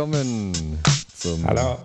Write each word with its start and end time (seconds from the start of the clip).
willkommen 0.00 0.80
zum, 1.14 1.44
Hallo. 1.44 1.76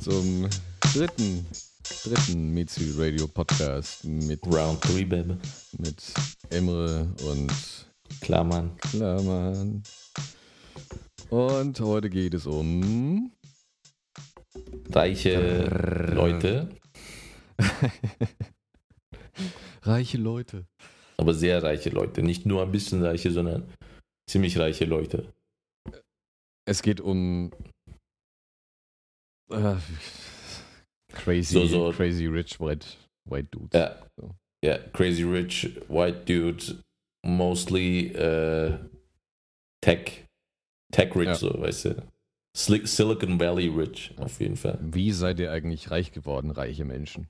zum 0.00 0.48
dritten, 0.94 1.46
dritten 2.02 2.54
Mitsu 2.54 2.80
Radio 2.96 3.28
Podcast 3.28 4.06
mit, 4.06 4.40
Round 4.46 4.82
3, 4.84 5.04
Baby. 5.04 5.36
mit 5.76 6.02
Emre 6.48 7.12
und. 7.26 7.52
Klammern. 8.22 8.70
Und 11.28 11.80
heute 11.80 12.08
geht 12.08 12.32
es 12.32 12.46
um 12.46 13.30
Reiche 14.90 15.66
Leute, 16.14 16.70
reiche 19.82 20.16
Leute. 20.16 20.64
aber 21.18 21.34
sehr 21.34 21.62
reiche 21.62 21.90
Leute. 21.90 22.22
Nicht 22.22 22.46
nur 22.46 22.62
ein 22.62 22.72
bisschen 22.72 23.04
reiche, 23.04 23.30
sondern 23.30 23.64
ziemlich 24.28 24.58
reiche 24.58 24.84
Leute. 24.84 25.32
Es 26.66 26.82
geht 26.82 27.00
um 27.00 27.52
äh, 29.50 29.76
crazy, 31.12 31.52
So, 31.52 31.66
so. 31.66 31.92
crazy 31.92 32.26
rich 32.26 32.58
white, 32.60 32.86
white 33.24 33.48
dudes. 33.50 33.70
Ja. 33.78 34.06
So. 34.16 34.34
Ja, 34.64 34.78
crazy 34.92 35.24
rich, 35.24 35.76
white 35.88 36.24
dude, 36.24 36.82
mostly 37.22 38.08
äh, 38.14 38.78
Tech, 39.82 40.24
Tech 40.90 41.14
rich, 41.14 41.26
Ja. 41.26 41.34
so, 41.34 41.60
weißt 41.60 41.84
du. 41.86 42.02
Sli- 42.56 42.86
Silicon 42.86 43.38
Valley 43.38 43.68
rich, 43.68 44.14
auf 44.16 44.40
jeden 44.40 44.56
Fall. 44.56 44.78
Wie 44.80 45.10
seid 45.12 45.38
ihr 45.40 45.50
eigentlich 45.52 45.90
reich 45.90 46.12
geworden, 46.12 46.50
reiche 46.50 46.84
Menschen? 46.84 47.28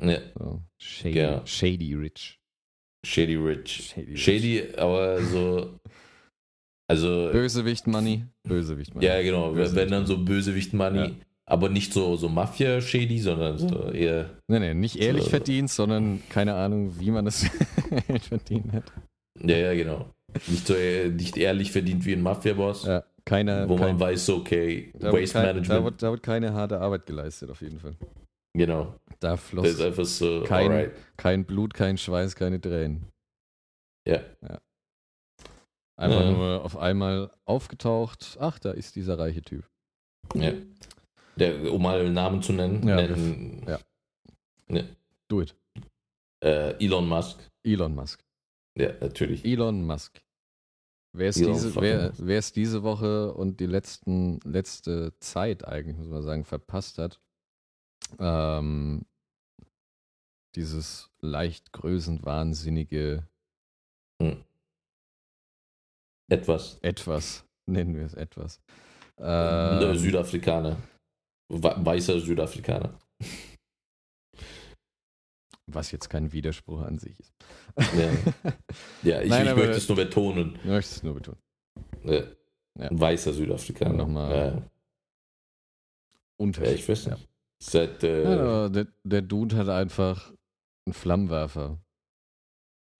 Ja, 0.00 0.18
So, 0.36 0.62
shady, 0.80 1.18
Ja. 1.18 1.46
shady 1.46 1.94
rich. 1.94 2.40
shady 3.06 3.36
rich. 3.36 3.90
Shady, 3.90 4.10
rich. 4.12 4.20
Shady, 4.22 4.74
aber 4.76 5.22
so. 5.22 5.78
Also, 6.92 7.30
Bösewicht 7.32 7.86
Money. 7.86 8.24
Bösewicht 8.46 8.94
Money. 8.94 9.06
ja, 9.06 9.20
genau. 9.22 9.52
Bösewicht 9.52 9.74
Wenn 9.76 9.90
dann 9.90 10.06
so 10.06 10.18
Bösewicht-Money. 10.24 10.98
Ja. 10.98 11.10
Aber 11.46 11.68
nicht 11.68 11.92
so, 11.92 12.16
so 12.16 12.28
Mafia-Shady, 12.28 13.18
sondern 13.18 13.58
so 13.58 13.90
eher. 13.90 14.30
Nee, 14.48 14.60
nee, 14.60 14.74
nicht 14.74 14.96
ehrlich 14.96 15.24
So. 15.24 15.30
verdient, 15.30 15.70
sondern 15.70 16.22
keine 16.28 16.54
Ahnung, 16.54 16.98
wie 17.00 17.10
man 17.10 17.24
das 17.24 17.44
verdient 18.28 18.72
hat. 18.72 18.84
Ja, 19.40 19.56
ja, 19.56 19.74
genau. 19.74 20.06
Nicht 20.46 20.66
so 20.66 20.74
äh, 20.74 21.08
nicht 21.08 21.36
ehrlich 21.36 21.72
verdient 21.72 22.04
wie 22.06 22.12
ein 22.12 22.22
Mafia-Boss, 22.22 22.86
Ja, 22.86 23.02
keine, 23.24 23.68
wo 23.68 23.76
man 23.76 23.88
kein, 23.88 24.00
weiß, 24.00 24.26
so, 24.26 24.36
okay, 24.36 24.92
da, 24.98 25.12
Waste 25.12 25.32
kein, 25.34 25.42
da, 25.46 25.52
Management. 25.52 25.84
wird, 25.84 26.02
da 26.02 26.10
wird 26.10 26.22
keine 26.22 26.52
harte 26.54 26.80
Arbeit 26.80 27.06
geleistet, 27.06 27.50
auf 27.50 27.60
jeden 27.60 27.78
Fall. 27.80 27.96
Genau. 28.56 28.94
Da 29.20 29.36
floss 29.36 29.66
ist 29.68 29.80
einfach 29.80 30.04
so, 30.04 30.42
Kein- 30.44 30.70
alright. 30.70 30.92
kein 31.16 31.44
Blut, 31.44 31.74
kein 31.74 31.96
Schweiß, 31.98 32.34
keine 32.36 32.60
Tränen. 32.60 33.06
Ja. 34.08 34.20
Einfach 36.02 36.20
Ja. 36.20 36.30
nur 36.32 36.64
auf 36.64 36.76
einmal 36.76 37.30
aufgetaucht. 37.44 38.36
Ach, 38.40 38.58
da 38.58 38.72
ist 38.72 38.96
dieser 38.96 39.18
reiche 39.18 39.42
Typ. 39.42 39.68
ja. 40.34 40.52
Der, 41.36 41.72
um 41.72 41.80
mal 41.80 41.98
einen 42.00 42.12
Namen 42.12 42.42
zu 42.42 42.52
nennen, 42.52 42.86
Ja, 42.86 42.96
nennen 42.96 43.64
ja. 44.68 44.82
Do 45.28 45.40
it. 45.40 45.54
äh, 46.44 46.72
Elon 46.84 47.08
Musk. 47.08 47.38
Elon 47.64 47.94
Musk. 47.94 48.22
Ja, 48.76 48.92
natürlich. 49.00 49.42
Elon 49.44 49.86
Musk. 49.86 50.20
Wer 51.14 51.28
es, 51.30 51.36
Elon 51.38 51.52
diese, 51.54 51.74
wer, 51.80 52.12
wer 52.18 52.38
es 52.38 52.52
diese 52.52 52.82
Woche 52.82 53.32
und 53.32 53.60
die 53.60 53.66
letzten, 53.66 54.40
letzte 54.44 55.18
Zeit 55.20 55.66
eigentlich, 55.66 55.96
muss 55.96 56.08
man 56.08 56.22
sagen, 56.22 56.44
verpasst 56.44 56.98
hat, 56.98 57.20
ähm, 58.18 59.06
dieses 60.54 61.10
leicht 61.20 61.72
größenwahnsinnige 61.72 63.26
Hm. 64.20 64.44
Etwas. 66.32 66.78
Etwas, 66.82 67.44
nennen 67.66 67.94
wir 67.94 68.06
es 68.06 68.14
etwas. 68.14 68.60
Äh, 69.20 69.24
Ähm, 69.90 69.98
Südafrikaner. 69.98 70.76
We- 71.50 71.76
Weißer 71.84 72.18
Südafrikaner. 72.20 72.98
was 75.66 75.90
jetzt 75.90 76.08
kein 76.10 76.32
Widerspruch 76.32 76.82
an 76.82 76.98
sich 76.98 77.18
ist. 77.20 77.32
Ja, 77.96 78.10
ja 79.02 79.20
ich, 79.22 79.30
Nein, 79.30 79.46
ich 79.46 79.54
möchte 79.54 79.70
es 79.72 79.88
nur 79.88 79.96
betonen. 79.96 80.56
Ich 80.56 80.64
möchte 80.64 80.94
es 80.94 81.02
nur 81.02 81.14
betonen. 81.14 81.38
Ja. 82.04 82.22
Ja. 82.78 82.88
Ein 82.88 82.98
weißer 83.00 83.32
Südafrikaner. 83.32 83.94
Nochmal- 83.94 84.30
Ja, 84.30 84.46
ja. 84.54 84.70
Unterschied. 86.40 86.74
ich 86.78 86.88
weiß 86.88 87.04
Ja. 87.06 87.14
nicht. 87.14 87.28
Seit, 87.62 88.02
äh, 88.02 88.22
Ja, 88.24 88.68
der, 88.68 88.86
der 89.04 89.22
Dude 89.22 89.56
hat 89.56 89.68
einfach 89.68 90.32
einen 90.86 90.94
Flammenwerfer. 90.94 91.78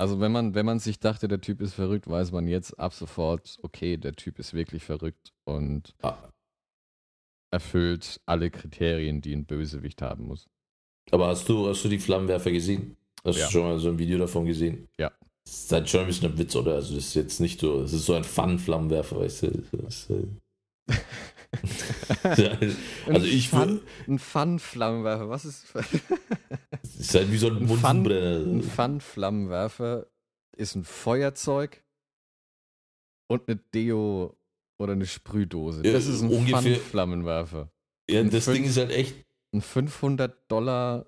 Also 0.02 0.18
wenn 0.18 0.32
man, 0.32 0.56
wenn 0.56 0.66
man 0.66 0.80
sich 0.80 0.98
dachte, 0.98 1.28
der 1.28 1.40
Typ 1.40 1.60
ist 1.60 1.74
verrückt, 1.74 2.08
weiß 2.10 2.32
man 2.32 2.48
jetzt 2.48 2.76
ab 2.76 2.92
sofort, 2.92 3.56
okay, 3.62 3.96
der 3.96 4.14
Typ 4.14 4.40
ist 4.40 4.52
wirklich 4.52 4.82
verrückt 4.82 5.32
und 5.44 5.94
Ah. 6.02 6.18
erfüllt 7.52 8.20
alle 8.26 8.50
Kriterien, 8.50 9.20
die 9.20 9.32
ein 9.32 9.44
Bösewicht 9.46 10.02
haben 10.02 10.26
muss. 10.26 10.48
Aber 11.12 11.28
hast 11.28 11.48
du, 11.48 11.68
hast 11.68 11.84
du 11.84 11.88
die 11.88 12.00
Flammenwerfer 12.00 12.50
gesehen? 12.50 12.96
Hast 13.24 13.38
Ja. 13.38 13.46
du 13.46 13.52
schon 13.52 13.62
mal 13.62 13.78
so 13.78 13.90
ein 13.90 13.98
Video 14.00 14.18
davon 14.18 14.44
gesehen? 14.44 14.88
Ja. 14.98 15.12
Das 15.44 15.54
ist 15.54 15.70
halt 15.72 15.88
schon 15.88 16.00
ein 16.00 16.06
bisschen 16.08 16.32
ein 16.32 16.36
Witz, 16.38 16.56
oder? 16.56 16.74
Also 16.74 16.96
das 16.96 17.04
ist 17.06 17.14
jetzt 17.14 17.38
nicht 17.38 17.60
so, 17.60 17.82
es 17.82 17.92
ist 17.92 18.06
so 18.06 18.14
ein 18.14 18.24
Fun-Flammenwerfer, 18.24 19.20
weißt 19.20 19.42
du? 19.44 19.62
Das 19.84 20.08
ist, 20.08 20.10
äh, 20.10 20.26
also 23.06 23.26
ich 23.26 23.48
Fun, 23.48 23.80
ein 24.08 24.18
Fun-Flammenwerfer, 24.18 25.28
was 25.28 25.44
ist 25.44 25.66
ist 26.98 27.14
halt 27.14 27.30
wie 27.30 27.36
so 27.38 27.48
ein 27.48 27.66
Bunsenbrenner. 27.66 28.38
ein 28.46 28.62
Fun-Flammenwerfer? 28.62 30.06
Ist 30.56 30.74
ein 30.76 30.84
Feuerzeug 30.84 31.82
und 33.28 33.48
eine 33.48 33.56
Deo 33.74 34.36
oder 34.78 34.92
eine 34.92 35.06
Sprühdose. 35.06 35.82
Das 35.82 36.06
ist 36.06 36.22
ein 36.22 36.30
ungefähr- 36.30 36.76
Fun-Flammenwerfer. 36.76 37.70
Ja, 38.10 38.20
ein 38.20 38.30
das 38.30 38.44
fünf- 38.44 38.56
Ding 38.56 38.64
ist 38.66 38.76
halt 38.76 38.90
echt, 38.90 39.14
ein 39.54 39.60
500 39.62 40.50
Dollar, 40.50 41.06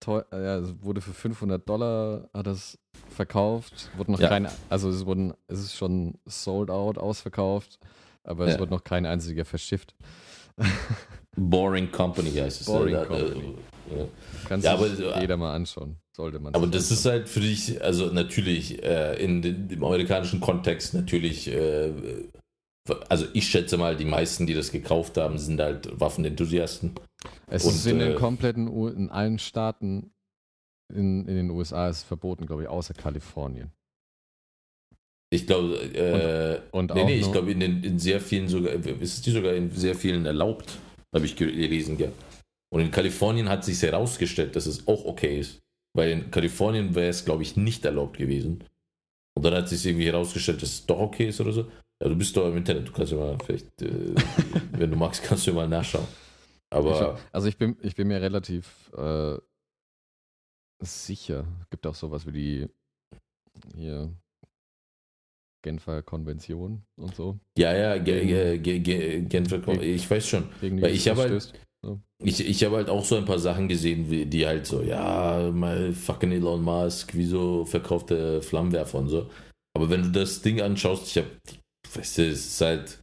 teu 0.00 0.22
äh, 0.32 0.42
ja, 0.44 0.58
es 0.58 0.74
wurde 0.82 1.00
für 1.00 1.12
500 1.12 1.68
Dollar 1.68 2.28
hat 2.32 2.46
das 2.46 2.78
verkauft, 3.10 3.90
wurde 3.96 4.12
noch 4.12 4.20
Ja. 4.20 4.28
keine, 4.28 4.50
also 4.70 4.88
es 4.88 5.04
wurden, 5.06 5.34
es 5.48 5.60
ist 5.60 5.74
schon 5.76 6.18
sold 6.26 6.70
out, 6.70 6.96
ausverkauft, 6.98 7.78
aber 8.24 8.46
es 8.46 8.54
Ja. 8.54 8.60
wird 8.60 8.70
noch 8.70 8.84
kein 8.84 9.06
einziger 9.06 9.44
verschifft. 9.44 9.94
Boring 11.36 11.90
Company 11.90 12.30
heißt 12.30 12.60
es. 12.60 12.66
Boring 12.66 12.94
ja, 12.94 13.04
Company. 13.04 13.54
Äh, 13.90 13.98
ja. 13.98 14.04
Kann 14.46 14.60
Ja, 14.60 14.74
aber- 14.74 15.20
jeder 15.20 15.36
mal 15.36 15.54
anschauen, 15.54 15.96
sollte 16.14 16.38
man. 16.38 16.54
Aber 16.54 16.66
das 16.66 16.90
ist 16.90 17.06
anschauen. 17.06 17.12
halt 17.12 17.28
für 17.28 17.40
dich, 17.40 17.82
also 17.82 18.06
natürlich 18.12 18.82
äh, 18.82 19.14
in 19.22 19.40
den, 19.42 19.70
im 19.70 19.82
amerikanischen 19.84 20.40
Kontext 20.40 20.94
natürlich, 20.94 21.48
äh, 21.48 21.92
also 23.08 23.26
ich 23.32 23.48
schätze 23.48 23.76
mal, 23.78 23.96
die 23.96 24.04
meisten, 24.04 24.46
die 24.46 24.54
das 24.54 24.72
gekauft 24.72 25.16
haben, 25.16 25.38
sind 25.38 25.60
halt 25.60 25.98
Waffenenthusiasten. 26.00 26.94
es 27.48 27.64
und, 27.64 27.74
ist 27.74 27.86
in 27.86 27.98
den 27.98 28.12
äh, 28.12 28.14
kompletten, 28.16 28.68
U 28.68 28.88
in 28.88 29.08
allen 29.10 29.38
Staaten 29.38 30.12
in, 30.92 31.26
in 31.26 31.34
den 31.36 31.50
USA 31.50 31.88
ist 31.88 32.02
verboten, 32.02 32.44
glaube 32.44 32.62
ich, 32.62 32.68
außer 32.68 32.92
Kalifornien. 32.92 33.72
Ich 35.32 35.46
glaube, 35.46 35.76
äh, 35.94 36.60
Und 36.76 36.94
nee, 36.94 37.00
auch 37.00 37.06
nee, 37.06 37.16
ich 37.20 37.32
glaube 37.32 37.50
in, 37.52 37.60
den- 37.60 37.82
in 37.82 37.98
sehr 37.98 38.20
vielen 38.20 38.48
sogar, 38.48 38.72
ist 38.74 39.14
es 39.14 39.22
die 39.22 39.30
sogar 39.30 39.54
in 39.54 39.70
sehr 39.70 39.94
vielen 39.94 40.26
erlaubt, 40.26 40.78
habe 41.14 41.24
ich 41.24 41.34
gelesen 41.36 41.96
gehabt. 41.96 42.16
Und 42.70 42.82
in 42.82 42.90
Kalifornien 42.90 43.48
hat 43.48 43.64
sich 43.64 43.80
herausgestellt, 43.82 44.54
dass 44.56 44.66
es 44.66 44.86
auch 44.86 45.04
okay 45.06 45.40
ist. 45.40 45.58
Weil 45.96 46.10
in 46.10 46.30
Kalifornien 46.30 46.94
wäre 46.94 47.08
es, 47.08 47.24
glaube 47.24 47.42
ich, 47.42 47.56
nicht 47.56 47.84
erlaubt 47.84 48.18
gewesen. 48.18 48.64
Und 49.34 49.42
dann 49.44 49.54
hat 49.54 49.68
sich 49.70 49.84
irgendwie 49.86 50.06
herausgestellt, 50.06 50.60
dass 50.62 50.70
es 50.70 50.86
doch 50.86 50.98
okay 50.98 51.28
ist 51.28 51.40
oder 51.40 51.52
so. 51.52 51.62
Ja, 52.02 52.08
du 52.08 52.16
bist 52.16 52.36
doch 52.36 52.46
im 52.48 52.56
Internet, 52.58 52.88
du 52.88 52.92
kannst 52.92 53.12
ja 53.12 53.18
mal 53.18 53.38
vielleicht, 53.44 53.80
äh, 53.82 54.14
wenn 54.72 54.90
du 54.90 54.96
magst, 54.96 55.22
kannst 55.22 55.46
du 55.46 55.52
mal 55.54 55.68
nachschauen. 55.68 56.06
Aber 56.70 57.18
also 57.32 57.48
ich 57.48 57.56
bin, 57.56 57.76
ich 57.82 57.94
bin 57.94 58.08
mir 58.08 58.20
relativ 58.20 58.90
äh, 58.96 59.36
sicher. 60.80 61.46
Es 61.62 61.70
gibt 61.70 61.86
auch 61.86 61.94
sowas 61.94 62.26
wie 62.26 62.32
die 62.32 62.68
hier 63.76 64.10
Genfer 65.62 66.02
Konvention 66.02 66.82
und 66.96 67.14
so. 67.14 67.38
ja, 67.56 67.74
ja, 67.76 67.98
ge, 67.98 68.26
ge, 68.26 68.58
ge, 68.58 68.78
ge, 68.80 69.22
Genfer 69.22 69.60
Kon- 69.60 69.80
ich 69.82 70.10
weiß 70.10 70.26
schon. 70.28 70.44
Weil 70.60 70.92
ich 70.92 71.08
habe 71.08 71.20
halt- 71.22 71.30
verstößt. 71.30 71.58
Ich, 72.24 72.46
ich 72.48 72.62
habe 72.64 72.76
halt 72.76 72.88
auch 72.88 73.04
so 73.04 73.16
ein 73.16 73.24
paar 73.24 73.40
Sachen 73.40 73.66
gesehen, 73.66 74.08
wie, 74.08 74.24
die 74.26 74.46
halt 74.46 74.66
so, 74.66 74.82
ja, 74.82 75.50
mal 75.52 75.92
fucking 75.92 76.30
Elon 76.30 76.62
Musk, 76.62 77.12
wieso 77.14 77.64
verkauft 77.64 78.10
der 78.10 78.40
Flammenwerfer 78.40 78.98
und 78.98 79.08
so. 79.08 79.28
Aber 79.76 79.90
wenn 79.90 80.02
du 80.04 80.10
das 80.10 80.40
Ding 80.42 80.60
anschaust, 80.60 81.08
ich 81.08 81.16
habe, 81.16 81.30
weißt 81.92 82.18
du, 82.18 82.22
es 82.28 82.46
ist 82.46 82.60
halt, 82.60 83.00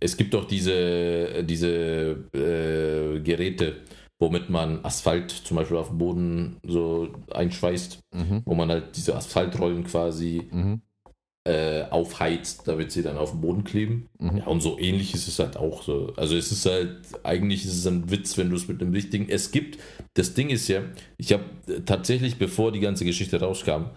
es 0.00 0.16
gibt 0.16 0.32
doch 0.32 0.46
diese, 0.46 1.44
diese 1.44 2.24
äh, 2.32 3.20
Geräte, 3.20 3.82
womit 4.18 4.48
man 4.48 4.82
Asphalt 4.82 5.30
zum 5.30 5.58
Beispiel 5.58 5.76
auf 5.76 5.88
dem 5.88 5.98
Boden 5.98 6.56
so 6.66 7.12
einschweißt, 7.34 7.98
Mhm. 8.14 8.42
wo 8.46 8.54
man 8.54 8.70
halt 8.70 8.96
diese 8.96 9.14
Asphaltrollen 9.14 9.84
quasi 9.84 10.48
Mhm. 10.50 10.80
Äh, 11.46 11.86
aufheizt, 11.90 12.66
damit 12.66 12.90
sie 12.90 13.02
dann 13.02 13.16
auf 13.16 13.30
dem 13.30 13.40
Boden 13.40 13.62
kleben. 13.62 14.08
Mhm. 14.18 14.38
Ja, 14.38 14.46
und 14.46 14.60
so 14.60 14.78
ähnlich 14.80 15.14
ist 15.14 15.28
es 15.28 15.38
halt 15.38 15.56
auch 15.56 15.84
so. 15.84 16.12
Also 16.16 16.36
es 16.36 16.50
ist 16.50 16.66
halt, 16.66 16.98
eigentlich 17.22 17.64
ist 17.64 17.76
es 17.76 17.86
ein 17.86 18.10
Witz, 18.10 18.36
wenn 18.36 18.50
du 18.50 18.56
es 18.56 18.66
mit 18.66 18.80
dem 18.80 18.90
richtigen. 18.92 19.28
Es 19.28 19.52
gibt, 19.52 19.78
das 20.14 20.34
Ding 20.34 20.50
ist 20.50 20.66
ja, 20.66 20.82
ich 21.18 21.32
habe 21.32 21.44
tatsächlich, 21.84 22.36
bevor 22.36 22.72
die 22.72 22.80
ganze 22.80 23.04
Geschichte 23.04 23.38
rauskam, 23.38 23.90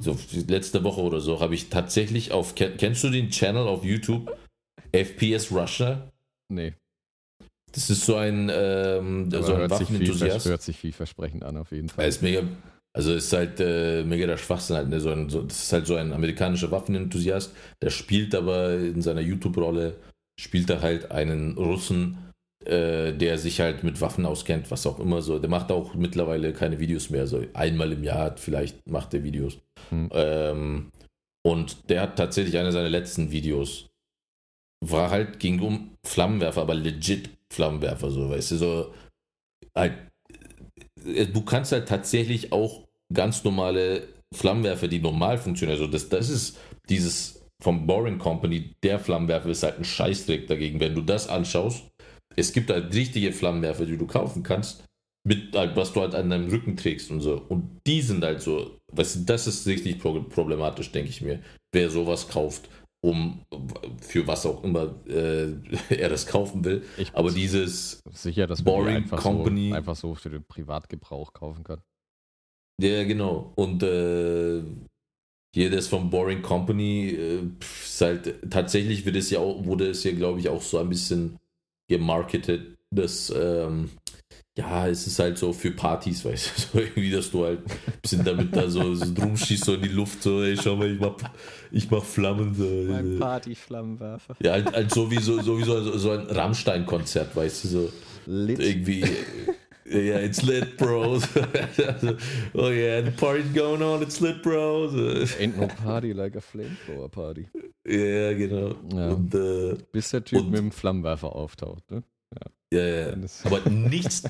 so 0.00 0.18
letzte 0.48 0.82
Woche 0.82 1.02
oder 1.02 1.20
so, 1.20 1.38
habe 1.38 1.54
ich 1.54 1.68
tatsächlich 1.68 2.32
auf, 2.32 2.56
kennst 2.56 3.04
du 3.04 3.10
den 3.10 3.30
Channel 3.30 3.68
auf 3.68 3.84
YouTube? 3.84 4.36
FPS 4.90 5.52
Russia? 5.52 6.10
Nee. 6.48 6.74
Das 7.70 7.90
ist 7.90 8.04
so 8.04 8.16
ein, 8.16 8.50
ähm, 8.52 9.30
so 9.30 9.54
ein 9.54 9.70
Waffenenthusiast. 9.70 10.46
Hört 10.46 10.62
sich 10.62 10.76
vielversprechend 10.76 11.44
an, 11.44 11.56
auf 11.56 11.70
jeden 11.70 11.88
Fall. 11.88 12.04
Er 12.04 12.08
ist 12.08 12.22
mega, 12.22 12.42
also 12.94 13.14
ist 13.14 13.32
halt 13.32 13.58
äh, 13.60 14.04
mega 14.04 14.26
der 14.26 14.36
Schwachsinn 14.36 14.76
halt, 14.76 14.88
ne? 14.88 15.00
so 15.00 15.10
ein, 15.10 15.28
so, 15.30 15.42
das 15.42 15.62
ist 15.62 15.72
halt 15.72 15.86
so 15.86 15.96
ein 15.96 16.12
amerikanischer 16.12 16.70
Waffenenthusiast, 16.70 17.54
der 17.80 17.90
spielt 17.90 18.34
aber 18.34 18.74
in 18.74 19.00
seiner 19.00 19.22
YouTube-Rolle, 19.22 19.96
spielt 20.38 20.68
er 20.68 20.82
halt 20.82 21.10
einen 21.10 21.56
Russen, 21.56 22.18
äh, 22.64 23.12
der 23.12 23.38
sich 23.38 23.60
halt 23.60 23.82
mit 23.82 24.00
Waffen 24.00 24.26
auskennt, 24.26 24.70
was 24.70 24.86
auch 24.86 25.00
immer 25.00 25.22
so. 25.22 25.38
Der 25.38 25.50
macht 25.50 25.72
auch 25.72 25.94
mittlerweile 25.94 26.52
keine 26.52 26.78
Videos 26.78 27.10
mehr, 27.10 27.26
so 27.26 27.42
einmal 27.54 27.92
im 27.92 28.04
Jahr 28.04 28.36
vielleicht 28.36 28.86
macht 28.88 29.14
er 29.14 29.24
Videos. 29.24 29.58
Hm. 29.88 30.10
Ähm, 30.12 30.90
und 31.44 31.88
der 31.90 32.02
hat 32.02 32.16
tatsächlich 32.16 32.58
eine 32.58 32.72
seiner 32.72 32.90
letzten 32.90 33.32
Videos, 33.32 33.88
war 34.84 35.10
halt, 35.10 35.40
ging 35.40 35.60
um 35.60 35.96
Flammenwerfer, 36.04 36.62
aber 36.62 36.74
legit 36.74 37.30
Flammenwerfer, 37.52 38.10
so, 38.10 38.28
weißt 38.30 38.52
du, 38.52 38.56
so 38.56 38.94
halt 39.74 40.11
du 41.04 41.42
kannst 41.42 41.72
halt 41.72 41.88
tatsächlich 41.88 42.52
auch 42.52 42.86
ganz 43.12 43.44
normale 43.44 44.08
Flammenwerfer, 44.34 44.88
die 44.88 45.00
normal 45.00 45.38
funktionieren. 45.38 45.78
Also 45.78 45.90
das, 45.90 46.08
das 46.08 46.28
ist 46.28 46.58
dieses 46.88 47.42
vom 47.62 47.86
Boring 47.86 48.18
Company, 48.18 48.74
der 48.82 48.98
Flammenwerfer 48.98 49.50
ist 49.50 49.62
halt 49.62 49.78
ein 49.78 49.84
Scheißdreck 49.84 50.48
dagegen. 50.48 50.80
Wenn 50.80 50.94
du 50.94 51.00
das 51.00 51.28
anschaust, 51.28 51.84
es 52.34 52.52
gibt 52.52 52.70
halt 52.70 52.94
richtige 52.94 53.32
Flammenwerfer, 53.32 53.86
die 53.86 53.96
du 53.96 54.06
kaufen 54.06 54.42
kannst, 54.42 54.84
mit 55.24 55.54
halt, 55.54 55.76
was 55.76 55.92
du 55.92 56.00
halt 56.00 56.14
an 56.14 56.30
deinem 56.30 56.48
Rücken 56.48 56.76
trägst 56.76 57.10
und 57.10 57.20
so. 57.20 57.40
Und 57.48 57.80
die 57.86 58.02
sind 58.02 58.24
halt 58.24 58.40
so, 58.40 58.78
weißt 58.92 59.16
du, 59.16 59.20
das 59.20 59.46
ist 59.46 59.66
richtig 59.66 60.00
problematisch, 60.00 60.90
denke 60.90 61.10
ich 61.10 61.20
mir, 61.20 61.40
wer 61.72 61.90
sowas 61.90 62.28
kauft 62.28 62.68
um 63.04 63.44
für 64.00 64.26
was 64.26 64.46
auch 64.46 64.62
immer 64.62 64.94
äh, 65.08 65.52
er 65.90 66.08
das 66.08 66.26
kaufen 66.26 66.64
will. 66.64 66.84
Ich 66.96 67.14
Aber 67.14 67.30
dieses 67.30 68.00
sicher, 68.12 68.46
dass 68.46 68.64
man 68.64 68.74
Boring 68.74 68.96
einfach 68.96 69.20
Company 69.20 69.70
so, 69.70 69.74
einfach 69.74 69.96
so 69.96 70.14
für 70.14 70.30
den 70.30 70.44
Privatgebrauch 70.44 71.32
kaufen 71.32 71.64
kann. 71.64 71.80
Ja, 72.80 73.04
genau. 73.04 73.52
Und 73.56 73.82
äh, 73.82 74.62
hier 75.54 75.70
das 75.70 75.88
vom 75.88 76.10
Boring 76.10 76.42
Company 76.42 77.08
äh, 77.10 77.42
ist 77.60 78.00
halt 78.00 78.50
tatsächlich 78.50 79.04
wird 79.04 79.16
es 79.16 79.30
ja 79.30 79.40
auch, 79.40 79.64
wurde 79.64 79.90
es 79.90 80.04
ja, 80.04 80.12
glaube 80.12 80.40
ich, 80.40 80.48
auch 80.48 80.62
so 80.62 80.78
ein 80.78 80.88
bisschen 80.88 81.38
gemarketet, 81.88 82.78
dass 82.90 83.30
ähm, 83.36 83.90
ja, 84.56 84.86
es 84.86 85.06
ist 85.06 85.18
halt 85.18 85.38
so 85.38 85.52
für 85.52 85.70
Partys, 85.70 86.24
weißt 86.24 86.46
du, 86.46 86.60
so 86.72 86.78
irgendwie, 86.78 87.10
dass 87.10 87.30
du 87.30 87.44
halt 87.44 87.60
ein 87.60 88.00
bisschen 88.02 88.24
damit 88.24 88.54
da 88.54 88.68
so, 88.68 88.94
so 88.94 89.12
drum 89.14 89.36
schießt, 89.36 89.64
so 89.64 89.74
in 89.74 89.82
die 89.82 89.88
Luft, 89.88 90.22
so, 90.22 90.42
ey, 90.42 90.56
schau 90.56 90.76
mal, 90.76 90.90
ich 90.92 91.00
mach, 91.00 91.16
ich 91.70 91.90
mach 91.90 92.04
Flammen. 92.04 92.54
So, 92.54 92.64
mein 92.64 93.18
Party-Flammenwerfer. 93.18 94.36
Ja, 94.42 94.52
halt, 94.52 94.72
halt 94.72 94.90
so 94.92 95.10
wie 95.10 95.20
so, 95.20 95.40
so, 95.40 95.58
wie 95.58 95.64
so, 95.64 95.96
so 95.96 96.10
ein 96.10 96.26
Rammstein-Konzert, 96.26 97.34
weißt 97.34 97.64
du, 97.64 97.68
so. 97.68 97.92
Lit. 98.26 98.60
Irgendwie. 98.60 99.04
Ja, 99.84 99.98
yeah, 99.98 100.18
it's 100.20 100.42
lit, 100.42 100.76
bro. 100.76 101.14
oh 102.54 102.68
yeah, 102.68 103.02
the 103.02 103.10
party's 103.10 103.52
going 103.52 103.82
on, 103.82 104.00
it's 104.00 104.20
lit, 104.20 104.42
bro. 104.42 104.88
Ain't 105.40 105.58
no 105.58 105.66
party 105.66 106.12
like 106.12 106.36
a 106.36 106.40
flamethrower 106.40 107.10
party. 107.10 107.48
Ja, 107.84 107.92
yeah, 107.92 108.32
genau. 108.32 108.74
Ja. 108.94 109.08
Und, 109.08 109.34
äh, 109.34 109.76
Bis 109.90 110.10
der 110.10 110.24
Typ 110.24 110.40
und, 110.40 110.50
mit 110.50 110.60
dem 110.60 110.70
Flammenwerfer 110.70 111.34
auftaucht, 111.34 111.90
ne? 111.90 112.04
Ja, 112.32 112.50
ja, 112.72 113.10
ja. 113.10 113.16
Aber 113.44 113.68
nichts. 113.70 114.22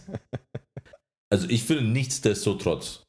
also 1.31 1.49
ich 1.49 1.65
finde 1.65 1.85
nichtsdestotrotz. 1.85 3.05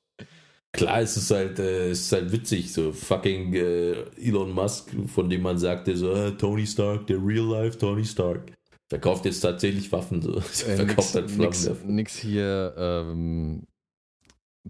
Klar, 0.71 1.01
es 1.01 1.17
ist 1.17 1.29
halt, 1.29 1.59
äh, 1.59 1.89
es 1.89 2.01
ist 2.01 2.11
halt 2.11 2.31
witzig, 2.31 2.73
so 2.73 2.91
fucking 2.91 3.53
äh, 3.53 3.91
Elon 4.19 4.51
Musk, 4.51 4.91
von 5.07 5.29
dem 5.29 5.43
man 5.43 5.57
sagte, 5.59 5.95
so 5.95 6.11
äh, 6.13 6.31
Tony 6.31 6.65
Stark, 6.65 7.05
der 7.07 7.17
Real 7.17 7.45
Life 7.45 7.77
Tony 7.77 8.03
Stark. 8.03 8.51
Verkauft 8.89 9.25
jetzt 9.25 9.41
tatsächlich 9.41 9.91
Waffen. 9.91 10.21
So. 10.21 10.37
Äh, 10.67 10.75
verkauft 10.75 11.13
halt 11.15 11.29
halt 11.37 11.85
nix, 11.85 12.17
hier, 12.17 12.73
ähm, 12.75 13.67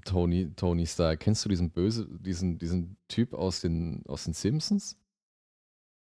Tony, 0.04 0.52
Tony 0.56 0.86
Stark. 0.86 1.22
Kennst 1.22 1.46
du 1.46 1.50
diesen 1.50 1.72
böse, 1.72 2.08
diesen, 2.20 2.58
diesen 2.58 2.98
Typ 3.08 3.34
aus 3.34 3.62
den, 3.62 4.04
aus 4.06 4.26
den 4.26 4.34
Simpsons? 4.34 4.98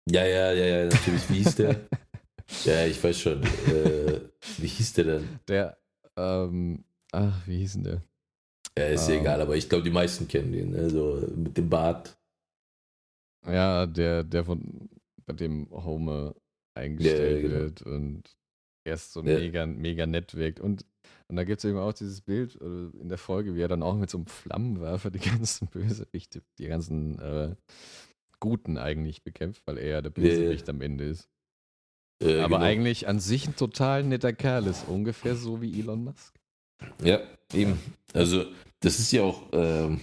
Ja, 0.09 0.25
ja, 0.25 0.51
ja, 0.51 0.65
ja, 0.65 0.85
natürlich. 0.85 1.29
Wie 1.29 1.43
hieß 1.43 1.55
der? 1.55 1.81
Ja, 2.65 2.85
ich 2.85 3.03
weiß 3.03 3.19
schon. 3.19 3.43
äh, 3.43 4.21
wie 4.57 4.67
hieß 4.67 4.93
der 4.93 5.03
denn? 5.03 5.39
Der, 5.47 5.77
ähm, 6.15 6.83
ach, 7.11 7.47
wie 7.47 7.57
hieß 7.59 7.73
denn 7.73 7.83
der? 7.83 8.01
Ja, 8.77 8.85
ist 8.85 9.07
ja 9.09 9.15
ähm, 9.15 9.21
egal, 9.21 9.41
aber 9.41 9.55
ich 9.55 9.67
glaube, 9.67 9.83
die 9.83 9.91
meisten 9.91 10.27
kennen 10.27 10.51
den, 10.51 10.71
ne? 10.71 10.89
so 10.89 11.27
mit 11.35 11.57
dem 11.57 11.69
Ja, 13.45 13.85
der, 13.85 14.23
der 14.23 14.45
von, 14.45 14.89
bei 15.25 15.33
dem 15.33 15.69
Homer 15.71 16.35
eingestellt 16.73 17.43
ja, 17.43 17.49
genau. 17.49 17.59
wird 17.61 17.81
und 17.81 18.23
erst 18.85 19.13
so 19.13 19.21
ja. 19.23 19.37
mega, 19.37 19.65
mega 19.65 20.05
nett 20.05 20.35
wirkt. 20.35 20.59
Und, 20.59 20.85
und 21.27 21.35
da 21.35 21.43
gibt 21.43 21.59
es 21.59 21.65
eben 21.65 21.77
auch 21.77 21.93
dieses 21.93 22.21
Bild 22.21 22.59
äh, 22.61 22.89
in 22.99 23.09
der 23.09 23.17
Folge, 23.17 23.55
wie 23.55 23.61
er 23.61 23.67
dann 23.67 23.83
auch 23.83 23.95
mit 23.95 24.09
so 24.09 24.19
einem 24.19 24.27
Flammenwerfer 24.27 25.11
die 25.11 25.19
ganzen 25.19 25.67
Bösewichte, 25.67 26.41
die 26.57 26.67
ganzen 26.67 27.19
äh, 27.19 27.55
Guten 28.39 28.77
eigentlich 28.77 29.23
bekämpft, 29.23 29.67
weil 29.67 29.77
er 29.77 29.87
ja 29.87 30.01
der 30.01 30.09
Bösewicht 30.09 30.67
ja, 30.67 30.73
am 30.73 30.81
Ende 30.81 31.05
ist. 31.05 31.29
Äh, 32.21 32.39
Aber 32.39 32.57
genau. 32.57 32.69
eigentlich 32.69 33.07
an 33.07 33.19
sich 33.19 33.47
ein 33.47 33.55
total 33.55 34.03
netter 34.03 34.33
Kerl 34.33 34.67
ist, 34.67 34.87
ungefähr 34.87 35.35
so 35.35 35.61
wie 35.61 35.79
Elon 35.79 36.03
Musk. 36.03 36.33
Ja, 37.03 37.19
eben. 37.53 37.79
Also, 38.13 38.45
das 38.79 38.99
ist 38.99 39.11
ja 39.11 39.23
auch 39.23 39.51
äh, 39.53 39.97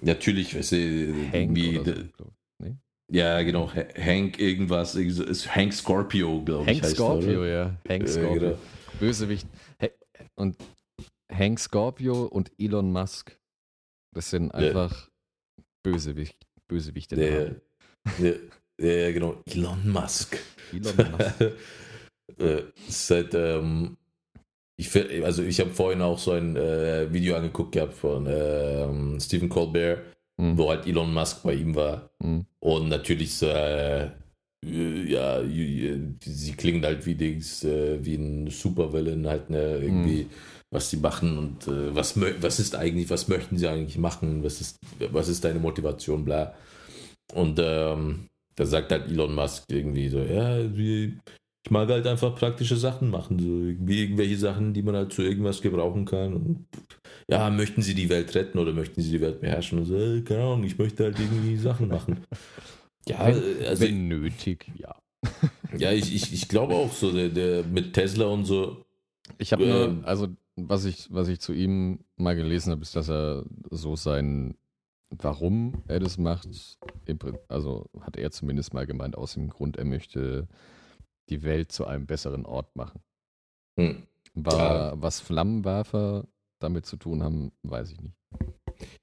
natürlich, 0.00 0.56
weißt 0.56 0.72
du, 0.72 0.76
irgendwie. 0.76 1.80
So, 2.16 2.26
nee? 2.58 2.76
Ja, 3.10 3.42
genau. 3.42 3.70
Hank 3.72 4.38
irgendwas, 4.38 4.94
ist 4.94 5.54
Hank 5.54 5.72
Scorpio, 5.72 6.42
glaube 6.42 6.70
ich. 6.70 6.82
Hank 6.82 6.94
Scorpio, 6.94 7.40
oder? 7.40 7.48
ja. 7.48 7.76
Hank 7.88 8.08
Scorpio. 8.08 8.34
Äh, 8.34 8.38
genau. 8.38 8.58
Bösewicht. 9.00 9.48
Und 10.36 10.56
Hank 11.30 11.58
Scorpio 11.58 12.24
und 12.24 12.52
Elon 12.58 12.92
Musk, 12.92 13.38
das 14.14 14.30
sind 14.30 14.52
einfach 14.54 15.08
ja. 15.08 15.64
Bösewicht, 15.82 16.46
Bösewichte. 16.68 17.16
Ja, 17.16 18.24
ja. 18.24 18.34
Ja, 18.80 19.12
genau. 19.12 19.42
Elon 19.46 19.88
Musk. 19.88 20.38
Elon 20.72 21.10
Musk. 21.12 21.40
äh, 22.38 22.62
seit, 22.88 23.34
ähm, 23.34 23.96
ich, 24.76 24.94
also 25.24 25.42
ich 25.42 25.60
habe 25.60 25.70
vorhin 25.70 26.02
auch 26.02 26.18
so 26.18 26.32
ein 26.32 26.56
äh, 26.56 27.12
Video 27.12 27.36
angeguckt 27.36 27.72
gehabt 27.72 27.94
von 27.94 28.26
äh, 28.26 29.20
Stephen 29.20 29.48
Colbert, 29.48 30.00
mhm. 30.36 30.58
wo 30.58 30.70
halt 30.70 30.86
Elon 30.86 31.12
Musk 31.12 31.42
bei 31.42 31.54
ihm 31.54 31.74
war. 31.74 32.10
Mhm. 32.18 32.46
Und 32.60 32.88
natürlich 32.88 33.34
so, 33.34 33.46
äh, 33.46 34.10
ja, 34.64 35.42
sie 35.44 36.52
klingen 36.56 36.84
halt 36.84 37.04
wie 37.06 37.14
Dings, 37.14 37.64
äh, 37.64 38.04
wie 38.04 38.16
ein 38.16 38.48
Supervillain, 38.48 39.26
halt, 39.26 39.50
ne, 39.50 39.78
irgendwie, 39.78 40.24
mhm. 40.24 40.30
was 40.70 40.90
sie 40.90 40.96
machen 40.96 41.38
und 41.38 41.68
äh, 41.68 41.94
was, 41.94 42.18
was 42.20 42.58
ist 42.58 42.74
eigentlich, 42.74 43.10
was 43.10 43.28
möchten 43.28 43.58
sie 43.58 43.68
eigentlich 43.68 43.98
machen, 43.98 44.42
was 44.42 44.60
ist, 44.60 44.78
was 44.98 45.28
ist 45.28 45.44
deine 45.44 45.58
Motivation, 45.58 46.24
bla. 46.24 46.54
Und 47.32 47.58
ähm, 47.62 48.28
da 48.56 48.66
sagt 48.66 48.92
halt 48.92 49.08
Elon 49.08 49.34
Musk 49.34 49.64
irgendwie 49.70 50.08
so, 50.08 50.18
ja, 50.18 50.58
ich 50.58 51.70
mag 51.70 51.88
halt 51.88 52.06
einfach 52.06 52.34
praktische 52.34 52.76
Sachen 52.76 53.10
machen, 53.10 53.38
so 53.38 53.90
irgendwelche 53.90 54.36
Sachen, 54.36 54.74
die 54.74 54.82
man 54.82 54.94
halt 54.94 55.12
zu 55.12 55.22
irgendwas 55.22 55.62
gebrauchen 55.62 56.04
kann. 56.04 56.34
Und 56.34 56.66
ja, 57.28 57.48
möchten 57.50 57.82
Sie 57.82 57.94
die 57.94 58.10
Welt 58.10 58.34
retten 58.34 58.58
oder 58.58 58.72
möchten 58.72 59.00
Sie 59.00 59.10
die 59.10 59.20
Welt 59.20 59.40
beherrschen? 59.40 59.78
Und 59.78 59.86
so, 59.86 59.96
äh, 59.96 60.20
keine 60.20 60.42
Ahnung, 60.42 60.64
ich 60.64 60.78
möchte 60.78 61.04
halt 61.04 61.18
irgendwie 61.18 61.56
Sachen 61.56 61.88
machen. 61.88 62.24
Ja, 63.06 63.26
wenn, 63.26 63.66
also, 63.66 63.84
wenn 63.84 64.08
nötig, 64.08 64.64
ja. 64.78 64.94
Ja, 65.76 65.92
ich, 65.92 66.14
ich, 66.14 66.32
ich 66.32 66.48
glaube 66.48 66.74
auch 66.74 66.90
so, 66.90 67.12
der, 67.12 67.28
der 67.28 67.62
mit 67.62 67.92
Tesla 67.92 68.24
und 68.24 68.46
so. 68.46 68.82
Ich 69.36 69.52
habe 69.52 69.62
äh, 69.62 70.06
also 70.06 70.28
was 70.56 70.84
ich, 70.84 71.08
was 71.10 71.28
ich 71.28 71.40
zu 71.40 71.52
ihm 71.52 71.98
mal 72.16 72.34
gelesen 72.34 72.70
habe, 72.70 72.82
ist, 72.82 72.96
dass 72.96 73.10
er 73.10 73.44
so 73.70 73.96
sein 73.96 74.56
warum 75.22 75.82
er 75.88 76.00
das 76.00 76.18
macht, 76.18 76.48
also 77.48 77.86
hat 78.00 78.16
er 78.16 78.30
zumindest 78.30 78.74
mal 78.74 78.86
gemeint, 78.86 79.16
aus 79.16 79.34
dem 79.34 79.48
Grund, 79.48 79.76
er 79.76 79.84
möchte 79.84 80.48
die 81.28 81.42
Welt 81.42 81.72
zu 81.72 81.86
einem 81.86 82.06
besseren 82.06 82.46
Ort 82.46 82.74
machen. 82.76 83.00
Hm. 83.78 84.02
War, 84.34 84.92
ja. 84.92 85.02
Was 85.02 85.20
Flammenwerfer 85.20 86.26
damit 86.60 86.86
zu 86.86 86.96
tun 86.96 87.22
haben, 87.22 87.52
weiß 87.62 87.92
ich 87.92 88.00
nicht. 88.00 88.16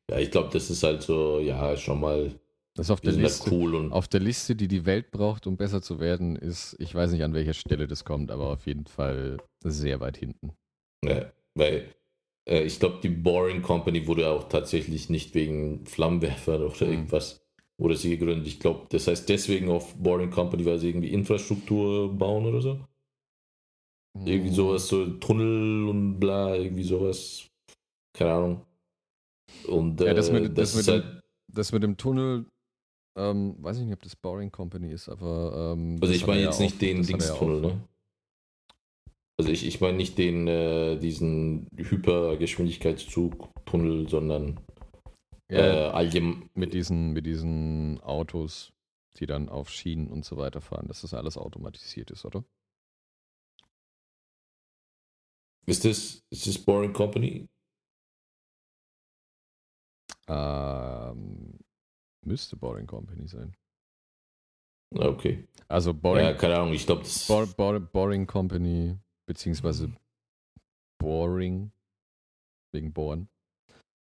Ja, 0.10 0.18
ich 0.18 0.32
glaube, 0.32 0.50
das 0.52 0.70
ist 0.70 0.84
halt 0.84 1.02
so, 1.02 1.40
ja, 1.40 1.76
schon 1.78 2.00
mal. 2.00 2.40
Das 2.76 2.90
auf 2.90 3.02
der, 3.02 3.14
Liste, 3.14 3.52
cool 3.52 3.76
und 3.76 3.92
auf 3.92 4.08
der 4.08 4.22
Liste, 4.22 4.56
die 4.56 4.70
die 4.70 4.86
Welt 4.86 5.12
braucht, 5.12 5.46
um 5.46 5.58
besser 5.58 5.82
zu 5.82 6.00
werden, 6.00 6.38
ist, 6.38 6.76
ich 6.80 6.96
weiß 6.96 7.12
nicht, 7.12 7.24
an 7.24 7.34
welcher 7.34 7.54
Stelle 7.54 7.86
das 7.86 8.06
kommt, 8.06 8.32
aber 8.32 8.48
auf 8.48 8.66
jeden 8.66 8.86
Fall 8.86 9.38
sehr 9.62 10.00
weit 10.00 10.16
hinten. 10.16 10.54
Ja, 11.04 11.32
weil 11.54 11.94
äh, 12.52 12.64
ich 12.64 12.80
glaube, 12.80 13.00
die 13.02 13.10
Boring 13.10 13.62
Company 13.62 14.06
wurde 14.06 14.30
auch 14.30 14.50
tatsächlich 14.50 15.10
nicht 15.10 15.34
wegen 15.34 15.86
Flammenwerfer 15.86 16.60
oder 16.60 16.86
mhm. 16.86 16.92
irgendwas 16.94 17.42
wurde 17.78 17.96
sie 17.96 18.12
gegründet. 18.18 18.46
Ich 18.46 18.60
glaube, 18.60 18.86
das 18.90 19.08
heißt 19.08 19.28
deswegen 19.28 19.70
auf 19.70 19.96
Boring 19.96 20.30
Company, 20.30 20.66
weil 20.66 20.78
sie 20.78 20.90
irgendwie 20.90 21.12
Infrastruktur 21.12 22.14
bauen 22.16 22.46
oder 22.46 22.62
so. 22.62 22.74
Mhm. 24.14 24.28
Irgendwie 24.28 24.54
sowas, 24.54 24.88
so 24.88 25.06
Tunnel 25.06 25.88
und 25.88 26.20
bla, 26.20 26.56
irgendwie 26.56 26.84
sowas. 26.84 27.48
Keine 28.14 28.34
Ahnung. 28.34 28.66
Und 29.68 30.02
äh, 30.02 30.08
ja, 30.08 30.14
das 30.14 30.32
mit, 30.32 30.58
das, 30.58 30.74
das 30.74 30.76
mit, 30.76 30.88
halt, 30.88 31.22
das 31.48 31.72
mit 31.72 31.84
dem 31.84 31.98
Tunnel, 31.98 32.46
ähm, 33.18 33.56
weiß 33.60 33.78
ich 33.78 33.86
nicht, 33.86 33.94
ob 33.94 34.04
das 34.04 34.16
Boring 34.16 34.52
Company 34.52 34.92
ist, 34.92 35.10
aber. 35.10 35.74
Ähm, 35.74 35.98
Also 36.02 36.14
ich 36.14 36.28
meine 36.28 36.44
jetzt 36.44 36.60
ja 36.60 36.66
nicht 36.66 36.76
auch- 36.76 36.80
den 36.80 36.98
ja 36.98 37.04
Dingstunnel, 37.04 37.66
auch. 37.66 37.70
ne? 37.70 37.82
Also 39.42 39.52
ich, 39.52 39.66
ich 39.66 39.82
meine 39.82 39.98
nicht 39.98 40.20
den, 40.20 40.48
äh, 40.48 41.00
diesen 41.00 41.68
Hypergeschwindigkeitszug-Tunnel, 41.76 44.08
sondern 44.08 44.60
Ja, 45.50 45.58
äh, 45.58 45.90
allgemein. 45.90 46.48
mit, 46.54 46.76
diesen, 46.76 47.12
mit 47.14 47.26
diesen 47.26 48.00
Autos, 48.02 48.72
die 49.18 49.26
dann 49.26 49.50
auf 49.50 49.72
Schienen 49.72 50.12
und 50.12 50.24
so 50.26 50.38
weiter 50.38 50.62
fahren, 50.62 50.88
dass 50.88 51.02
das 51.02 51.16
alles 51.16 51.38
automatisiert 51.38 52.12
ist, 52.12 52.24
oder? 52.24 52.46
Ist 55.66 55.86
das, 55.86 56.22
ist 56.30 56.46
das 56.46 56.60
Boring 56.60 56.94
Company? 56.94 57.48
Ähm, 60.28 61.58
müsste 62.24 62.58
Boring 62.58 62.86
Company 62.86 63.28
sein. 63.28 63.56
Ah, 64.94 65.08
Okay. 65.08 65.48
Also 65.68 65.96
Boring, 65.96 66.26
Ja, 66.26 66.34
keine 66.34 66.60
Ahnung, 66.60 66.74
ich 66.74 66.86
glaube, 66.86 67.02
das. 67.02 67.26
Bor, 67.28 67.48
Bor, 67.48 67.80
Boring 67.80 68.28
Company, 68.28 69.00
beziehungsweise 69.28 69.88
Mhm. 69.88 69.96
Boring, 71.00 71.72
wegen 72.74 72.94
Bohren. 72.94 73.28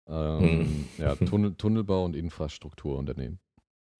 Ähm, 0.08 0.58
Mhm. 0.58 0.84
Ja, 0.98 1.14
Tunnel, 1.40 1.54
Tunnelbau 1.56 2.04
und 2.04 2.16
Infrastrukturunternehmen. 2.16 3.38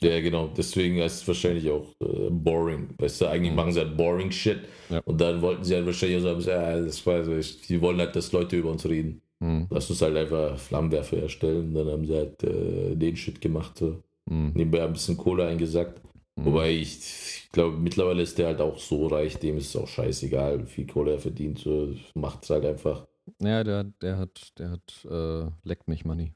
Ja, 0.02 0.20
genau. 0.20 0.48
Deswegen 0.48 1.00
heißt 1.00 1.22
es 1.22 1.28
wahrscheinlich 1.28 1.70
auch 1.70 1.94
äh, 2.00 2.28
boring. 2.30 2.90
Weißt 2.98 3.20
du, 3.20 3.26
eigentlich 3.26 3.50
Mhm. 3.50 3.56
machen 3.56 3.72
sie 3.72 3.80
halt 3.80 3.96
boring 3.96 4.30
Shit. 4.30 4.68
Ja. 4.90 5.00
Und 5.00 5.20
dann 5.20 5.40
wollten 5.40 5.64
sie 5.64 5.74
halt 5.74 5.86
wahrscheinlich 5.86 6.18
auch 6.18 6.38
sagen, 6.40 6.40
ja, 6.42 6.80
das 6.80 6.98
so, 6.98 7.34
ich- 7.36 7.62
die 7.62 7.80
wollen 7.80 7.98
halt, 7.98 8.14
dass 8.14 8.30
Leute 8.32 8.56
über 8.56 8.70
uns 8.70 8.86
reden. 8.86 9.22
Hm, 9.40 9.66
Lass 9.70 9.88
uns 9.90 10.00
halt 10.02 10.16
einfach 10.16 10.58
Flammenwerfer 10.58 11.18
erstellen. 11.22 11.74
Dann 11.74 11.88
haben 11.88 12.06
sie 12.06 12.14
halt 12.14 12.42
äh, 12.44 12.94
den 12.94 13.16
Shit 13.16 13.40
gemacht. 13.40 13.78
So. 13.78 14.02
hm, 14.28 14.52
Nebenbei 14.54 14.82
ein 14.84 14.92
bisschen 14.92 15.16
Kohle 15.16 15.46
eingesackt. 15.46 16.00
Hm. 16.36 16.44
Wobei 16.44 16.70
ich, 16.70 16.98
ich 16.98 17.48
glaube, 17.50 17.76
mittlerweile 17.76 18.22
ist 18.22 18.38
der 18.38 18.48
halt 18.48 18.60
auch 18.60 18.78
so 18.78 19.06
reich, 19.06 19.38
dem 19.38 19.56
ist 19.56 19.74
es 19.74 19.76
auch 19.76 19.88
scheißegal, 19.88 20.62
wie 20.62 20.70
viel 20.70 20.86
Kohle 20.86 21.12
er 21.12 21.18
verdient. 21.18 21.58
So 21.58 21.94
macht 22.14 22.44
es 22.44 22.50
halt 22.50 22.64
einfach. 22.64 23.06
Ja, 23.40 23.64
der, 23.64 23.84
der 23.84 24.18
hat, 24.18 24.58
der 24.58 24.70
hat, 24.70 25.06
äh, 25.10 25.50
leckt 25.64 25.88
mich 25.88 26.04
Money. 26.04 26.32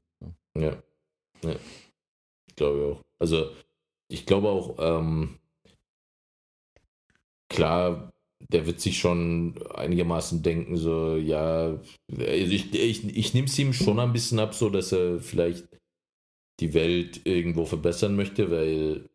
Ja. 0.56 0.76
ja. 1.44 1.56
Ich 2.48 2.56
glaube 2.56 2.96
auch. 2.96 3.02
Also, 3.18 3.50
ich 4.08 4.26
glaube 4.26 4.48
auch, 4.48 4.76
ähm, 4.78 5.38
klar, 7.48 8.12
der 8.48 8.66
wird 8.66 8.80
sich 8.80 8.98
schon 8.98 9.62
einigermaßen 9.74 10.42
denken, 10.42 10.76
so, 10.76 11.16
ja, 11.16 11.78
also 12.08 12.52
ich, 12.52 12.74
ich, 12.74 13.16
ich 13.16 13.34
nehme 13.34 13.46
es 13.46 13.58
ihm 13.58 13.72
schon 13.74 14.00
ein 14.00 14.12
bisschen 14.12 14.38
ab, 14.38 14.54
so, 14.54 14.70
dass 14.70 14.92
er 14.92 15.20
vielleicht 15.20 15.68
die 16.58 16.74
Welt 16.74 17.20
irgendwo 17.24 17.66
verbessern 17.66 18.16
möchte, 18.16 18.50
weil 18.50 19.10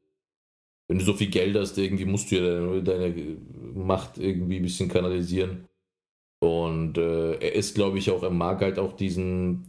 wenn 0.87 0.99
du 0.99 1.05
so 1.05 1.13
viel 1.13 1.29
Geld 1.29 1.55
hast, 1.55 1.77
irgendwie 1.77 2.05
musst 2.05 2.31
du 2.31 2.35
ja 2.35 2.81
deine, 2.81 2.83
deine 2.83 3.37
Macht 3.73 4.17
irgendwie 4.17 4.57
ein 4.57 4.63
bisschen 4.63 4.89
kanalisieren. 4.89 5.67
Und 6.39 6.97
äh, 6.97 7.33
er 7.33 7.55
ist, 7.55 7.75
glaube 7.75 7.97
ich, 7.97 8.11
auch, 8.11 8.21
er 8.21 8.29
mag 8.29 8.61
halt 8.61 8.77
auch 8.77 8.93
diesen, 8.93 9.67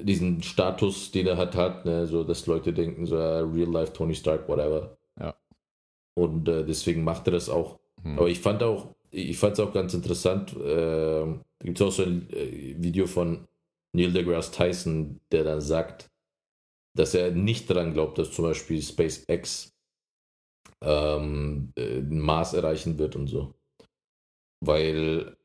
diesen 0.00 0.42
Status, 0.42 1.10
den 1.10 1.26
er 1.26 1.36
hat, 1.36 1.56
hat, 1.56 1.84
ne? 1.84 2.06
so 2.06 2.22
dass 2.24 2.46
Leute 2.46 2.72
denken, 2.72 3.06
so 3.06 3.16
Real 3.16 3.70
Life 3.70 3.92
Tony 3.92 4.14
Stark, 4.14 4.48
whatever. 4.48 4.96
Ja. 5.18 5.34
Und 6.14 6.48
äh, 6.48 6.64
deswegen 6.64 7.02
macht 7.02 7.26
er 7.26 7.32
das 7.32 7.48
auch. 7.48 7.80
Hm. 8.02 8.18
Aber 8.18 8.28
ich 8.28 8.40
fand 8.40 8.62
auch, 8.62 8.94
ich 9.10 9.36
fand 9.38 9.54
es 9.54 9.60
auch 9.60 9.72
ganz 9.72 9.94
interessant. 9.94 10.54
Äh, 10.56 11.24
da 11.24 11.64
gibt 11.64 11.80
es 11.80 11.86
auch 11.86 11.92
so 11.92 12.04
ein 12.04 12.28
äh, 12.30 12.76
Video 12.78 13.06
von 13.06 13.48
Neil 13.92 14.12
deGrasse 14.12 14.52
Tyson, 14.52 15.20
der 15.32 15.44
dann 15.44 15.60
sagt, 15.60 16.10
dass 16.94 17.14
er 17.14 17.32
nicht 17.32 17.68
daran 17.68 17.92
glaubt, 17.92 18.18
dass 18.18 18.32
zum 18.32 18.44
Beispiel 18.44 18.80
SpaceX 18.80 19.72
ähm, 20.80 21.72
äh, 21.76 22.00
Mars 22.00 22.54
erreichen 22.54 22.98
wird 22.98 23.16
und 23.16 23.26
so. 23.26 23.54
Weil 24.64 25.36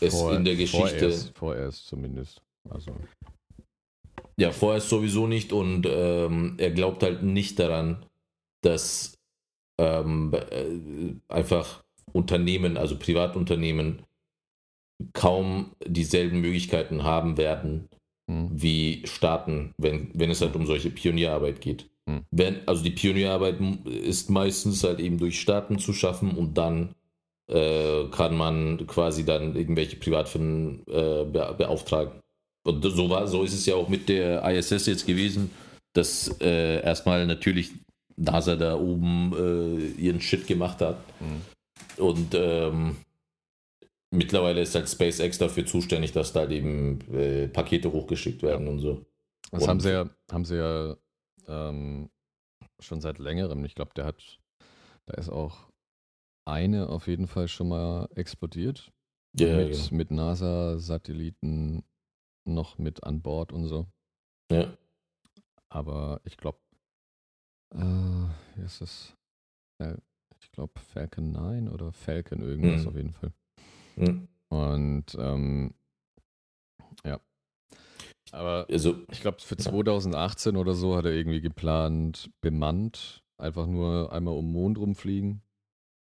es 0.00 0.14
Vor- 0.14 0.34
in 0.34 0.44
der 0.44 0.56
Geschichte. 0.56 1.10
Vorerst, 1.10 1.38
vorerst 1.38 1.86
zumindest. 1.86 2.42
Also, 2.70 2.94
Ja, 4.36 4.52
vorerst 4.52 4.88
sowieso 4.88 5.26
nicht 5.26 5.52
und 5.52 5.86
ähm, 5.86 6.54
er 6.58 6.70
glaubt 6.70 7.02
halt 7.02 7.22
nicht 7.22 7.58
daran, 7.58 8.06
dass 8.62 9.18
ähm, 9.78 10.32
äh, 10.32 11.14
einfach 11.28 11.84
Unternehmen, 12.12 12.76
also 12.76 12.96
Privatunternehmen, 12.98 14.02
kaum 15.12 15.74
dieselben 15.84 16.40
Möglichkeiten 16.40 17.02
haben 17.02 17.36
werden 17.36 17.88
hm, 18.30 18.48
wie 18.52 19.02
Staaten, 19.06 19.74
wenn, 19.78 20.10
wenn 20.14 20.30
es 20.30 20.40
halt 20.40 20.56
um 20.56 20.66
solche 20.66 20.90
Pionierarbeit 20.90 21.60
geht. 21.60 21.86
Hm. 22.08 22.22
Wenn, 22.30 22.66
also 22.66 22.82
die 22.82 22.90
Pionierarbeit 22.90 23.58
ist 23.86 24.30
meistens 24.30 24.84
halt 24.84 25.00
eben 25.00 25.18
durch 25.18 25.40
Staaten 25.40 25.78
zu 25.78 25.92
schaffen 25.92 26.32
und 26.32 26.56
dann 26.56 26.94
äh, 27.50 28.04
kann 28.10 28.36
man 28.36 28.86
quasi 28.86 29.24
dann 29.24 29.54
irgendwelche 29.56 29.96
Privatfirmen 29.96 30.80
äh, 30.86 31.24
be 31.24 31.54
beauftragen. 31.58 32.20
Und 32.66 32.82
so 32.82 33.10
war, 33.10 33.26
so 33.26 33.42
ist 33.42 33.52
es 33.52 33.66
ja 33.66 33.74
auch 33.74 33.88
mit 33.88 34.08
der 34.08 34.42
ISS 34.50 34.86
jetzt 34.86 35.06
gewesen, 35.06 35.50
dass 35.92 36.28
äh, 36.40 36.82
erstmal 36.82 37.26
natürlich 37.26 37.72
NASA 38.16 38.56
da 38.56 38.76
oben 38.76 39.32
äh, 39.36 40.00
ihren 40.00 40.20
Shit 40.20 40.46
gemacht 40.46 40.80
hat. 40.80 40.96
hm. 41.18 41.42
Und 41.96 42.34
ähm, 42.34 42.96
mittlerweile 44.14 44.60
ist 44.62 44.74
halt 44.74 44.88
SpaceX 44.88 45.38
dafür 45.38 45.66
zuständig, 45.66 46.12
dass 46.12 46.32
da 46.32 46.40
halt 46.40 46.50
eben 46.52 47.00
äh, 47.12 47.48
Pakete 47.48 47.92
hochgeschickt 47.92 48.42
werden 48.42 48.68
und 48.68 48.78
so. 48.80 49.04
Das 49.50 49.62
Und- 49.62 49.68
haben 49.68 49.80
sie 49.80 49.90
ja, 49.92 50.10
haben 50.32 50.44
sie 50.44 50.56
ja 50.56 50.96
ähm, 51.46 52.10
schon 52.80 53.00
seit 53.00 53.18
längerem. 53.18 53.64
Ich 53.64 53.74
glaube, 53.74 53.92
der 53.94 54.06
hat, 54.06 54.40
da 55.06 55.14
ist 55.14 55.28
auch 55.28 55.70
eine 56.46 56.88
auf 56.88 57.06
jeden 57.06 57.26
Fall 57.26 57.48
schon 57.48 57.68
mal 57.68 58.08
explodiert. 58.14 58.90
Ja, 59.36 59.56
mit, 59.56 59.72
genau. 59.72 59.88
mit 59.96 60.10
NASA-Satelliten 60.12 61.82
noch 62.46 62.78
mit 62.78 63.02
an 63.04 63.20
Bord 63.22 63.52
und 63.52 63.66
so. 63.66 63.86
ja. 64.50 64.76
Aber 65.70 66.20
ich 66.24 66.36
glaube, 66.36 66.58
äh, 67.74 67.78
wie 68.54 68.62
ist 68.64 68.80
das? 68.80 69.16
Fal- 69.80 70.00
Ich 70.40 70.52
glaube 70.52 70.78
Falcon 70.78 71.32
9 71.32 71.68
oder 71.68 71.90
Falcon 71.92 72.40
irgendwas 72.42 72.82
Mhm. 72.82 72.88
auf 72.88 72.94
jeden 72.94 73.12
Fall. 73.12 73.32
Hm. 73.96 74.28
Und 74.48 75.06
ähm, 75.18 75.74
ja. 77.04 77.20
Aber 78.32 78.66
Also, 78.70 79.04
ich 79.10 79.20
glaube, 79.20 79.40
für 79.40 79.56
Ja. 79.56 79.64
2018 79.70 80.56
oder 80.56 80.74
so 80.74 80.96
hat 80.96 81.04
er 81.04 81.12
irgendwie 81.12 81.40
geplant, 81.40 82.30
bemannt, 82.40 83.22
einfach 83.38 83.66
nur 83.66 84.12
einmal 84.12 84.34
um 84.34 84.46
den 84.46 84.52
Mond 84.52 84.78
rumfliegen 84.78 85.42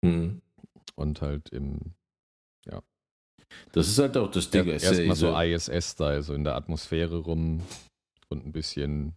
hm. 0.03 0.41
und 0.95 1.21
halt 1.21 1.49
im 1.49 1.93
das 3.73 3.87
ist 3.87 3.99
halt 3.99 4.17
auch 4.17 4.29
das 4.29 4.49
Ding. 4.49 4.67
ist 4.67 4.83
ja 4.83 4.91
erstmal 4.91 5.15
so 5.15 5.35
ISS-Style, 5.37 6.23
so 6.23 6.33
in 6.33 6.43
der 6.43 6.55
Atmosphäre 6.55 7.17
rum 7.17 7.61
und 8.29 8.45
ein 8.45 8.51
bisschen, 8.51 9.13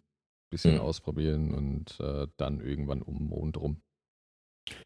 bisschen 0.50 0.74
Mhm. 0.74 0.80
ausprobieren 0.80 1.54
und 1.54 1.98
äh, 2.00 2.26
dann 2.36 2.60
irgendwann 2.60 3.02
um 3.02 3.18
den 3.18 3.28
Mond 3.28 3.56
rum. 3.56 3.80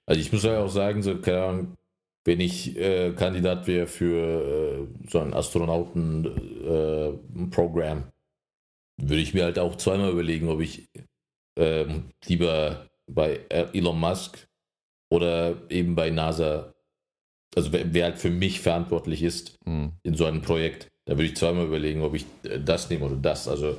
Also 0.06 0.20
ich 0.20 0.32
muss 0.32 0.42
ja 0.42 0.58
auch 0.58 0.70
sagen, 0.70 1.02
so, 1.02 1.20
keine 1.20 1.44
Ahnung, 1.44 1.76
wenn 2.28 2.40
ich 2.40 2.76
äh, 2.76 3.12
Kandidat 3.16 3.66
wäre 3.66 3.86
für 3.86 4.84
äh, 4.84 4.86
so 5.08 5.18
ein 5.18 5.32
Astronauten-Programm, 5.32 8.04
würde 9.00 9.22
ich 9.22 9.32
mir 9.32 9.44
halt 9.44 9.58
auch 9.58 9.76
zweimal 9.76 10.10
überlegen, 10.10 10.50
ob 10.50 10.60
ich 10.60 10.90
ähm, 11.58 12.10
lieber 12.26 12.86
bei 13.10 13.40
Elon 13.48 13.98
Musk 13.98 14.46
oder 15.10 15.56
eben 15.70 15.94
bei 15.94 16.10
NASA, 16.10 16.74
also 17.56 17.72
wer, 17.72 17.94
wer 17.94 18.04
halt 18.04 18.18
für 18.18 18.28
mich 18.30 18.60
verantwortlich 18.60 19.22
ist 19.22 19.56
Hm. 19.64 19.92
in 20.02 20.14
so 20.14 20.26
einem 20.26 20.42
Projekt, 20.42 20.88
da 21.06 21.14
würde 21.14 21.24
ich 21.24 21.36
zweimal 21.36 21.64
überlegen, 21.64 22.02
ob 22.02 22.12
ich 22.14 22.26
äh, 22.42 22.60
das 22.60 22.90
nehme 22.90 23.06
oder 23.06 23.16
das. 23.16 23.48
Also 23.48 23.78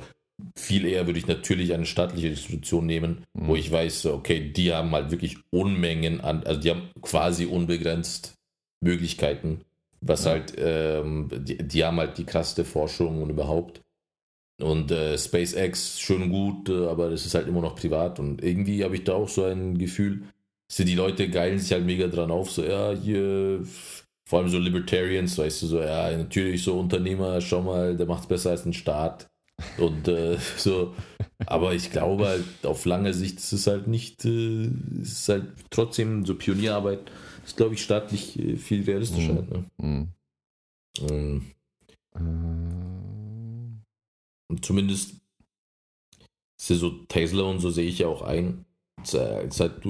viel 0.56 0.86
eher 0.86 1.06
würde 1.06 1.20
ich 1.20 1.28
natürlich 1.28 1.72
eine 1.72 1.86
staatliche 1.86 2.26
Institution 2.28 2.86
nehmen, 2.86 3.24
Mhm. 3.34 3.46
wo 3.46 3.54
ich 3.54 3.70
weiß, 3.70 4.06
okay, 4.06 4.52
die 4.52 4.72
haben 4.72 4.90
halt 4.90 5.12
wirklich 5.12 5.36
Unmengen 5.50 6.20
an, 6.20 6.42
also 6.44 6.60
die 6.60 6.70
haben 6.70 6.90
quasi 7.00 7.46
unbegrenzt 7.46 8.39
Möglichkeiten, 8.80 9.62
was 10.00 10.24
Ja. 10.24 10.32
halt, 10.32 10.54
ähm, 10.58 11.28
die, 11.32 11.58
die 11.58 11.84
haben 11.84 11.98
halt 11.98 12.18
die 12.18 12.24
krasseste 12.24 12.64
Forschung 12.64 13.22
und 13.22 13.30
überhaupt. 13.30 13.80
Und 14.62 14.90
äh, 14.90 15.16
SpaceX 15.16 16.00
schon 16.00 16.28
gut, 16.30 16.68
äh, 16.68 16.86
aber 16.86 17.08
das 17.10 17.24
ist 17.24 17.34
halt 17.34 17.48
immer 17.48 17.62
noch 17.62 17.76
privat 17.76 18.18
und 18.20 18.42
irgendwie 18.44 18.84
habe 18.84 18.94
ich 18.96 19.04
da 19.04 19.14
auch 19.14 19.28
so 19.28 19.44
ein 19.44 19.78
Gefühl, 19.78 20.24
so 20.70 20.84
die 20.84 20.94
Leute 20.94 21.30
geilen 21.30 21.58
sich 21.58 21.72
halt 21.72 21.86
mega 21.86 22.08
dran 22.08 22.30
auf, 22.30 22.50
so 22.50 22.62
ja, 22.64 22.92
hier, 22.92 23.62
vor 24.26 24.38
allem 24.40 24.48
so 24.48 24.58
Libertarians, 24.58 25.38
weißt 25.38 25.62
du, 25.62 25.66
so, 25.66 25.80
ja, 25.80 26.16
natürlich 26.16 26.62
so 26.62 26.78
Unternehmer, 26.78 27.40
schau 27.40 27.62
mal, 27.62 27.96
der 27.96 28.06
macht's 28.06 28.26
besser 28.26 28.50
als 28.50 28.66
ein 28.66 28.72
Staat. 28.74 29.28
Und 29.78 30.08
äh, 30.08 30.36
so, 30.56 30.94
aber 31.46 31.74
ich 31.74 31.90
glaube 31.90 32.26
halt, 32.26 32.44
auf 32.64 32.84
lange 32.84 33.14
Sicht 33.14 33.38
ist 33.38 33.52
es 33.52 33.66
halt 33.66 33.88
nicht, 33.88 34.24
äh, 34.24 34.68
ist 35.00 35.28
halt 35.28 35.46
trotzdem 35.70 36.24
so 36.26 36.34
Pionierarbeit, 36.34 37.10
ist 37.44 37.56
glaube 37.56 37.74
ich 37.74 37.82
staatlich 37.82 38.38
äh, 38.38 38.56
viel 38.56 38.84
realistischer. 38.84 39.32
Mhm. 39.32 39.36
Halt, 39.38 39.50
ne? 39.50 39.64
Hm. 39.80 40.08
Ähm, 41.10 41.50
Äh, 42.14 44.52
Und 44.52 44.64
zumindest, 44.64 45.14
ist 46.58 46.70
ja 46.70 46.76
so 46.76 46.90
Tesla 47.08 47.44
und 47.44 47.60
so 47.60 47.70
sehe 47.70 47.86
ich 47.88 48.00
ja 48.00 48.08
auch 48.08 48.22
ein. 48.22 48.64
Ist, 49.02 49.14
äh, 49.14 49.46
ist 49.46 49.60
halt 49.60 49.80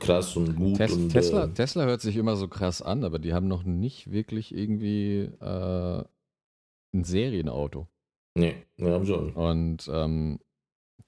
krass 0.00 0.36
und 0.36 0.54
gut. 0.56 0.76
Tes 0.76 0.92
und, 0.92 1.08
Tesla, 1.10 1.44
äh, 1.44 1.54
Tesla 1.54 1.84
hört 1.86 2.02
sich 2.02 2.16
immer 2.16 2.36
so 2.36 2.48
krass 2.48 2.82
an, 2.82 3.04
aber 3.04 3.18
die 3.18 3.32
haben 3.32 3.48
noch 3.48 3.62
nicht 3.64 4.10
wirklich 4.10 4.54
irgendwie 4.54 5.30
ein 5.40 7.04
Serienauto. 7.04 7.86
nee, 8.34 8.54
wir 8.76 8.92
haben 8.92 9.06
schon. 9.06 9.32
Und 9.32 9.88
ähm, 9.92 10.40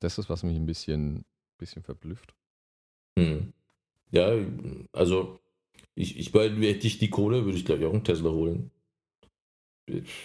das 0.01 0.19
ist, 0.19 0.29
was 0.29 0.43
mich 0.43 0.57
ein 0.57 0.67
bisschen, 0.67 1.25
bisschen 1.59 1.83
verblüfft. 1.83 2.35
Hm. 3.19 3.53
Ja, 4.11 4.33
also 4.93 5.39
ich, 5.95 6.19
ich 6.19 6.33
bei 6.33 6.49
hätte 6.49 6.87
ich 6.87 6.99
die 6.99 7.11
Kohle, 7.11 7.45
würde 7.45 7.59
ich 7.59 7.65
glaube 7.65 7.83
ich 7.83 7.87
auch 7.87 7.93
einen 7.93 8.05
Tesla 8.05 8.31
holen. 8.31 8.71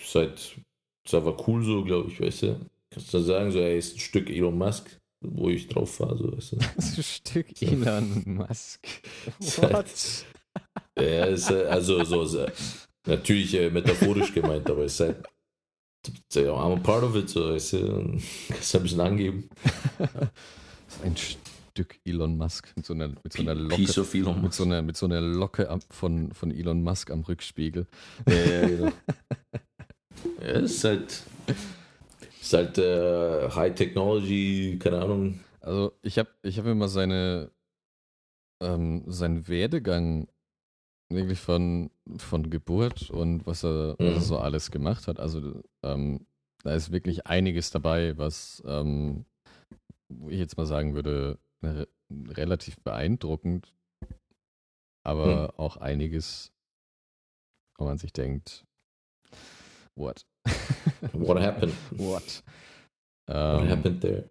Seit 0.06 0.58
ist 1.06 1.14
aber 1.14 1.48
cool 1.48 1.64
so, 1.64 1.84
glaube 1.84 2.10
ich, 2.10 2.20
weißt 2.20 2.44
du. 2.44 2.66
Kannst 2.90 3.14
du 3.14 3.20
sagen, 3.20 3.52
so, 3.52 3.60
er 3.60 3.78
ist 3.78 3.96
ein 3.96 4.00
Stück 4.00 4.30
Elon 4.30 4.58
Musk, 4.58 5.00
wo 5.22 5.50
ich 5.50 5.68
drauf 5.68 5.96
fahre, 5.96 6.18
so, 6.18 6.36
weißt 6.36 6.52
du. 6.54 6.58
Das 6.76 7.16
Stück 7.16 7.62
Elon 7.62 8.24
Musk. 8.26 8.88
What? 9.40 10.26
Ja, 10.98 11.26
ist, 11.26 11.52
äh, 11.52 11.66
also 11.66 12.04
so, 12.04 12.48
natürlich 13.06 13.54
äh, 13.56 13.70
metaphorisch 13.70 14.34
gemeint, 14.34 14.70
aber 14.70 14.86
es 14.86 14.94
ist 14.94 15.00
halt 15.02 15.28
I'm 16.36 16.74
a 16.74 16.76
part 16.78 17.04
of 17.04 17.16
it, 17.16 17.30
so, 17.30 17.52
weißt 17.52 17.74
du. 17.74 18.20
Kannst 18.50 18.76
ein 18.76 18.84
bisschen 18.84 19.02
angeben. 19.02 19.50
Ein 21.04 21.16
Stück 21.18 22.00
Elon 22.06 22.38
Musk 22.38 22.72
mit 22.76 22.86
so 22.86 22.94
einer, 22.94 23.10
mit 23.10 23.34
so 23.34 23.42
einer 23.42 23.56
Locke. 23.56 23.76
Piece 23.76 23.98
of 23.98 24.14
Elon 24.14 24.42
Mit 24.42 24.54
so 24.54 24.64
einer, 24.64 24.82
mit 24.82 24.98
so 24.98 25.06
einer 25.06 25.22
Locke 25.22 25.80
von, 25.90 26.32
von 26.32 26.52
Elon 26.52 26.84
Musk 26.84 27.12
am 27.12 27.22
Rückspiegel. 27.22 27.86
Ja, 28.28 28.36
ja, 28.36 28.68
genau. 28.68 28.86
ja, 30.42 30.48
es 30.48 30.72
ist 30.72 30.84
halt, 30.84 31.24
ist 32.42 32.54
halt 32.54 32.78
äh, 32.78 33.50
High 33.50 33.76
Technology, 33.76 34.80
keine 34.80 35.02
Ahnung. 35.02 35.40
Also 35.60 35.94
ich 36.02 36.18
habe 36.18 36.30
ich 36.44 36.58
hab 36.58 36.66
mir 36.66 36.76
mal 36.76 36.88
seine, 36.88 37.52
ähm, 38.62 39.04
seinen 39.08 39.48
Werdegang 39.48 40.28
wirklich 41.10 41.40
von, 41.40 41.92
von 42.18 42.50
Geburt 42.50 43.10
und 43.10 43.46
was 43.46 43.64
er, 43.64 43.96
was 44.00 44.16
er 44.16 44.16
Mhm. 44.16 44.20
so 44.22 44.38
alles 44.40 44.72
gemacht 44.72 45.08
hat. 45.08 45.20
Also 45.20 45.62
ähm, 45.84 46.26
da 46.64 46.74
ist 46.74 46.92
wirklich 46.92 47.28
einiges 47.28 47.70
dabei, 47.72 48.18
was 48.18 48.64
ähm, 48.66 49.26
wo 50.10 50.30
ich 50.30 50.40
jetzt 50.40 50.58
mal 50.58 50.66
sagen 50.66 50.94
würde, 50.96 51.38
re 51.64 51.88
relativ 52.10 52.78
beeindruckend, 52.80 53.74
aber 55.04 55.54
auch 55.58 55.78
einiges, 55.78 56.52
wo 57.78 57.86
man 57.86 57.98
sich 57.98 58.14
denkt, 58.14 58.66
what? 59.96 60.26
What 61.14 61.40
happened? 61.42 61.74
What? 61.98 62.44
What 63.26 63.34
Ähm, 63.36 63.68
happened 63.70 64.02
there? 64.02 64.30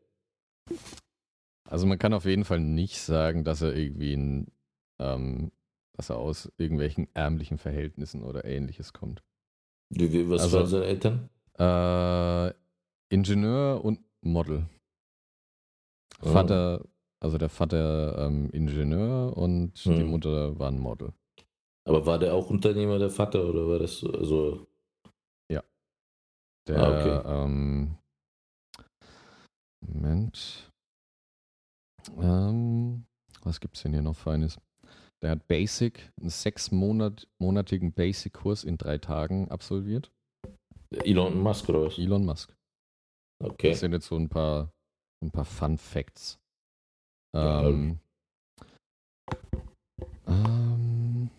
Also 1.68 1.86
man 1.86 1.98
kann 1.98 2.14
auf 2.14 2.24
jeden 2.24 2.44
Fall 2.44 2.60
nicht 2.60 3.00
sagen, 3.00 3.42
dass 3.42 3.62
er 3.62 3.74
irgendwie 3.74 4.14
ein, 4.14 4.46
ähm, 5.00 5.50
dass 5.96 6.10
er 6.10 6.18
aus 6.18 6.52
irgendwelchen 6.58 7.08
ärmlichen 7.14 7.58
Verhältnissen 7.58 8.22
oder 8.22 8.44
ähnliches 8.44 8.92
kommt. 8.92 9.22
Wie, 9.90 10.28
was 10.28 10.42
also- 10.42 10.58
waren 10.58 10.66
seine 10.66 10.84
Eltern? 10.86 11.30
Äh, 11.58 12.52
Ingenieur 13.14 13.84
und 13.84 14.00
Model. 14.22 14.68
Oh. 16.22 16.32
Vater, 16.32 16.84
also 17.20 17.38
der 17.38 17.48
Vater 17.48 18.26
ähm, 18.26 18.50
Ingenieur 18.50 19.36
und 19.36 19.84
die 19.84 20.00
Hm. 20.00 20.06
Mutter 20.08 20.58
war 20.58 20.68
ein 20.70 20.78
Model. 20.80 21.12
Aber 21.86 22.04
war 22.06 22.18
der 22.18 22.34
auch 22.34 22.50
Unternehmer, 22.50 22.98
der 22.98 23.10
Vater, 23.10 23.44
oder 23.46 23.68
war 23.68 23.78
das 23.78 23.98
so- 24.00 24.10
also, 24.12 24.66
Der, 26.66 26.78
Ah, 26.78 26.88
okay. 27.22 27.44
ähm, 27.44 27.98
Moment. 29.86 30.72
Ähm, 32.16 33.04
was 33.42 33.60
gibt's 33.60 33.82
denn 33.82 33.92
hier 33.92 34.00
noch 34.00 34.16
Feines? 34.16 34.58
Der 35.22 35.30
hat 35.30 35.46
Basic, 35.46 36.12
einen 36.20 36.30
sechsmonatigen 36.30 37.92
Basic-Kurs 37.92 38.64
in 38.64 38.76
drei 38.76 38.98
Tagen 38.98 39.50
absolviert. 39.50 40.12
Elon 40.90 41.40
Musk 41.40 41.68
oder 41.68 41.86
was? 41.86 41.98
Elon 41.98 42.24
Musk. 42.24 42.54
Okay. 43.42 43.70
Das 43.70 43.80
sind 43.80 43.92
jetzt 43.92 44.06
so 44.06 44.16
ein 44.16 44.28
paar, 44.28 44.70
ein 45.22 45.30
paar 45.30 45.44
Fun 45.44 45.78
Facts. 45.78 46.38
Ja, 47.34 47.66
Ähm, 47.66 47.98
ähm, 50.26 51.30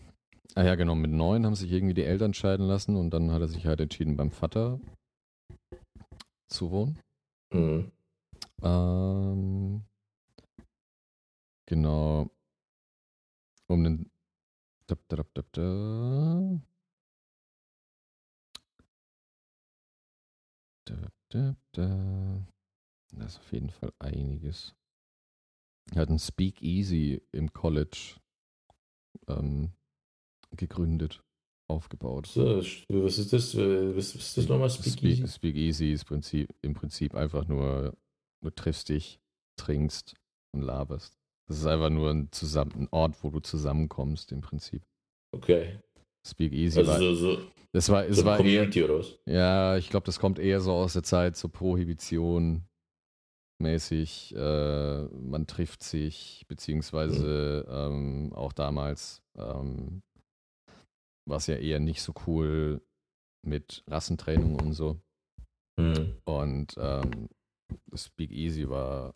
ah 0.55 0.63
ja, 0.63 0.75
genau, 0.75 0.95
mit 0.95 1.11
neun 1.11 1.45
haben 1.45 1.55
sich 1.55 1.71
irgendwie 1.71 1.93
die 1.93 2.03
Eltern 2.03 2.33
scheiden 2.33 2.67
lassen 2.67 2.95
und 2.95 3.11
dann 3.11 3.31
hat 3.31 3.41
er 3.41 3.47
sich 3.47 3.65
halt 3.65 3.79
entschieden, 3.79 4.17
beim 4.17 4.31
Vater 4.31 4.79
zu 6.49 6.71
wohnen. 6.71 6.99
Mhm. 7.53 7.91
Ähm, 8.61 9.83
genau. 11.65 12.29
Um 13.67 13.83
den. 13.83 14.11
Da, 14.87 14.95
da, 15.07 15.17
da, 15.17 15.25
da, 15.33 15.41
da. 15.51 16.61
Da, 20.85 21.09
da, 21.29 21.55
da. 21.71 22.47
Da 23.11 23.25
ist 23.25 23.37
auf 23.39 23.51
jeden 23.53 23.69
Fall 23.71 23.93
einiges. 23.99 24.75
Er 25.91 26.01
hat 26.01 26.09
ein 26.09 26.19
Speakeasy 26.19 27.21
im 27.31 27.53
College 27.53 28.19
ähm, 29.27 29.71
gegründet, 30.51 31.23
aufgebaut. 31.67 32.27
So, 32.27 32.57
was 32.57 33.17
ist 33.17 33.33
das? 33.33 33.55
Was 33.55 34.15
ist 34.15 34.37
das 34.37 34.47
nochmal? 34.47 34.69
Speakeasy? 34.69 35.15
Speak, 35.15 35.29
Speakeasy 35.29 35.91
ist 35.91 36.05
Prinzip, 36.05 36.53
im 36.61 36.73
Prinzip 36.73 37.15
einfach 37.15 37.47
nur, 37.47 37.97
du 38.41 38.49
triffst 38.51 38.89
dich, 38.89 39.19
trinkst 39.57 40.15
und 40.53 40.61
laberst. 40.61 41.17
Das 41.47 41.59
ist 41.59 41.65
einfach 41.65 41.89
nur 41.89 42.09
ein, 42.09 42.31
zusammen, 42.31 42.71
ein 42.75 42.87
Ort, 42.91 43.23
wo 43.23 43.29
du 43.29 43.39
zusammenkommst, 43.39 44.31
im 44.31 44.41
Prinzip. 44.41 44.81
Okay. 45.35 45.79
Speakeasy 46.25 46.79
Also 46.79 46.91
war, 46.91 46.99
so, 46.99 47.13
so, 47.13 47.41
das 47.71 47.89
war, 47.89 48.05
es 48.05 48.17
so 48.17 48.25
war 48.25 48.33
eher, 48.33 48.37
Community 48.37 48.83
oder 48.83 48.99
was? 48.99 49.19
ja, 49.27 49.77
ich 49.77 49.89
glaube, 49.89 50.05
das 50.05 50.19
kommt 50.19 50.39
eher 50.39 50.59
so 50.59 50.73
aus 50.73 50.93
der 50.93 51.03
Zeit, 51.03 51.37
so 51.37 51.49
Prohibition 51.49 52.65
mäßig, 53.61 54.35
äh, 54.35 55.03
man 55.05 55.47
trifft 55.47 55.83
sich, 55.83 56.45
beziehungsweise 56.47 57.65
ähm, 57.69 58.33
auch 58.33 58.53
damals 58.53 59.21
ähm, 59.37 60.01
war 61.27 61.37
es 61.37 61.47
ja 61.47 61.55
eher 61.55 61.79
nicht 61.79 62.01
so 62.01 62.13
cool 62.27 62.81
mit 63.45 63.83
Rassentrennung 63.87 64.59
und 64.59 64.73
so. 64.73 64.99
Mhm. 65.77 66.17
Und 66.25 66.75
ähm, 66.77 67.29
Speak 67.95 68.31
Easy 68.31 68.69
war 68.69 69.13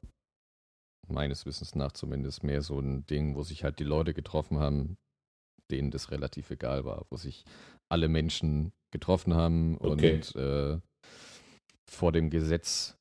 meines 1.10 1.45
Wissens 1.45 1.76
nach 1.76 1.91
zumindest 1.91 2.43
mehr 2.43 2.62
so 2.62 2.80
ein 2.80 3.06
Ding, 3.08 3.36
wo 3.36 3.43
sich 3.43 3.63
halt 3.63 3.80
die 3.80 3.84
Leute 3.84 4.13
getroffen 4.13 4.60
haben, 4.60 4.98
denen 5.72 5.91
das 5.91 6.12
relativ 6.12 6.50
egal 6.52 6.86
war, 6.86 7.06
wo 7.10 7.17
sich 7.17 7.43
alle 7.89 8.08
Menschen 8.08 8.72
getroffen 8.91 9.34
haben 9.36 9.78
Okay. 9.80 10.13
und 10.15 10.36
äh, 10.36 10.80
vor 11.89 12.12
dem 12.12 12.30
Gesetz 12.30 12.95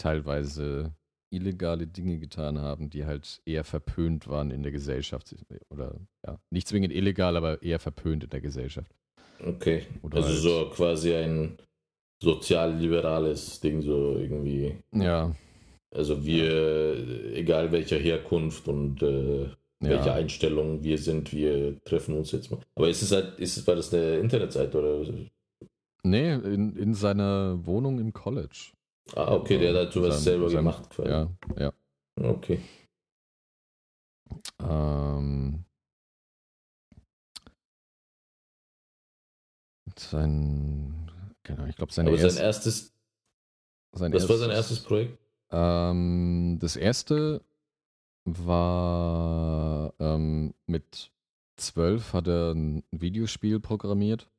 teilweise 0.00 0.92
illegale 1.30 1.86
Dinge 1.86 2.18
getan 2.18 2.58
haben, 2.58 2.88
die 2.88 3.04
halt 3.04 3.42
eher 3.44 3.64
verpönt 3.64 4.28
waren 4.28 4.50
in 4.50 4.62
der 4.62 4.72
Gesellschaft. 4.72 5.34
Oder 5.70 6.00
ja, 6.26 6.38
nicht 6.50 6.68
zwingend 6.68 6.92
illegal, 6.92 7.36
aber 7.36 7.62
eher 7.62 7.78
verpönt 7.78 8.24
in 8.24 8.30
der 8.30 8.40
Gesellschaft. 8.40 8.90
Okay. 9.44 9.86
Oder 10.02 10.16
Also 10.18 10.28
halt- 10.30 10.38
so 10.40 10.70
quasi 10.74 11.14
ein 11.14 11.58
sozial-liberales 12.22 13.60
Ding, 13.60 13.82
so 13.82 14.16
irgendwie. 14.16 14.76
Ja, 14.92 15.34
Also 15.90 16.24
wir, 16.24 17.34
egal 17.34 17.72
welcher 17.72 17.96
Herkunft 17.98 18.68
und 18.68 19.02
äh, 19.02 19.48
welche 19.80 20.06
ja. 20.06 20.14
Einstellung 20.14 20.82
wir 20.82 20.98
sind, 20.98 21.32
wir 21.32 21.82
treffen 21.84 22.14
uns 22.16 22.32
jetzt 22.32 22.50
mal. 22.50 22.60
Aber 22.74 22.88
ist 22.88 23.02
es 23.02 23.12
halt, 23.12 23.38
ist 23.40 23.56
es, 23.56 23.66
war 23.66 23.76
das 23.76 23.92
eine 23.94 24.16
Internetseite 24.18 24.78
oder? 24.78 25.08
Nee, 26.02 26.34
in, 26.34 26.76
in 26.76 26.94
seiner 26.94 27.64
Wohnung 27.64 27.98
im 27.98 28.12
College. 28.12 28.72
Ah, 29.14 29.34
okay, 29.34 29.58
der 29.58 29.70
hat 29.70 29.76
halt 29.76 29.92
sowas 29.92 30.16
Sein- 30.16 30.24
selber 30.24 30.48
sein- 30.50 30.58
gemacht. 30.58 30.90
Quasi. 30.90 31.08
Ja, 31.10 31.30
ja. 31.58 31.72
Okay. 32.20 32.60
Ähm, 34.60 35.64
sein, 39.96 41.10
genau, 41.42 41.64
ich 41.66 41.76
glaube, 41.76 41.92
seine 41.92 42.10
Aber 42.10 42.18
erste, 42.18 42.34
sein 42.34 42.44
erstes, 42.44 42.94
sein 43.92 44.12
was 44.12 44.28
war 44.28 44.36
sein 44.36 44.50
erstes 44.50 44.80
Projekt? 44.80 45.18
Ähm, 45.50 46.58
das 46.60 46.76
erste 46.76 47.42
war 48.24 49.94
ähm, 49.98 50.54
mit 50.66 51.10
zwölf 51.56 52.12
hat 52.12 52.28
er 52.28 52.52
ein 52.52 52.84
Videospiel 52.90 53.60
programmiert. 53.60 54.30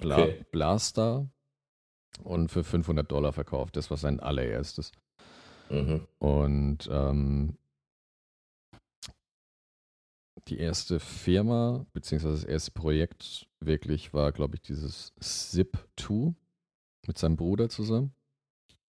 Bla 0.00 0.22
Okay. 0.22 0.44
Blaster. 0.50 1.28
Und 2.22 2.48
für 2.50 2.64
500 2.64 3.10
Dollar 3.10 3.32
verkauft. 3.32 3.76
Das 3.76 3.90
war 3.90 3.96
sein 3.96 4.20
allererstes. 4.20 4.92
Mhm. 5.70 6.06
Und 6.18 6.88
ähm, 6.90 7.56
die 10.48 10.58
erste 10.58 10.98
Firma, 11.00 11.86
beziehungsweise 11.92 12.34
das 12.34 12.44
erste 12.44 12.72
Projekt 12.72 13.48
wirklich 13.60 14.12
war, 14.12 14.32
glaube 14.32 14.56
ich, 14.56 14.62
dieses 14.62 15.14
Zip2 15.20 16.34
mit 17.06 17.18
seinem 17.18 17.36
Bruder 17.36 17.68
zusammen. 17.68 18.12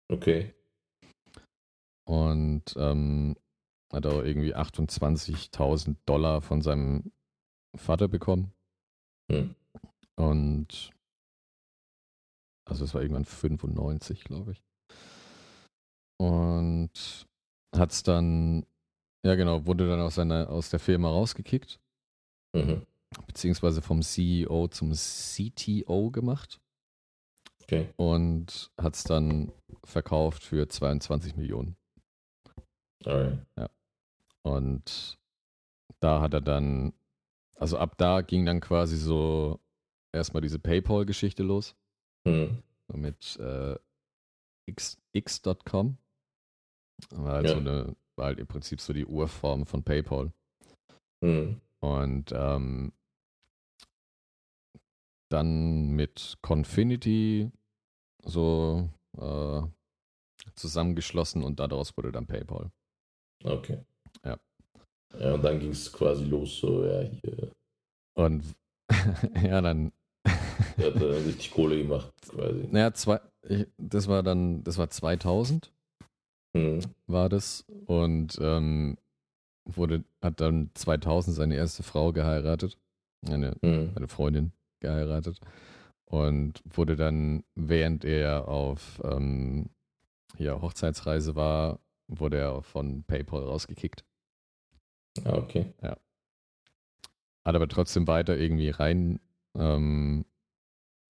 Okay. 0.10 0.54
Und 2.06 2.64
ähm, 2.78 3.36
hat 3.92 4.06
auch 4.06 4.24
irgendwie 4.24 4.56
28.000 4.56 5.96
Dollar 6.06 6.42
von 6.42 6.62
seinem 6.62 7.12
Vater 7.76 8.08
bekommen. 8.08 8.52
Hm. 9.32 9.56
Und 10.16 10.92
also 12.68 12.86
es 12.86 12.94
war 12.94 13.02
irgendwann 13.02 13.26
95, 13.26 14.24
glaube 14.24 14.54
ich. 14.54 14.64
Und 16.18 17.28
hat 17.76 17.92
es 17.92 18.04
dann, 18.04 18.66
ja 19.26 19.36
genau, 19.36 19.66
wurde 19.66 19.88
dann 19.88 20.00
aus, 20.00 20.16
seiner, 20.16 20.50
aus 20.50 20.70
der 20.70 20.80
Firma 20.80 21.10
rausgekickt, 21.10 21.80
Mhm. 22.56 22.86
beziehungsweise 23.28 23.82
vom 23.82 24.02
CEO 24.02 24.70
zum 24.70 24.94
CTO 24.94 26.10
gemacht 26.12 26.62
Okay. 27.64 27.90
und 27.98 28.72
hat 28.80 28.96
es 28.96 29.04
dann 29.04 29.52
verkauft 29.84 30.44
für 30.44 30.68
22 30.70 31.36
Millionen. 31.36 31.76
Alright. 33.04 33.40
Und 34.44 35.18
da 36.00 36.22
hat 36.22 36.34
er 36.34 36.42
dann, 36.42 36.94
also 37.56 37.78
ab 37.78 37.98
da 37.98 38.22
ging 38.22 38.46
dann 38.46 38.62
quasi 38.62 38.98
so 38.98 39.60
erstmal 40.14 40.42
diese 40.42 40.60
PayPal-Geschichte 40.60 41.44
los. 41.44 41.76
Hm. 42.28 42.64
so 42.88 42.98
mit 42.98 43.38
äh, 43.38 43.76
X, 44.68 44.98
X.com. 45.14 45.98
War 47.12 47.34
halt, 47.34 47.48
Ja. 47.48 47.54
so 47.54 47.60
eine, 47.60 47.96
war 48.16 48.26
halt 48.28 48.40
im 48.40 48.48
Prinzip 48.48 48.82
so 48.82 48.94
die 48.94 49.06
Urform 49.06 49.66
von 49.66 49.84
PayPal. 49.84 50.32
Hm. 51.24 51.60
Und 51.82 52.32
ähm, 52.32 52.94
dann 55.30 55.90
mit 55.92 56.38
Confinity 56.42 57.52
so 58.24 58.90
äh, 59.18 59.62
zusammengeschlossen 60.56 61.44
und 61.44 61.60
daraus 61.60 61.96
wurde 61.98 62.12
dann 62.12 62.28
PayPal. 62.28 62.72
Okay. 63.46 63.78
Ja. 64.24 64.38
Ja, 65.20 65.34
und 65.36 65.44
dann 65.44 65.60
ging 65.60 65.72
es 65.72 65.92
quasi 65.92 66.26
los, 66.26 66.60
so, 66.60 66.84
ja, 66.86 67.02
hier. 67.02 67.52
Und 68.18 68.44
ja, 69.44 69.62
dann, 69.62 69.92
Der 70.78 70.88
hat 70.94 70.96
dann 70.96 71.12
richtig 71.26 71.52
Kohle 71.52 71.78
gemacht, 71.78 72.12
quasi. 72.28 72.68
naja, 72.72 72.94
zwei, 72.94 73.20
ich, 73.48 73.68
das 73.78 74.08
war 74.08 74.24
dann, 74.24 74.64
das 74.64 74.78
war 74.78 74.90
2000. 74.90 75.72
Hm. 76.56 76.80
war 77.08 77.28
das 77.28 77.66
und 77.86 78.38
ähm, 78.42 78.98
wurde, 79.66 80.06
hat 80.24 80.40
dann 80.40 80.72
2000 80.74 81.36
seine 81.36 81.56
erste 81.56 81.84
Frau 81.84 82.14
geheiratet, 82.14 82.78
eine, 83.28 83.58
Hm. 83.62 83.92
eine 83.96 84.08
Freundin 84.08 84.54
geheiratet 84.80 85.40
und 86.06 86.64
wurde 86.66 86.96
dann, 86.96 87.44
während 87.56 88.06
er 88.06 88.48
auf 88.48 89.02
ähm, 89.04 89.70
hier 90.38 90.62
Hochzeitsreise 90.62 91.36
war, 91.36 91.80
wurde 92.08 92.38
er 92.38 92.62
von 92.64 93.04
PayPal 93.04 93.44
rausgekickt. 93.44 94.04
Ah, 95.24 95.38
okay. 95.38 95.74
Hat 95.82 97.56
aber 97.56 97.68
trotzdem 97.68 98.08
weiter 98.08 98.38
irgendwie 98.38 98.70
rein, 98.70 99.20
ähm, 99.56 100.26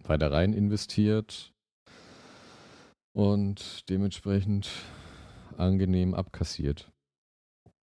weiter 0.03 0.31
rein 0.31 0.53
investiert 0.53 1.53
und 3.13 3.89
dementsprechend 3.89 4.69
angenehm 5.57 6.13
abkassiert. 6.13 6.91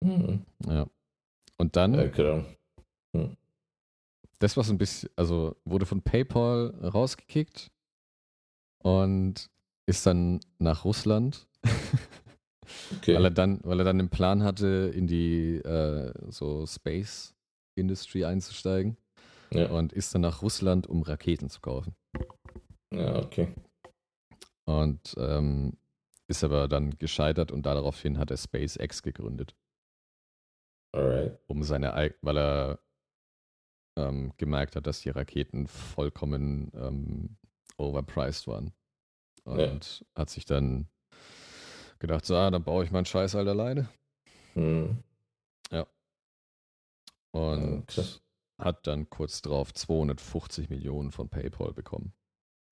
Hm. 0.03 0.45
Ja. 0.65 0.87
Und 1.57 1.75
dann, 1.75 1.93
Ja, 1.93 2.07
genau. 2.07 2.45
das 4.39 4.57
war 4.57 4.63
so 4.63 4.73
ein 4.73 4.77
bisschen, 4.77 5.09
also 5.15 5.55
wurde 5.65 5.85
von 5.85 6.01
PayPal 6.01 6.73
rausgekickt 6.81 7.71
und 8.79 9.49
ist 9.85 10.05
dann 10.05 10.39
nach 10.57 10.85
Russland, 10.85 11.47
Okay. 12.97 13.15
weil 13.15 13.25
er 13.25 13.31
dann, 13.31 13.59
weil 13.63 13.79
er 13.79 13.85
dann 13.85 13.97
den 13.97 14.09
Plan 14.09 14.43
hatte, 14.43 14.91
in 14.93 15.07
die 15.07 15.57
äh, 15.57 16.13
so 16.29 16.65
Space 16.65 17.35
Industry 17.75 18.25
einzusteigen 18.25 18.97
ja. 19.51 19.69
und 19.69 19.93
ist 19.93 20.13
dann 20.13 20.21
nach 20.21 20.41
Russland, 20.41 20.87
um 20.87 21.01
Raketen 21.01 21.49
zu 21.49 21.61
kaufen. 21.61 21.95
ja, 22.93 23.17
okay. 23.17 23.53
Und 24.65 25.15
ähm, 25.17 25.77
ist 26.27 26.43
aber 26.43 26.67
dann 26.67 26.97
gescheitert 26.97 27.51
und 27.51 27.65
daraufhin 27.65 28.19
hat 28.19 28.29
er 28.29 28.37
SpaceX 28.37 29.01
gegründet, 29.01 29.55
Alright. 30.91 31.39
um 31.47 31.63
seine, 31.63 32.13
weil 32.21 32.37
er 32.37 32.79
ähm, 33.97 34.33
gemerkt 34.37 34.75
hat, 34.75 34.85
dass 34.85 35.01
die 35.01 35.09
Raketen 35.09 35.67
vollkommen 35.67 36.71
ähm, 36.75 37.37
overpriced 37.77 38.47
waren. 38.47 38.73
Und 39.45 40.05
hat 40.15 40.29
sich 40.29 40.45
dann 40.45 40.87
gedacht, 41.99 42.25
so, 42.25 42.35
ah, 42.35 42.49
dann 42.49 42.63
baue 42.63 42.83
ich 42.83 42.91
meinen 42.91 43.05
Scheiß 43.05 43.33
halt 43.33 43.47
alleine. 43.47 43.89
Hm. 44.53 45.03
Und 47.31 47.87
krass. 47.87 48.21
hat 48.57 48.87
dann 48.87 49.09
kurz 49.09 49.41
drauf 49.41 49.73
250 49.73 50.69
Millionen 50.69 51.11
von 51.11 51.29
PayPal 51.29 51.73
bekommen, 51.73 52.13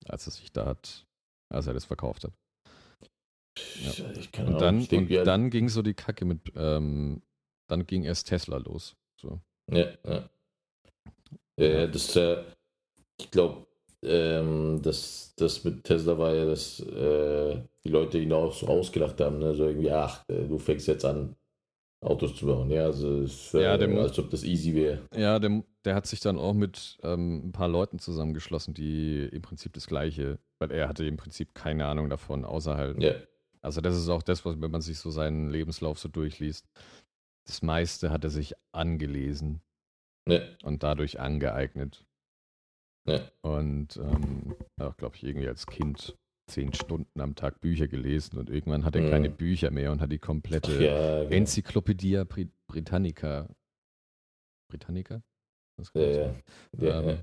als 0.06 0.26
er 0.26 0.32
sich 0.32 0.52
da 0.52 0.66
hat, 0.66 1.06
als 1.48 1.66
er 1.66 1.74
das 1.74 1.84
verkauft 1.84 2.24
hat. 2.24 2.32
Ja. 3.80 4.44
Und 4.44 4.60
dann, 4.60 4.86
und 4.86 5.10
dann 5.10 5.50
ging 5.50 5.68
so 5.68 5.82
die 5.82 5.94
Kacke 5.94 6.24
mit, 6.24 6.52
ähm, 6.54 7.22
dann 7.68 7.86
ging 7.86 8.04
erst 8.04 8.28
Tesla 8.28 8.58
los. 8.58 8.96
So. 9.20 9.40
Ja, 9.70 9.88
ja. 10.04 10.28
Äh, 11.56 11.90
das, 11.90 12.14
äh, 12.16 12.44
ich 13.20 13.30
glaube, 13.30 13.66
ähm, 14.04 14.80
das, 14.82 15.34
das 15.36 15.64
mit 15.64 15.84
Tesla 15.84 16.18
war 16.18 16.34
ja, 16.34 16.44
dass 16.46 16.80
äh, 16.80 17.60
die 17.84 17.88
Leute 17.88 18.18
ihn 18.18 18.32
auch 18.32 18.52
so 18.52 18.66
ausgedacht 18.68 19.20
haben, 19.20 19.38
ne? 19.38 19.54
so 19.54 19.66
irgendwie, 19.66 19.90
ach, 19.90 20.24
äh, 20.28 20.46
du 20.46 20.58
fängst 20.58 20.86
jetzt 20.88 21.04
an, 21.04 21.34
Autos 22.00 22.36
zu 22.36 22.46
bauen. 22.46 22.70
Ja, 22.70 22.84
also 22.84 23.22
es, 23.22 23.52
äh, 23.54 23.62
Ja, 23.62 23.76
der 23.76 23.88
mu- 23.88 24.00
als 24.00 24.18
ob 24.18 24.30
das 24.30 24.44
easy 24.44 24.72
wäre. 24.74 25.00
Ja, 25.16 25.38
der, 25.40 25.64
der 25.84 25.94
hat 25.96 26.06
sich 26.06 26.20
dann 26.20 26.38
auch 26.38 26.54
mit 26.54 26.96
ähm, 27.02 27.48
ein 27.48 27.52
paar 27.52 27.68
Leuten 27.68 27.98
zusammengeschlossen, 27.98 28.72
die 28.74 29.24
im 29.32 29.42
Prinzip 29.42 29.72
das 29.72 29.86
Gleiche, 29.88 30.38
weil 30.60 30.70
er 30.70 30.88
hatte 30.88 31.04
im 31.04 31.16
Prinzip 31.16 31.54
keine 31.54 31.86
Ahnung 31.86 32.08
davon, 32.08 32.44
außer 32.44 32.76
halt, 32.76 33.02
Ja, 33.02 33.14
also 33.62 33.80
das 33.80 33.96
ist 33.96 34.08
auch 34.08 34.22
das, 34.22 34.44
was, 34.44 34.60
wenn 34.60 34.70
man 34.70 34.80
sich 34.80 34.98
so 34.98 35.10
seinen 35.10 35.50
Lebenslauf 35.50 35.98
so 35.98 36.08
durchliest, 36.08 36.64
das 37.46 37.62
meiste 37.62 38.10
hat 38.10 38.22
er 38.22 38.30
sich 38.30 38.54
angelesen 38.72 39.60
ja, 40.28 40.40
und 40.62 40.82
dadurch 40.84 41.18
angeeignet. 41.18 42.04
Ja. 43.08 43.20
Und 43.42 43.96
ähm, 43.96 44.54
auch, 44.80 44.96
glaube 44.96 45.16
ich, 45.16 45.24
irgendwie 45.24 45.48
als 45.48 45.66
Kind 45.66 46.16
zehn 46.50 46.72
Stunden 46.72 47.20
am 47.20 47.34
Tag 47.34 47.60
Bücher 47.60 47.88
gelesen 47.88 48.38
und 48.38 48.48
irgendwann 48.50 48.84
hat 48.84 48.96
er 48.96 49.02
Mhm. 49.02 49.10
keine 49.10 49.30
Bücher 49.30 49.70
mehr 49.70 49.92
und 49.92 50.00
hat 50.00 50.10
die 50.12 50.18
komplette 50.18 50.72
Ach, 50.74 50.80
ja, 50.80 51.18
genau. 51.24 51.30
Enzyklopädie 51.36 52.24
Brit 52.26 52.50
Britannica. 52.66 53.48
Britannica? 54.70 55.22
Das 55.78 55.90
ja, 55.94 56.02
das 56.06 56.16
ja. 56.80 56.86
Ja, 56.88 57.00
ähm, 57.02 57.08
ja. 57.08 57.18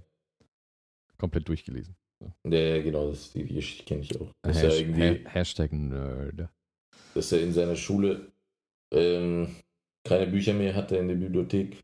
komplett 1.18 1.48
durchgelesen. 1.48 1.96
ja, 2.44 2.60
ja, 2.60 2.82
genau, 2.82 3.10
das, 3.10 3.32
die 3.34 3.46
Geschichte 3.46 3.84
kenne 3.86 4.02
ich 4.02 4.20
auch. 4.20 4.32
Dass 4.42 4.58
er 4.58 4.70
Hash 4.70 4.80
irgendwie, 4.82 5.26
Ha- 5.26 5.30
Hashtag 5.30 5.72
Nerd. 5.74 6.50
dass 7.14 7.32
er 7.32 7.42
in 7.42 7.54
seiner 7.54 7.76
Schule 7.76 8.32
ähm, 8.92 9.56
keine 10.06 10.28
Bücher 10.28 10.54
mehr 10.54 10.74
hatte 10.76 10.98
in 10.98 11.08
der 11.10 11.16
Bibliothek. 11.16 11.78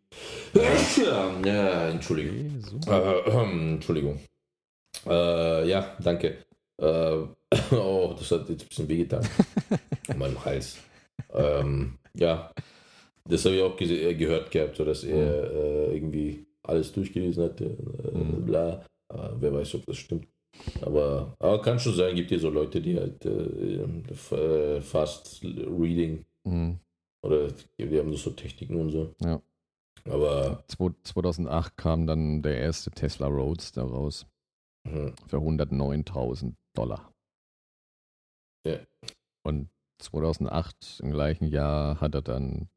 Ja, 0.53 1.89
Entschuldigung. 1.89 2.61
Äh, 2.87 3.29
ähm, 3.29 3.73
Entschuldigung. 3.75 4.19
Äh, 5.07 5.67
ja, 5.67 5.97
danke. 6.01 6.37
Äh, 6.79 6.85
oh, 7.75 8.15
das 8.17 8.31
hat 8.31 8.47
jetzt 8.49 8.63
ein 8.63 8.67
bisschen 8.69 8.87
wehgetan. 8.87 9.27
An 10.07 10.17
meinem 10.19 10.45
Hals. 10.45 10.77
Ähm, 11.33 11.97
ja, 12.13 12.51
das 13.27 13.43
habe 13.45 13.55
ich 13.55 13.61
auch 13.61 13.77
gese- 13.77 14.01
äh, 14.09 14.13
gehört 14.15 14.51
gehabt, 14.51 14.75
so 14.77 14.85
dass 14.85 15.03
er 15.03 15.51
äh, 15.51 15.95
irgendwie 15.95 16.45
alles 16.63 16.91
durchgelesen 16.91 17.43
hatte. 17.43 17.65
Äh, 17.65 18.17
Mhm. 18.17 18.45
Bla. 18.45 18.85
Äh, 19.13 19.29
wer 19.39 19.53
weiß, 19.53 19.75
ob 19.75 19.85
das 19.85 19.97
stimmt. 19.97 20.27
Aber, 20.81 21.33
aber 21.39 21.61
kann 21.61 21.79
schon 21.79 21.95
sein, 21.95 22.15
gibt 22.15 22.29
hier 22.29 22.39
so 22.39 22.49
Leute, 22.49 22.81
die 22.81 22.97
halt 22.97 23.25
äh, 23.25 23.81
äh, 24.35 24.81
Fast 24.81 25.41
Reading 25.43 26.23
Mhm. 26.43 26.77
Oder 27.23 27.51
die 27.77 27.99
haben 27.99 28.15
so 28.15 28.31
Techniken 28.31 28.75
und 28.77 28.89
so. 28.91 29.13
Ja. 29.21 29.41
Aber 30.05 30.63
Zwo- 30.67 30.95
2008 31.03 31.77
kam 31.77 32.07
dann 32.07 32.41
der 32.41 32.57
erste 32.57 32.89
Tesla 32.91 33.27
Roadster 33.27 33.83
raus 33.83 34.25
hm, 34.87 35.13
für 35.27 35.37
109.000 35.37 36.53
Dollar. 36.73 37.13
Ja. 38.65 38.79
Und 39.43 39.69
2008 39.99 41.01
im 41.03 41.11
gleichen 41.11 41.45
Jahr 41.45 42.01
hat 42.01 42.15
er 42.15 42.21
dann 42.23 42.67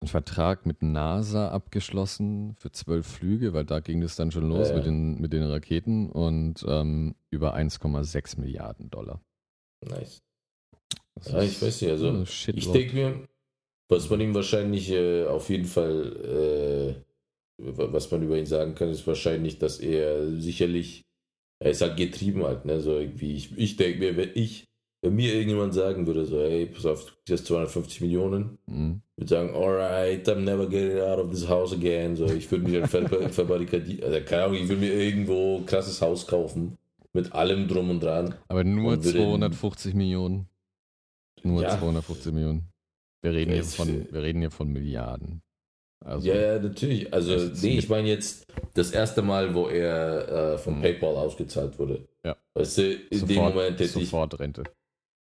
einen 0.00 0.08
Vertrag 0.08 0.64
mit 0.66 0.82
NASA 0.82 1.50
abgeschlossen 1.50 2.54
für 2.56 2.72
zwölf 2.72 3.06
Flüge, 3.06 3.52
weil 3.52 3.64
da 3.64 3.80
ging 3.80 4.02
es 4.02 4.16
dann 4.16 4.30
schon 4.32 4.48
los 4.48 4.68
Ja, 4.68 4.72
ja. 4.72 4.76
mit, 4.78 4.86
den, 4.86 5.20
mit 5.20 5.32
den 5.32 5.44
Raketen 5.44 6.10
und 6.10 6.64
ähm, 6.66 7.14
über 7.30 7.54
1,6 7.54 8.40
Milliarden 8.40 8.90
Dollar. 8.90 9.20
nice. 9.84 10.22
Das 11.24 11.32
Ja, 11.32 11.42
ich 11.42 11.60
weiß 11.62 11.82
nicht, 11.82 11.90
also. 11.90 12.24
Ich 12.54 12.70
denke 12.70 12.94
mir, 12.94 13.28
was 13.88 14.08
man 14.10 14.20
ihm 14.20 14.34
wahrscheinlich 14.34 14.90
äh, 14.90 15.24
auf 15.26 15.48
jeden 15.50 15.66
Fall, 15.66 16.96
äh, 16.96 17.02
was 17.58 18.10
man 18.10 18.22
über 18.22 18.38
ihn 18.38 18.46
sagen 18.46 18.74
kann, 18.74 18.88
ist 18.88 19.06
wahrscheinlich, 19.06 19.58
dass 19.58 19.78
er 19.78 20.30
sicherlich, 20.40 21.04
er 21.60 21.70
ist 21.72 21.82
halt 21.82 21.96
getrieben 21.96 22.42
halt, 22.44 22.64
ne, 22.64 22.80
so 22.80 22.98
irgendwie, 22.98 23.34
ich, 23.36 23.56
ich 23.56 23.76
denke 23.76 23.98
mir, 24.00 24.16
wenn 24.16 24.30
ich 24.34 24.66
wenn 25.04 25.16
mir 25.16 25.34
irgendjemand 25.34 25.74
sagen 25.74 26.06
würde, 26.06 26.24
so, 26.26 26.38
hey, 26.40 26.64
pass 26.66 26.86
auf, 26.86 27.00
du 27.04 27.10
kriegst 27.10 27.28
jetzt 27.28 27.46
250 27.46 28.02
Millionen, 28.02 28.58
Mhm. 28.66 29.02
würde 29.16 29.28
sagen, 29.28 29.52
alright, 29.52 30.28
I'm 30.28 30.42
never 30.44 30.68
getting 30.68 31.00
out 31.00 31.18
of 31.18 31.30
this 31.32 31.48
house 31.48 31.72
again. 31.72 32.14
So, 32.14 32.26
ich 32.26 32.48
würde 32.52 32.68
mich 32.68 32.80
dann 32.80 32.88
ver 32.88 33.28
verbarrikadieren, 33.30 34.04
also, 34.04 34.24
keine 34.24 34.44
Ahnung, 34.44 34.56
ich 34.58 34.68
würde 34.68 34.80
mir 34.80 34.94
irgendwo 34.94 35.56
ein 35.58 35.66
krasses 35.66 36.00
Haus 36.00 36.24
kaufen. 36.26 36.78
Mit 37.14 37.32
allem 37.32 37.66
drum 37.68 37.90
und 37.90 38.00
dran. 38.00 38.36
Aber 38.48 38.62
nur 38.64 38.92
Und 38.92 39.04
würde- 39.04 39.18
250 39.18 39.92
Millionen. 39.94 40.46
Nur 41.44 41.62
Ja. 41.62 41.78
250 41.78 42.32
Millionen. 42.32 42.68
Wir 43.22 43.32
reden, 43.32 43.50
hier 43.50 43.60
Jetzt- 43.60 43.76
von, 43.76 44.06
wir 44.10 44.22
reden 44.22 44.40
hier 44.40 44.50
von 44.50 44.68
Milliarden. 44.68 45.42
Also, 46.04 46.26
ja, 46.28 46.34
ja, 46.34 46.58
natürlich. 46.58 47.12
Also, 47.14 47.36
nee, 47.62 47.78
ich 47.78 47.88
meine 47.88 48.08
jetzt 48.08 48.46
das 48.74 48.90
erste 48.90 49.22
Mal, 49.22 49.54
wo 49.54 49.68
er 49.68 50.54
äh, 50.54 50.58
von 50.58 50.78
Mhm. 50.78 50.82
PayPal 50.82 51.14
ausgezahlt 51.14 51.78
wurde. 51.78 52.08
Ja. 52.24 52.36
Weißt 52.54 52.78
du, 52.78 52.92
in 52.94 53.18
sofort, 53.20 53.30
dem 53.30 53.36
Moment 53.36 53.70
hätte 53.80 53.84
ich 53.84 53.92
sofort 53.92 54.38
Rente. 54.40 54.64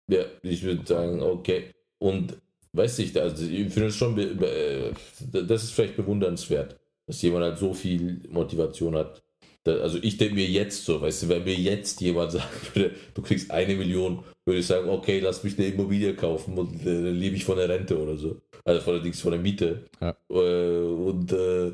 Ja, 0.09 0.23
ich 0.41 0.63
würde 0.63 0.85
sagen, 0.85 1.21
okay. 1.21 1.71
Und 1.99 2.35
weiß 2.73 2.97
ich, 2.99 3.19
also 3.21 3.45
ich 3.45 3.71
finde 3.71 3.89
es 3.89 3.95
schon, 3.95 4.17
äh, 4.17 4.91
das 5.31 5.63
ist 5.63 5.71
vielleicht 5.73 5.95
bewundernswert, 5.97 6.79
dass 7.05 7.21
jemand 7.21 7.43
halt 7.45 7.59
so 7.59 7.73
viel 7.75 8.23
Motivation 8.29 8.95
hat. 8.95 9.21
Also 9.67 9.99
ich 10.01 10.17
denke 10.17 10.35
mir 10.35 10.47
jetzt 10.47 10.85
so, 10.85 11.01
weißt 11.01 11.23
du, 11.23 11.29
wenn 11.29 11.43
mir 11.43 11.55
jetzt 11.55 12.01
jemand 12.01 12.31
sagen 12.33 12.49
würde, 12.73 12.91
du 13.13 13.21
kriegst 13.21 13.51
eine 13.51 13.75
Million, 13.75 14.23
würde 14.45 14.59
ich 14.59 14.67
sagen, 14.67 14.89
okay, 14.89 15.19
lass 15.19 15.43
mich 15.43 15.57
eine 15.57 15.67
Immobilie 15.67 16.15
kaufen 16.15 16.57
und 16.57 16.81
äh, 16.81 16.85
dann 16.85 17.15
lebe 17.15 17.35
ich 17.35 17.45
von 17.45 17.57
der 17.57 17.69
Rente 17.69 17.99
oder 17.99 18.17
so. 18.17 18.41
Also 18.63 18.81
von 18.81 18.93
der, 18.93 19.03
Dings, 19.03 19.21
von 19.21 19.31
der 19.31 19.41
Miete. 19.41 19.85
Ja. 19.99 20.15
Äh, 20.29 20.79
und 20.79 21.31
äh, 21.31 21.71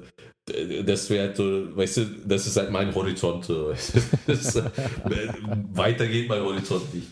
das 0.84 1.10
wäre 1.10 1.28
halt 1.28 1.36
so, 1.36 1.76
weißt 1.76 1.98
du, 1.98 2.06
das 2.26 2.48
ist 2.48 2.58
halt 2.58 2.72
mein 2.72 2.94
Horizont. 2.94 3.46
So, 3.46 3.68
weißt 3.70 3.96
du? 3.96 4.00
das, 4.28 4.56
äh, 4.56 4.64
weiter 5.74 6.08
geht 6.08 6.30
mein 6.30 6.42
Horizont 6.42 6.94
nicht. 6.94 7.08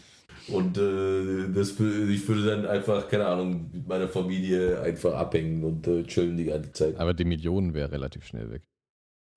Und 0.48 0.78
äh, 0.78 1.52
das, 1.54 1.72
ich 1.72 2.28
würde 2.28 2.46
dann 2.46 2.66
einfach, 2.68 3.08
keine 3.10 3.26
Ahnung, 3.26 3.70
mit 3.74 3.88
meiner 3.88 4.08
Familie 4.08 4.80
einfach 4.82 5.14
abhängen 5.16 5.64
und 5.64 5.88
äh, 5.88 6.04
chillen 6.04 6.38
die 6.38 6.46
ganze 6.46 6.72
Zeit. 6.72 6.98
Aber 6.98 7.14
die 7.14 7.26
Millionen 7.26 7.74
wäre 7.74 7.92
relativ 7.92 8.26
schnell 8.26 8.52
weg. 8.52 8.62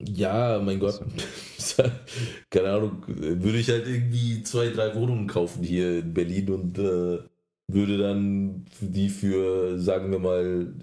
Ja, 0.01 0.59
mein 0.63 0.79
Gott. 0.79 1.01
keine 2.49 2.69
Ahnung, 2.69 3.03
würde 3.07 3.57
ich 3.57 3.69
halt 3.69 3.85
irgendwie 3.87 4.43
zwei, 4.43 4.69
drei 4.69 4.95
Wohnungen 4.95 5.27
kaufen 5.27 5.63
hier 5.63 5.99
in 5.99 6.13
Berlin 6.13 6.49
und 6.49 6.77
äh, 6.79 7.19
würde 7.67 7.97
dann 7.97 8.65
die 8.79 9.09
für, 9.09 9.79
sagen 9.79 10.11
wir 10.11 10.19
mal, 10.19 10.73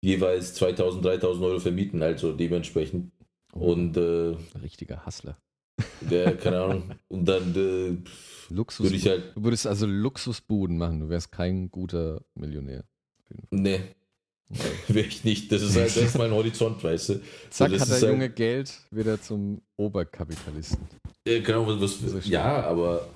jeweils 0.00 0.54
2000, 0.54 1.04
3000 1.04 1.44
Euro 1.44 1.58
vermieten, 1.58 2.02
also 2.02 2.32
dementsprechend. 2.32 3.12
Und 3.52 3.96
äh, 3.96 4.36
Richtiger 4.62 5.04
Hustler. 5.04 5.38
der, 6.00 6.36
keine 6.36 6.60
Ahnung, 6.60 6.90
und 7.08 7.24
dann 7.28 7.54
äh, 7.54 8.54
Luxus. 8.54 8.84
würde 8.84 8.96
ich 8.96 9.06
halt, 9.06 9.36
du 9.36 9.44
würdest 9.44 9.66
also 9.66 9.86
Luxusbuden 9.86 10.76
machen. 10.78 11.00
Du 11.00 11.08
wärst 11.08 11.32
kein 11.32 11.70
guter 11.70 12.22
Millionär. 12.34 12.84
ne, 13.50 13.80
wäre 14.88 15.06
ich 15.06 15.24
nicht. 15.24 15.52
Das 15.52 15.62
ist 15.62 15.76
halt, 15.76 15.86
das 15.96 15.96
ist 15.96 16.18
mein 16.18 16.30
Horizont, 16.30 16.82
weißt 16.82 17.08
du. 17.10 17.22
Zack, 17.50 17.70
das 17.72 17.82
hat 17.82 17.88
der 17.88 17.94
halt- 17.96 18.10
Junge 18.10 18.30
Geld 18.30 18.80
wieder 18.90 19.20
zum 19.20 19.60
Oberkapitalisten. 19.76 20.78
Äh, 21.26 21.40
Genau, 21.40 21.66
was, 21.66 21.80
was 22.02 22.10
schlimm. 22.22 22.22
ja, 22.32 22.64
aber 22.64 23.08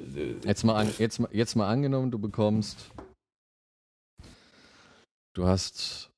äh, 0.00 0.34
Jetzt 0.44 0.64
mal, 0.64 0.76
an, 0.76 0.90
jetzt, 0.98 1.18
mal- 1.18 1.30
jetzt 1.32 1.54
mal 1.54 1.68
angenommen, 1.68 2.10
du 2.10 2.18
bekommst. 2.18 2.90
Du 5.34 5.46
hast 5.46 6.10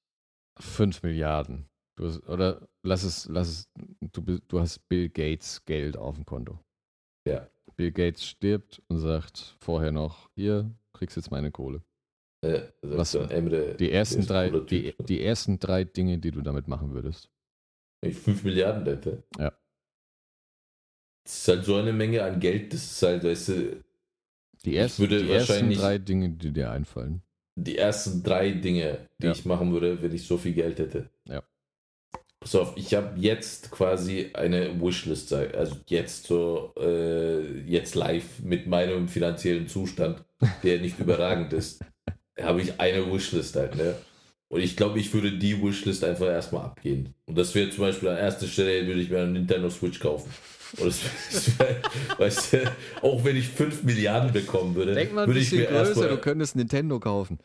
5 0.60 1.02
Milliarden. 1.02 1.66
Du 1.96 2.06
hast, 2.06 2.26
oder 2.28 2.66
lass 2.84 3.04
es, 3.04 3.26
lass 3.28 3.48
es, 3.48 3.68
du, 4.12 4.20
du 4.48 4.60
hast 4.60 4.80
Bill 4.88 5.08
Gates 5.08 5.64
Geld 5.64 5.96
auf 5.96 6.16
dem 6.16 6.24
Konto. 6.24 6.58
Ja. 7.28 7.48
Bill 7.76 7.92
Gates 7.92 8.24
stirbt 8.26 8.82
und 8.88 8.98
sagt 8.98 9.56
vorher 9.60 9.92
noch, 9.92 10.28
hier, 10.36 10.70
kriegst 10.92 11.16
jetzt 11.16 11.30
meine 11.30 11.50
Kohle. 11.52 11.82
Äh, 12.44 12.60
sagt 12.82 12.98
Was- 12.98 13.14
Emre, 13.14 13.74
Die 13.74 13.90
ersten 13.90 14.26
drei, 14.26 14.50
die, 14.50 14.94
die 14.98 15.22
ersten 15.22 15.58
drei 15.58 15.84
Dinge, 15.84 16.18
die 16.18 16.30
du 16.30 16.40
damit 16.42 16.68
machen 16.68 16.92
würdest. 16.92 17.30
Wenn 18.00 18.10
ich 18.10 18.18
5 18.18 18.44
Milliarden 18.44 18.84
hätte. 18.84 19.22
Ja. 19.38 19.52
Das 21.24 21.38
ist 21.38 21.48
halt 21.48 21.64
so 21.64 21.76
eine 21.76 21.92
Menge 21.92 22.22
an 22.22 22.38
Geld, 22.40 22.72
das 22.72 22.84
ist 22.84 23.02
halt, 23.02 23.24
weißt 23.24 23.48
du, 23.48 23.82
Die 24.64 24.76
ersten, 24.76 25.08
die 25.08 25.30
ersten 25.30 25.72
drei 25.72 25.98
Dinge, 25.98 26.30
die 26.30 26.52
dir 26.52 26.70
einfallen. 26.70 27.22
die 27.56 27.78
ersten 27.78 28.22
drei 28.22 28.50
Dinge, 28.50 29.08
die 29.18 29.26
Ja. 29.26 29.32
ich 29.32 29.44
machen 29.46 29.72
würde, 29.72 30.02
wenn 30.02 30.12
ich 30.14 30.26
so 30.26 30.36
viel 30.36 30.52
Geld 30.52 30.78
hätte. 30.78 31.08
Ja. 31.26 31.42
Pass 32.40 32.54
auf, 32.56 32.76
ich 32.76 32.92
habe 32.94 33.18
jetzt 33.18 33.70
quasi 33.70 34.30
eine 34.34 34.78
Wishlist, 34.82 35.32
also 35.32 35.76
jetzt 35.86 36.26
so, 36.26 36.74
äh, 36.78 37.60
jetzt 37.62 37.94
live 37.94 38.40
mit 38.40 38.66
meinem 38.66 39.08
finanziellen 39.08 39.66
Zustand, 39.66 40.22
der 40.62 40.80
nicht 40.80 40.98
überragend 41.00 41.54
ist, 41.54 41.82
habe 42.40 42.62
ich 42.62 42.80
eine 42.80 43.12
Wishlist 43.12 43.56
halt, 43.56 43.76
ne? 43.76 43.94
Und 44.48 44.60
ich 44.60 44.76
glaube, 44.76 45.00
ich 45.00 45.12
würde 45.12 45.32
die 45.32 45.60
Wishlist 45.60 46.04
einfach 46.04 46.26
erstmal 46.26 46.66
abgehen. 46.66 47.14
Und 47.26 47.36
das 47.36 47.54
wäre 47.54 47.70
zum 47.70 47.80
Beispiel 47.80 48.08
an 48.08 48.18
erster 48.18 48.46
Stelle, 48.46 48.86
würde 48.86 49.00
ich 49.00 49.10
mir 49.10 49.20
eine 49.20 49.32
Nintendo 49.32 49.68
Switch 49.70 49.98
kaufen. 49.98 50.30
Und 50.76 50.86
das, 50.86 51.00
das 51.32 51.58
wär, 51.58 51.76
weißt 52.18 52.52
du, 52.52 52.72
auch 53.02 53.24
wenn 53.24 53.36
ich 53.36 53.48
5 53.48 53.82
Milliarden 53.84 54.32
bekommen 54.32 54.74
würde, 54.74 54.94
Denk 54.94 55.12
mal 55.12 55.22
ein 55.22 55.28
würde 55.28 55.40
ich 55.40 55.50
mir 55.50 55.66
größer, 55.66 55.88
erstmal 55.88 56.08
du 56.08 56.18
könntest 56.18 56.56
Nintendo 56.56 57.00
kaufen. 57.00 57.38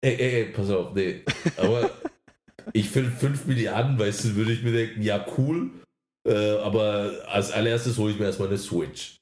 Ey, 0.00 0.14
ey, 0.14 0.34
ey, 0.36 0.44
pass 0.46 0.70
auf, 0.70 0.94
nee. 0.94 1.22
Aber 1.56 1.90
ich 2.72 2.88
finde 2.88 3.10
5 3.10 3.46
Milliarden, 3.46 3.98
weißt 3.98 4.24
du, 4.24 4.36
würde 4.36 4.52
ich 4.52 4.62
mir 4.62 4.72
denken, 4.72 5.02
ja, 5.02 5.24
cool. 5.36 5.70
Äh, 6.26 6.58
aber 6.58 7.12
als 7.26 7.50
allererstes 7.52 7.98
hole 7.98 8.12
ich 8.12 8.18
mir 8.18 8.26
erstmal 8.26 8.48
eine 8.48 8.58
Switch. 8.58 9.16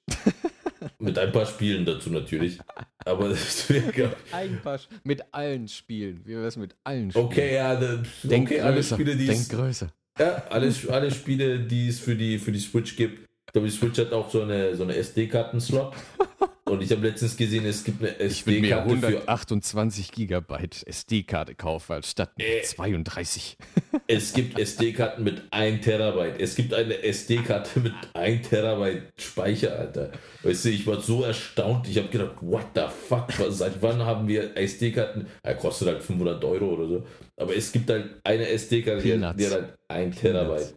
Mit 1.02 1.18
ein 1.18 1.32
paar 1.32 1.46
Spielen 1.46 1.84
dazu 1.84 2.10
natürlich. 2.10 2.58
Aber 3.04 3.28
das 3.30 3.68
wäre. 3.68 4.14
Ein 4.32 4.60
paar 4.62 4.76
Sch- 4.76 4.86
mit 5.04 5.22
allen 5.32 5.66
Spielen. 5.68 6.20
Wie 6.24 6.34
wär's 6.36 6.56
mit 6.56 6.74
allen 6.84 7.10
Spielen? 7.10 7.26
Okay, 7.26 7.54
ja, 7.56 7.74
dann- 7.74 8.06
Denk 8.22 8.48
okay, 8.50 8.60
alle 8.60 8.74
größer. 8.76 8.94
Spiele, 8.96 9.16
die 9.16 9.26
Denk 9.26 9.40
es, 9.40 9.48
größer. 9.48 9.92
ja, 10.18 10.44
alle, 10.48 10.72
alle 10.90 11.10
Spiele, 11.10 11.58
die 11.60 11.88
es 11.88 11.98
für 12.00 12.14
die, 12.14 12.38
für 12.38 12.52
die 12.52 12.60
Switch 12.60 12.96
gibt. 12.96 13.28
Ich 13.46 13.52
glaube, 13.52 13.66
die 13.68 13.74
Switch 13.74 13.98
hat 13.98 14.12
auch 14.12 14.30
so 14.30 14.42
eine, 14.42 14.74
so 14.76 14.84
eine 14.84 14.94
SD-Karten-Slot. 14.96 15.92
Und 16.72 16.82
ich 16.82 16.90
habe 16.90 17.06
letztens 17.06 17.36
gesehen, 17.36 17.66
es 17.66 17.84
gibt 17.84 18.02
eine 18.02 18.16
Ich 18.24 18.46
will 18.46 18.60
mir 18.60 18.68
SD-Karte 18.76 18.98
für 18.98 19.06
128 19.28 20.10
Gigabyte 20.12 20.86
SD-Karte 20.86 21.54
kaufen, 21.54 21.92
anstatt 21.92 22.30
Äh. 22.38 22.62
32. 22.62 23.56
Es 24.06 24.32
gibt 24.32 24.58
SD-Karten 24.58 25.22
mit 25.22 25.42
1 25.50 25.84
Terabyte. 25.84 26.40
Es 26.40 26.54
gibt 26.56 26.72
eine 26.74 27.02
SD-Karte 27.02 27.80
mit 27.80 27.92
1 28.14 28.48
Terabyte 28.48 29.02
Speicher, 29.16 29.78
Alter. 29.78 30.12
Weißt 30.42 30.64
du, 30.64 30.70
ich 30.70 30.86
war 30.86 31.00
so 31.00 31.22
erstaunt. 31.22 31.88
Ich 31.88 31.98
habe 31.98 32.08
gedacht, 32.08 32.36
what 32.40 32.64
the 32.74 32.82
fuck? 33.08 33.28
Was- 33.38 33.58
Seit 33.58 33.80
wann 33.82 34.00
haben 34.04 34.26
wir 34.28 34.56
SD-Karten? 34.56 35.26
Ja, 35.44 35.54
kostet 35.54 35.88
halt 35.88 36.02
500 36.02 36.42
Euro 36.44 36.72
oder 36.74 36.88
so. 36.88 37.06
Aber 37.36 37.54
es 37.54 37.70
gibt 37.70 37.90
halt 37.90 38.20
eine 38.24 38.48
SD-Karte, 38.48 39.02
die, 39.02 39.10
Peanuts. 39.10 39.36
die 39.36 39.46
hat 39.46 39.52
halt 39.52 39.74
1 39.88 40.16
Terabyte. 40.20 40.74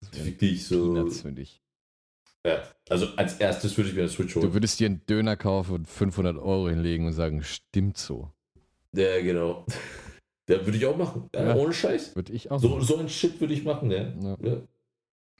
Das 0.00 0.12
wären 0.14 0.26
Wirklich 0.26 0.66
so. 0.66 0.94
Peanuts. 0.94 1.24
Ja, 2.46 2.62
also 2.90 3.06
als 3.16 3.38
erstes 3.40 3.76
würde 3.76 3.88
ich 3.90 3.94
mir 3.96 4.02
eine 4.02 4.10
Switch 4.10 4.34
Du 4.34 4.42
holen. 4.42 4.52
würdest 4.52 4.78
dir 4.78 4.86
einen 4.86 5.04
Döner 5.06 5.36
kaufen 5.36 5.74
und 5.76 5.88
500 5.88 6.36
Euro 6.36 6.68
hinlegen 6.68 7.06
und 7.06 7.12
sagen, 7.14 7.42
stimmt 7.42 7.96
so. 7.96 8.30
Ja, 8.94 9.20
genau. 9.20 9.64
Ja, 10.46 10.62
würde 10.66 10.76
ich 10.76 10.84
auch 10.84 10.96
machen. 10.98 11.30
Ja, 11.34 11.42
Ja. 11.42 11.54
Ohne 11.56 11.72
Scheiß. 11.72 12.14
Würde 12.16 12.30
ich 12.34 12.50
auch 12.50 12.60
So, 12.60 12.78
so 12.80 12.98
ein 12.98 13.08
Shit 13.08 13.40
würde 13.40 13.54
ich 13.54 13.64
machen, 13.64 13.90
ja. 13.90 14.02
Ja. 14.20 14.36
ja. 14.42 14.56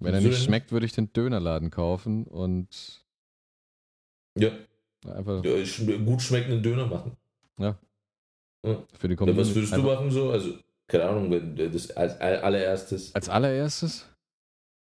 Wenn 0.01 0.14
er 0.14 0.23
nicht 0.23 0.43
schmeckt, 0.43 0.73
würde 0.73 0.87
ich 0.87 0.93
den 0.93 1.12
Dönerladen 1.12 1.71
kaufen 1.71 2.25
und 2.25 3.05
Ja, 4.38 4.49
einfach 5.07 5.45
ja 5.45 5.97
gut 5.99 6.23
schmeckenden 6.23 6.62
Döner 6.62 6.87
machen. 6.87 7.19
für 7.59 7.69
die 9.09 9.12
Ja, 9.12 9.17
Community. 9.19 9.37
was 9.37 9.55
würdest 9.55 9.77
du 9.77 9.83
machen 9.83 10.11
so? 10.11 10.31
Also, 10.31 10.55
keine 10.88 11.05
Ahnung, 11.05 11.31
wenn 11.31 11.55
das 11.71 11.90
als 11.90 12.19
all- 12.19 12.38
allererstes. 12.38 13.14
Als 13.14 13.29
allererstes? 13.29 14.07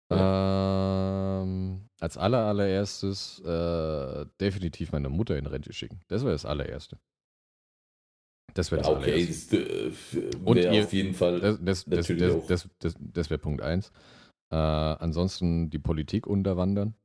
Ähm, 0.10 0.18
als 2.00 2.18
aller, 2.18 2.46
allererstes 2.46 3.40
äh, 3.40 4.26
definitiv 4.40 4.92
meine 4.92 5.10
Mutter 5.10 5.38
in 5.38 5.46
Rente 5.46 5.74
schicken. 5.74 6.00
Das 6.08 6.22
wäre 6.24 6.32
das 6.32 6.46
allererste. 6.46 6.98
Das 8.54 8.72
wäre 8.72 8.82
das 8.82 8.90
okay, 8.90 9.14
allererste. 9.14 9.90
das 9.90 10.14
äh, 10.14 10.38
Und 10.46 10.58
ihr- 10.58 10.84
auf 10.84 10.94
jeden 10.94 11.14
Fall. 11.14 11.40
Das, 11.40 11.60
das, 11.62 11.86
das, 11.86 12.08
das, 12.08 12.70
das, 12.80 12.96
das, 13.00 13.30
wäre 13.30 13.40
Punkt 13.40 13.62
eins. 13.62 13.92
Äh, 14.52 14.56
ansonsten 14.56 15.70
die 15.70 15.80
Politik 15.80 16.26
unterwandern. 16.26 16.96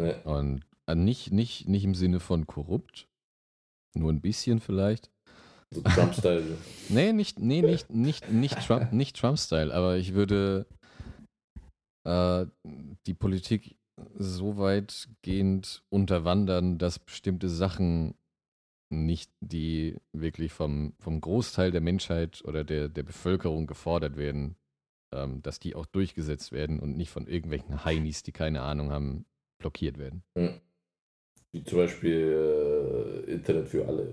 Ja. 0.00 0.20
Und 0.22 0.64
äh, 0.86 0.94
nicht, 0.94 1.32
nicht, 1.32 1.68
nicht 1.68 1.84
im 1.84 1.94
Sinne 1.94 2.20
von 2.20 2.46
korrupt. 2.46 3.08
Nur 3.94 4.10
ein 4.10 4.20
bisschen 4.20 4.60
vielleicht. 4.60 5.10
so 5.70 5.82
Trump-Style. 5.82 6.58
Nee, 6.88 7.12
nicht, 7.12 7.38
nee, 7.38 7.62
nicht, 7.62 7.90
nicht, 7.90 8.30
nicht 8.30 8.58
Trump, 8.66 8.92
nicht 8.92 9.16
Trump-Style, 9.16 9.72
aber 9.72 9.96
ich 9.96 10.14
würde 10.14 10.66
äh, 12.04 12.46
die 13.06 13.14
Politik 13.14 13.76
so 14.16 14.58
weitgehend 14.58 15.82
unterwandern, 15.90 16.78
dass 16.78 16.98
bestimmte 16.98 17.48
Sachen 17.48 18.14
nicht, 18.90 19.30
die 19.40 19.96
wirklich 20.12 20.52
vom, 20.52 20.94
vom 20.98 21.20
Großteil 21.20 21.70
der 21.70 21.80
Menschheit 21.80 22.42
oder 22.44 22.64
der, 22.64 22.88
der 22.88 23.02
Bevölkerung 23.02 23.66
gefordert 23.66 24.16
werden, 24.16 24.56
ähm, 25.14 25.42
dass 25.42 25.60
die 25.60 25.74
auch 25.74 25.86
durchgesetzt 25.86 26.52
werden 26.52 26.78
und 26.80 26.96
nicht 26.96 27.10
von 27.10 27.26
irgendwelchen 27.26 27.84
Heinis, 27.84 28.22
die 28.22 28.32
keine 28.32 28.62
Ahnung 28.62 28.90
haben, 28.90 29.24
blockiert 29.58 29.98
werden. 29.98 30.22
Hm. 30.36 30.60
Wie 31.52 31.64
zum 31.64 31.78
Beispiel 31.78 33.24
äh, 33.26 33.30
Internet 33.32 33.68
für 33.68 33.86
alle. 33.86 34.08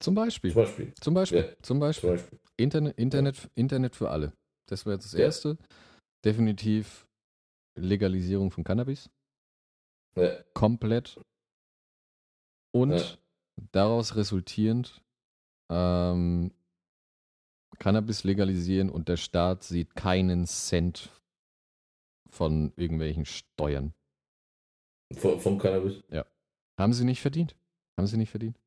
Zum 0.00 0.14
Beispiel. 0.14 0.52
Zum 0.52 0.62
Beispiel. 0.62 0.92
Zum 1.00 1.14
Beispiel. 1.14 1.38
Ja. 1.38 1.48
Zum 1.62 1.62
Zum 1.62 1.80
Beispiel. 1.80 2.10
Internet, 2.56 2.98
Internet, 2.98 3.50
Internet 3.54 3.96
für 3.96 4.10
alle. 4.10 4.32
Das 4.66 4.86
wäre 4.86 4.96
jetzt 4.96 5.12
das 5.12 5.44
Ja. 5.44 5.56
Definitiv 6.24 7.06
Legalisierung 7.74 8.50
von 8.50 8.64
Cannabis. 8.64 9.10
Ja. 10.16 10.42
Komplett. 10.54 11.20
Und 12.72 12.92
Ja. 12.92 13.18
daraus 13.72 14.16
resultierend 14.16 15.02
ähm, 15.70 16.52
Cannabis 17.78 18.24
legalisieren 18.24 18.90
und 18.90 19.08
der 19.08 19.16
Staat 19.16 19.64
sieht 19.64 19.94
keinen 19.94 20.46
Cent 20.46 21.10
von 22.28 22.72
irgendwelchen 22.76 23.24
Steuern. 23.24 23.94
Vom, 25.14 25.40
vom 25.40 25.58
Cannabis. 25.58 26.02
Haben 26.78 26.92
sie 26.92 27.04
nicht 27.04 27.20
verdient. 27.20 27.54
Haben 27.98 28.06
sie 28.06 28.16
nicht 28.16 28.30
verdient. 28.30 28.58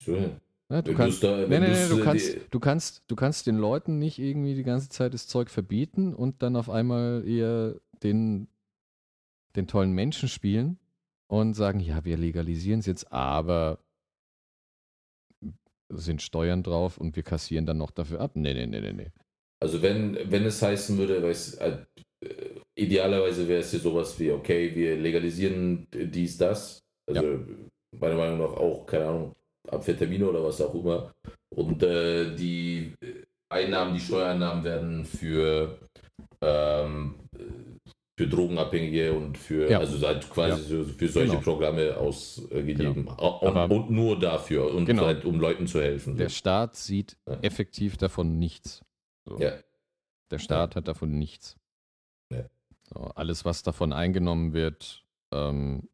So, 0.00 0.40
ja. 0.70 0.76
Ja, 0.76 0.82
du 0.82 0.94
kannst, 0.94 1.22
da- 1.22 1.46
Nee, 1.46 1.60
nee, 1.60 1.68
nee, 1.70 1.88
du 1.88 1.98
äh, 1.98 2.00
kannst, 2.00 2.36
du 2.50 2.60
kannst, 2.60 3.02
du 3.08 3.16
kannst 3.16 3.46
den 3.46 3.56
Leuten 3.58 3.98
nicht 3.98 4.18
irgendwie 4.18 4.54
die 4.54 4.62
ganze 4.64 4.88
Zeit 4.88 5.14
das 5.14 5.26
Zeug 5.26 5.50
verbieten 5.50 6.14
und 6.14 6.42
dann 6.42 6.56
auf 6.56 6.70
einmal 6.70 7.26
eher 7.26 7.74
den, 8.02 8.48
den 9.56 9.66
tollen 9.66 9.92
Menschen 9.92 10.28
spielen 10.28 10.78
und 11.26 11.54
sagen, 11.54 11.80
ja, 11.80 12.04
wir 12.04 12.16
legalisieren 12.16 12.80
es 12.80 12.86
jetzt, 12.86 13.12
aber 13.12 13.78
sind 15.90 16.22
Steuern 16.22 16.62
drauf 16.62 16.98
und 16.98 17.14
wir 17.16 17.22
kassieren 17.22 17.66
dann 17.66 17.78
noch 17.78 17.90
dafür 17.90 18.20
ab. 18.20 18.32
Nee, 18.34 18.54
nee, 18.54 18.66
nee, 18.66 18.80
nee, 18.80 18.92
nee. 18.92 19.12
Also 19.62 19.80
wenn, 19.82 20.18
wenn 20.30 20.44
es 20.44 20.60
heißen 20.60 20.96
würde, 20.98 21.22
weiß, 21.22 21.54
äh, 21.54 21.84
idealerweise 22.74 23.46
wäre 23.48 23.60
es 23.60 23.70
hier 23.70 23.80
sowas 23.80 24.18
wie, 24.18 24.30
okay, 24.32 24.74
wir 24.74 24.96
legalisieren 24.96 25.86
dies, 25.92 26.36
das. 26.36 26.80
Also 27.06 27.22
meiner 27.98 28.16
Meinung 28.16 28.38
nach 28.38 28.52
auch, 28.56 28.86
keine 28.86 29.06
Ahnung, 29.06 29.36
Amphetamine 29.70 30.28
oder 30.28 30.42
was 30.44 30.60
auch 30.60 30.74
immer. 30.74 31.12
Und 31.54 31.82
äh, 31.82 32.34
die 32.34 32.94
Einnahmen, 33.52 33.94
die 33.94 34.00
Steuereinnahmen 34.00 34.64
werden 34.64 35.04
für, 35.04 35.78
ähm, 36.42 37.14
für 38.18 38.28
Drogenabhängige 38.28 39.12
und 39.12 39.36
für, 39.38 39.68
Ja. 39.70 39.78
also 39.78 40.04
halt 40.06 40.28
quasi 40.30 40.62
so, 40.62 40.84
für 40.84 41.08
solche 41.08 41.30
Genau. 41.32 41.42
Programme 41.42 41.96
ausgegeben. 41.96 43.08
Und, 43.08 43.18
Aber- 43.20 43.70
und 43.74 43.90
nur 43.90 44.18
dafür 44.18 44.72
und 44.74 44.86
Genau. 44.86 45.06
halt, 45.06 45.24
um 45.24 45.40
Leuten 45.40 45.66
zu 45.66 45.80
helfen. 45.80 46.16
Der 46.16 46.28
Staat 46.28 46.76
sieht 46.76 47.16
Ja. 47.28 47.38
effektiv 47.42 47.96
davon 47.96 48.38
nichts. 48.38 48.82
So. 49.26 49.38
ja. 49.38 49.52
Der 50.30 50.38
Staat 50.38 50.74
hat 50.76 50.88
davon 50.88 51.18
nichts. 51.18 51.56
Ja. 52.32 52.44
So, 52.92 53.00
alles, 53.14 53.44
was 53.44 53.62
davon 53.62 53.92
eingenommen 53.92 54.52
wird, 54.52 55.04
ähm, 55.32 55.88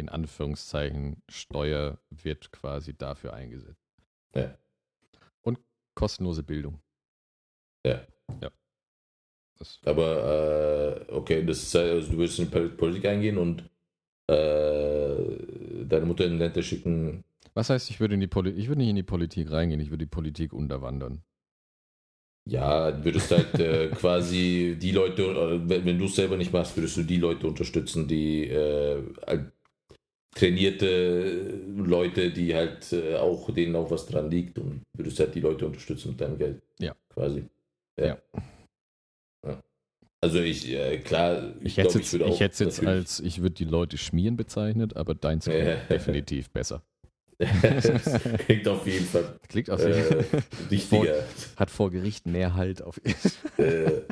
in 0.00 0.08
Anführungszeichen 0.08 1.22
Steuer, 1.28 1.98
wird 2.10 2.50
quasi 2.52 2.96
dafür 2.96 3.34
eingesetzt. 3.34 3.86
Ja. 4.34 4.56
Und 5.42 5.58
kostenlose 5.94 6.42
Bildung. 6.42 6.80
Ja. 7.84 8.00
Ja. 8.40 8.50
Das, 9.58 9.78
Aber 9.84 11.06
äh, 11.08 11.12
okay, 11.12 11.44
das 11.44 11.62
ist, 11.62 11.76
also 11.76 12.10
du 12.10 12.18
willst 12.18 12.38
in 12.38 12.50
die 12.50 12.68
Politik 12.68 13.04
eingehen 13.04 13.38
und 13.38 13.60
äh, 14.26 15.84
deine 15.84 16.06
Mutter 16.06 16.24
in 16.24 16.38
Länder 16.38 16.62
schicken. 16.62 17.24
was 17.54 17.68
heißt, 17.68 17.90
ich 17.90 18.00
würde 18.00 18.14
in 18.14 18.20
die 18.20 18.26
Poli 18.26 18.50
ich 18.50 18.68
würde 18.68 18.80
nicht 18.80 18.90
in 18.90 18.96
die 18.96 19.02
Politik 19.02 19.50
reingehen, 19.50 19.80
ich 19.80 19.90
würde 19.90 20.04
die 20.06 20.10
Politik 20.10 20.52
unterwandern. 20.52 21.22
Ja, 22.46 22.90
du 22.90 23.04
würdest 23.04 23.30
halt 23.30 23.54
äh, 23.58 23.88
quasi 23.94 24.76
die 24.80 24.92
Leute, 24.92 25.22
äh, 25.22 25.68
wenn, 25.68 25.84
wenn 25.84 25.98
du 25.98 26.06
es 26.06 26.16
selber 26.16 26.36
nicht 26.36 26.52
machst, 26.52 26.76
würdest 26.76 26.96
du 26.96 27.02
die 27.02 27.18
Leute 27.18 27.46
unterstützen, 27.46 28.08
die 28.08 28.48
äh, 28.48 29.02
trainierte 30.34 31.60
Leute, 31.76 32.30
die 32.30 32.54
halt 32.54 32.92
äh, 32.92 33.16
auch 33.16 33.52
denen 33.52 33.74
auch 33.76 33.90
was 33.90 34.06
dran 34.06 34.30
liegt 34.30 34.58
und 34.58 34.82
würdest 34.96 35.18
halt 35.20 35.34
die 35.34 35.40
Leute 35.40 35.66
unterstützen 35.66 36.10
mit 36.10 36.20
deinem 36.20 36.38
Geld. 36.38 36.62
Ja. 36.78 36.94
Quasi. 37.12 37.44
Ja. 37.98 38.18
Ja. 39.46 39.62
Also 40.22 40.38
ich, 40.40 40.68
äh, 40.70 40.98
klar, 40.98 41.54
Ich, 41.60 41.66
ich, 41.66 41.76
hätte 41.78 41.98
ich 42.00 42.12
jetzt, 42.12 42.14
ich 42.14 42.40
hätte 42.40 42.52
es 42.52 42.58
jetzt 42.58 42.86
als, 42.86 43.20
ich 43.20 43.40
würde 43.40 43.54
die 43.54 43.64
Leute 43.64 43.96
schmieren 43.98 44.36
bezeichnet, 44.36 44.96
aber 44.96 45.14
deins 45.14 45.46
klingt 45.46 45.64
Ja. 45.66 45.76
definitiv 45.88 46.50
besser. 46.50 46.82
Klingt 48.44 48.68
auf 48.68 48.86
jeden 48.86 49.06
Fall 49.06 49.40
Klingt 49.48 49.70
auf 49.70 49.80
jeden 49.80 49.92
äh, 49.94 50.22
Fall. 50.22 50.42
wichtiger. 50.68 51.24
Hat 51.56 51.70
vor 51.70 51.90
Gericht 51.90 52.26
mehr 52.26 52.54
Halt 52.54 52.82
auf 52.82 53.00
äh, 53.56 53.62
äh, 53.62 54.02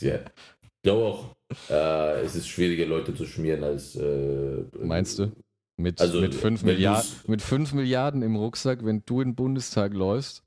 ja. 0.00 0.20
Ich 0.62 0.82
glaube 0.84 1.04
auch, 1.06 1.34
äh, 1.68 2.20
es 2.22 2.34
ist 2.34 2.48
schwieriger, 2.48 2.86
Leute 2.86 3.14
zu 3.14 3.26
schmieren 3.26 3.64
als. 3.64 3.96
Äh, 3.96 4.64
Meinst 4.78 5.18
du? 5.18 5.32
Mit, 5.76 6.00
Also, 6.00 6.20
mit, 6.20 6.34
5 6.34 6.62
wenn 6.62 6.74
Milliarden, 6.74 7.10
du's- 7.10 7.28
mit 7.28 7.42
5 7.42 7.72
Milliarden 7.72 8.22
im 8.22 8.36
Rucksack, 8.36 8.84
wenn 8.84 9.02
du 9.06 9.20
in 9.22 9.30
den 9.30 9.34
Bundestag 9.34 9.94
läufst, 9.94 10.44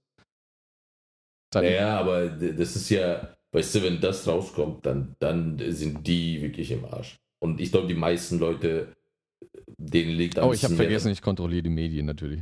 dann 1.52 1.66
Naja, 1.66 2.00
aber 2.00 2.30
das 2.30 2.76
ist 2.76 2.90
ja, 2.90 3.36
weißt 3.52 3.76
du, 3.76 3.84
wenn 3.84 4.00
das 4.00 4.28
rauskommt, 4.28 4.86
dann, 4.86 5.16
dann 5.20 5.60
sind 5.72 6.06
die 6.08 6.42
wirklich 6.42 6.72
im 6.72 6.86
Arsch. 6.86 7.18
Und 7.40 7.60
ich 7.60 7.72
glaube, 7.72 7.88
die 7.88 7.94
meisten 7.96 8.38
Leute, 8.40 8.94
denen 9.78 10.12
liegt 10.12 10.38
am 10.40 10.50
Oh, 10.50 10.54
ich 10.54 10.64
habe 10.64 10.76
vergessen, 10.76 11.12
ich 11.12 11.22
kontrolliere 11.22 11.64
die 11.64 11.70
Medien 11.70 12.06
natürlich. 12.06 12.42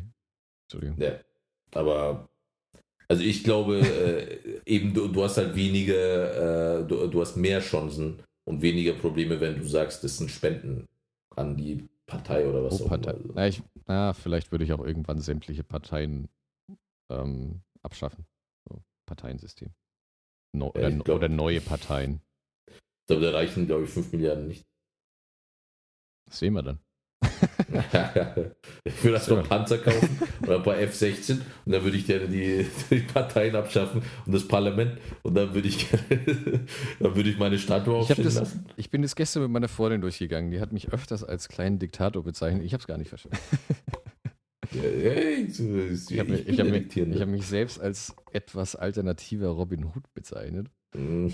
Entschuldigung. 0.65 1.01
Ja, 1.01 1.19
aber 1.73 2.29
also 3.07 3.23
ich 3.23 3.43
glaube, 3.43 3.79
äh, 3.79 4.61
eben 4.65 4.93
du, 4.93 5.07
du 5.07 5.23
hast 5.23 5.37
halt 5.37 5.55
weniger, 5.55 6.79
äh, 6.81 6.87
du, 6.87 7.07
du 7.07 7.21
hast 7.21 7.35
mehr 7.37 7.59
Chancen 7.61 8.21
und 8.51 8.61
weniger 8.61 8.91
Probleme, 8.93 9.39
wenn 9.39 9.57
du 9.57 9.65
sagst, 9.65 10.03
das 10.03 10.17
sind 10.17 10.29
Spenden 10.29 10.87
an 11.37 11.55
die 11.55 11.87
Partei 12.05 12.45
oder 12.47 12.65
was 12.65 12.81
Oh, 12.81 12.85
auch 12.85 12.89
Partei. 12.89 13.11
immer. 13.13 13.33
Na, 13.33 13.47
ich, 13.47 13.63
na, 13.87 14.13
vielleicht 14.13 14.51
würde 14.51 14.65
ich 14.65 14.73
auch 14.73 14.83
irgendwann 14.83 15.21
sämtliche 15.21 15.63
Parteien 15.63 16.27
ähm, 17.09 17.61
abschaffen. 17.81 18.25
So, 18.67 18.83
Parteiensystem. 19.05 19.69
No, 20.53 20.65
Ja, 20.75 20.87
oder, 20.87 20.91
glaub- 20.91 21.15
oder 21.15 21.29
neue 21.29 21.61
Parteien. 21.61 22.21
Da 23.07 23.15
reichen, 23.31 23.67
glaube 23.67 23.85
ich, 23.85 23.89
5 23.89 24.11
Milliarden 24.11 24.47
nicht. 24.49 24.65
Das 26.25 26.39
sehen 26.39 26.53
wir 26.53 26.61
dann. 26.63 26.79
ich 28.83 29.03
würde 29.03 29.15
erst 29.15 29.29
noch 29.29 29.47
Panzer 29.47 29.77
kaufen 29.77 30.19
oder 30.43 30.57
ein 30.57 30.63
paar 30.63 30.77
F-16 30.79 31.39
und 31.65 31.71
dann 31.71 31.83
würde 31.83 31.97
ich 31.97 32.05
gerne 32.05 32.27
die, 32.27 32.65
die 32.89 32.99
Parteien 32.99 33.55
abschaffen 33.55 34.01
und 34.25 34.31
das 34.33 34.47
Parlament 34.47 34.97
und 35.23 35.35
dann 35.35 35.53
würde 35.53 35.67
ich 35.67 35.89
gerne, 35.89 36.05
dann 36.99 37.15
würde 37.15 37.29
ich 37.29 37.37
meine 37.37 37.57
Statue 37.59 37.93
Ich, 37.95 37.99
aufstellen 38.01 38.23
das, 38.25 38.35
lassen. 38.35 38.65
ich 38.77 38.89
bin 38.89 39.01
das 39.01 39.15
gestern 39.15 39.43
mit 39.43 39.51
meiner 39.51 39.67
Freundin 39.67 40.01
durchgegangen. 40.01 40.51
Die 40.51 40.59
hat 40.59 40.71
mich 40.73 40.91
öfters 40.91 41.23
als 41.23 41.47
kleinen 41.49 41.79
Diktator 41.79 42.23
bezeichnet. 42.23 42.63
Ich 42.65 42.73
habe 42.73 42.81
es 42.81 42.87
gar 42.87 42.97
nicht 42.97 43.09
verstanden. 43.09 43.37
Ja, 44.73 44.83
ich, 44.83 45.59
Ich 46.09 46.19
habe 46.19 46.29
mich, 46.31 46.47
ich 46.47 46.59
hab 46.59 46.67
mich, 46.67 46.95
ich 46.95 47.21
hab 47.21 47.27
mich 47.27 47.45
selbst 47.45 47.81
als 47.81 48.15
etwas 48.31 48.75
alternativer 48.77 49.49
Robin 49.49 49.83
Hood 49.85 50.13
bezeichnet. 50.13 50.67
Mm. 50.95 51.27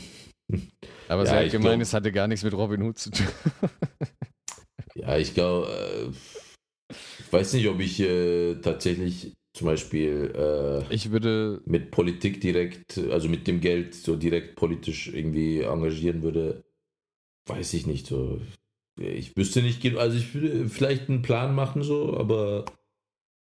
Aber 1.07 1.23
Ja, 1.23 1.29
sie 1.29 1.35
hat 1.35 1.45
ich 1.45 1.51
gemeint, 1.51 1.73
glaub- 1.75 1.81
es 1.81 1.93
hatte 1.93 2.11
gar 2.11 2.27
nichts 2.27 2.43
mit 2.43 2.53
Robin 2.53 2.81
Hood 2.81 2.97
zu 2.97 3.11
tun. 3.11 3.27
Ja, 4.97 5.17
ich 5.17 5.33
glaube, 5.33 5.67
äh, 5.67 6.93
ich 7.19 7.33
weiß 7.33 7.53
nicht, 7.53 7.67
ob 7.67 7.79
ich 7.79 7.99
äh, 7.99 8.55
tatsächlich 8.55 9.33
zum 9.53 9.67
Beispiel 9.67 10.33
äh, 10.35 10.93
Ich 10.93 11.11
würde, 11.11 11.61
mit 11.65 11.91
Politik 11.91 12.41
direkt, 12.41 12.97
also 12.97 13.27
mit 13.29 13.47
dem 13.47 13.59
Geld 13.59 13.95
so 13.95 14.15
direkt 14.15 14.55
politisch 14.55 15.07
irgendwie 15.07 15.61
engagieren 15.61 16.21
würde. 16.21 16.63
Weiß 17.47 17.73
ich 17.73 17.87
nicht 17.87 18.07
so. 18.07 18.41
Ich 18.99 19.35
wüsste 19.37 19.61
nicht, 19.61 19.85
also 19.97 20.17
ich 20.17 20.33
würde 20.33 20.67
vielleicht 20.69 21.09
einen 21.09 21.21
Plan 21.21 21.53
machen 21.53 21.83
so, 21.83 22.17
aber 22.17 22.65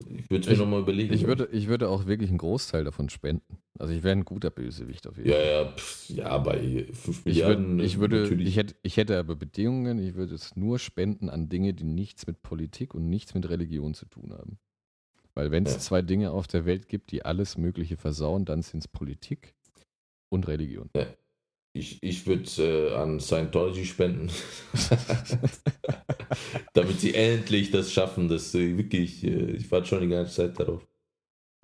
ich 0.00 0.30
würde 0.30 0.50
mir 0.50 0.56
nochmal 0.56 0.80
überlegen. 0.80 1.14
ich, 1.14 1.26
würde, 1.26 1.48
ich 1.52 1.68
würde 1.68 1.88
auch 1.88 2.06
wirklich 2.06 2.28
einen 2.28 2.38
Großteil 2.38 2.84
davon 2.84 3.08
spenden. 3.08 3.58
Also 3.78 3.92
ich 3.92 4.02
wäre 4.02 4.16
ein 4.16 4.24
guter 4.24 4.50
Bösewicht 4.50 5.06
auf 5.06 5.16
jeden 5.16 5.30
Ja, 5.30 5.36
Fall. 5.36 5.46
ja, 5.46 5.72
pff, 5.72 6.10
ja, 6.10 6.38
bei 6.38 6.86
5 6.92 7.08
Ich, 7.08 7.24
Milliarden. 7.24 7.78
würd, 7.78 7.86
ich 7.86 7.98
würde, 7.98 8.20
natürlich. 8.22 8.48
ich 8.48 8.56
hätte, 8.56 8.74
ich 8.82 8.96
hätte 8.96 9.18
aber 9.18 9.36
Bedingungen, 9.36 9.98
ich 9.98 10.14
würde 10.14 10.34
es 10.34 10.56
nur 10.56 10.78
spenden 10.78 11.28
an 11.30 11.48
Dinge, 11.48 11.74
die 11.74 11.84
nichts 11.84 12.26
mit 12.26 12.42
Politik 12.42 12.94
und 12.94 13.08
nichts 13.08 13.34
mit 13.34 13.48
Religion 13.48 13.94
zu 13.94 14.06
tun 14.06 14.32
haben. 14.32 14.58
Weil 15.34 15.50
wenn 15.50 15.64
es 15.66 15.72
Ja. 15.74 15.78
zwei 15.80 16.02
Dinge 16.02 16.30
auf 16.30 16.46
der 16.46 16.64
Welt 16.64 16.88
gibt, 16.88 17.10
die 17.10 17.24
alles 17.24 17.58
Mögliche 17.58 17.96
versauen, 17.96 18.44
dann 18.44 18.62
sind 18.62 18.80
es 18.80 18.88
Politik 18.88 19.54
und 20.28 20.46
Religion. 20.46 20.90
Ich, 21.76 22.00
ich 22.02 22.24
würde 22.26 22.44
äh, 22.62 22.94
an 22.94 23.18
Scientology 23.18 23.84
spenden. 23.84 24.30
Damit 26.72 27.00
sie 27.00 27.14
endlich 27.14 27.70
das 27.70 27.92
schaffen, 27.92 28.28
dass 28.28 28.54
äh, 28.54 28.76
wirklich, 28.76 29.24
äh, 29.24 29.52
ich 29.52 29.70
warte 29.70 29.86
schon 29.88 30.00
die 30.02 30.08
ganze 30.08 30.34
Zeit 30.34 30.58
darauf. 30.58 30.86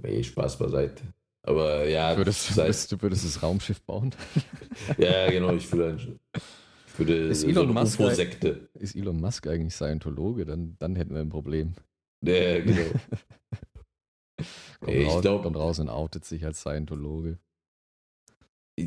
Nee, 0.03 0.23
Spaß 0.23 0.59
beiseite. 0.59 1.03
Aber 1.43 1.89
ja, 1.89 2.17
Würdest, 2.17 2.55
seit- 2.55 2.93
du 2.93 3.01
würdest 3.01 3.25
das 3.25 3.43
Raumschiff 3.43 3.81
bauen? 3.83 4.15
ja 4.99 5.31
genau, 5.31 5.55
ich 5.55 5.71
würde, 5.73 5.91
ein- 5.91 6.19
ich 6.89 6.99
würde 6.99 7.15
Ist 7.29 7.41
so 7.43 7.49
Elon 7.49 7.73
Musk 7.73 7.99
UFO-Sekte. 8.01 8.69
Ist 8.79 8.97
Elon 8.97 9.21
Musk 9.21 9.47
eigentlich 9.47 9.75
Scientologe? 9.75 10.45
Dann, 10.45 10.77
dann 10.79 10.97
hätten 10.97 11.15
wir 11.15 11.21
ein 11.21 11.29
Problem. 11.31 11.75
Ja, 12.23 12.61
genau. 12.61 12.83
Kommt, 14.81 14.97
Ich 14.97 15.09
raus, 15.09 15.23
glaub- 15.23 15.43
kommt 15.43 15.57
raus 15.57 15.79
und 15.79 15.89
outet 15.89 16.25
sich 16.25 16.45
als 16.45 16.61
Scientologe. 16.61 17.39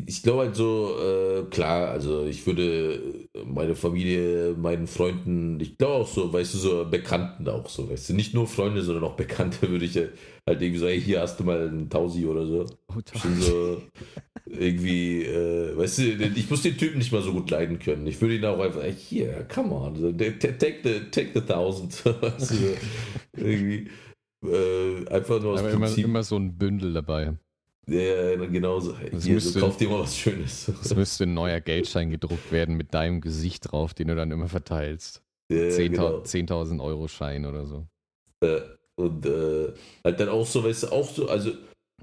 Ich 0.08 0.24
glaube 0.24 0.44
halt 0.44 0.56
so, 0.56 0.96
äh, 1.00 1.44
klar, 1.50 1.89
also 1.89 2.26
ich 2.26 2.46
würde 2.46 3.28
meine 3.46 3.76
Familie, 3.76 4.56
meinen 4.56 4.88
Freunden, 4.88 5.60
ich 5.60 5.78
glaube 5.78 5.94
auch 6.04 6.08
so, 6.08 6.32
weißt 6.32 6.54
du, 6.54 6.58
so 6.58 6.86
Bekannten 6.89 7.48
auch 7.48 7.70
so, 7.70 7.89
weißt 7.89 8.10
du, 8.10 8.14
nicht 8.14 8.34
nur 8.34 8.48
Freunde, 8.48 8.82
sondern 8.82 9.04
auch 9.04 9.16
Bekannte 9.16 9.70
würde 9.70 9.86
ich 9.86 9.96
halt 9.96 10.12
irgendwie 10.48 10.78
so, 10.78 10.88
hey, 10.88 11.02
hier 11.02 11.22
hast 11.22 11.39
du 11.39 11.44
mal 11.44 11.68
einen 11.68 11.89
Tausi 11.89 12.26
oder 12.26 12.46
so. 12.46 12.66
Oh, 12.89 13.00
so 13.39 13.82
irgendwie, 14.46 15.24
äh, 15.24 15.78
weißt 15.78 15.98
du, 16.00 16.04
ich 16.36 16.50
muss 16.50 16.62
den 16.62 16.78
Typen 16.78 16.98
nicht 16.98 17.12
mal 17.12 17.22
so 17.22 17.34
gut 17.34 17.50
leiden 17.50 17.80
können. 17.80 18.06
Ich 18.08 18.20
würde 18.22 18.36
ihn 18.36 18.46
auch 18.46 18.60
einfach, 18.60 18.82
hey, 18.82 18.94
hier, 18.94 19.46
come 19.54 19.74
on, 19.74 19.96
so, 19.96 20.12
take, 20.12 20.80
the, 20.84 21.00
take 21.12 21.30
the 21.34 21.41
thousand. 21.41 22.06
weißt 22.22 22.52
du, 22.52 22.56
irgendwie, 23.38 23.89
äh, 24.46 25.08
einfach 25.10 25.41
nur 25.41 25.54
aus 25.54 25.60
Aber 25.60 25.72
immer, 25.72 25.86
Prinzip. 25.86 26.06
immer 26.06 26.24
so 26.24 26.38
ein 26.38 26.58
Bündel 26.58 26.94
dabei. 26.94 27.34
Ja, 27.88 28.36
genauso. 28.45 28.93
Das 29.11 29.25
hier, 29.25 29.34
müsste- 29.36 29.51
so, 29.51 29.59
kauf 29.59 29.77
dir 29.77 29.89
mal 29.89 29.99
was 29.99 30.17
Schönes. 30.17 30.67
Es 30.81 30.95
müsste 30.95 31.25
ein 31.25 31.34
neuer 31.34 31.59
Geldschein 31.59 32.09
gedruckt 32.09 32.51
werden 32.51 32.75
mit 32.77 32.93
deinem 32.93 33.19
Gesicht 33.21 33.71
drauf, 33.71 33.93
den 33.93 34.07
du 34.07 34.15
dann 34.15 34.31
immer 34.31 34.47
verteilst. 34.47 35.21
Ja, 35.51 35.57
10.000 35.57 35.89
genau. 35.89 36.21
10.000 36.21 36.81
Euro 36.81 37.07
Schein 37.07 37.45
oder 37.45 37.65
so. 37.65 37.86
Äh, 38.41 38.61
und 38.95 39.25
äh, 39.25 39.73
halt 40.03 40.19
dann 40.19 40.29
auch 40.29 40.45
so, 40.45 40.63
weißt 40.63 40.84
du, 40.84 40.88
auch 40.93 41.09
so, 41.09 41.27
also 41.27 41.51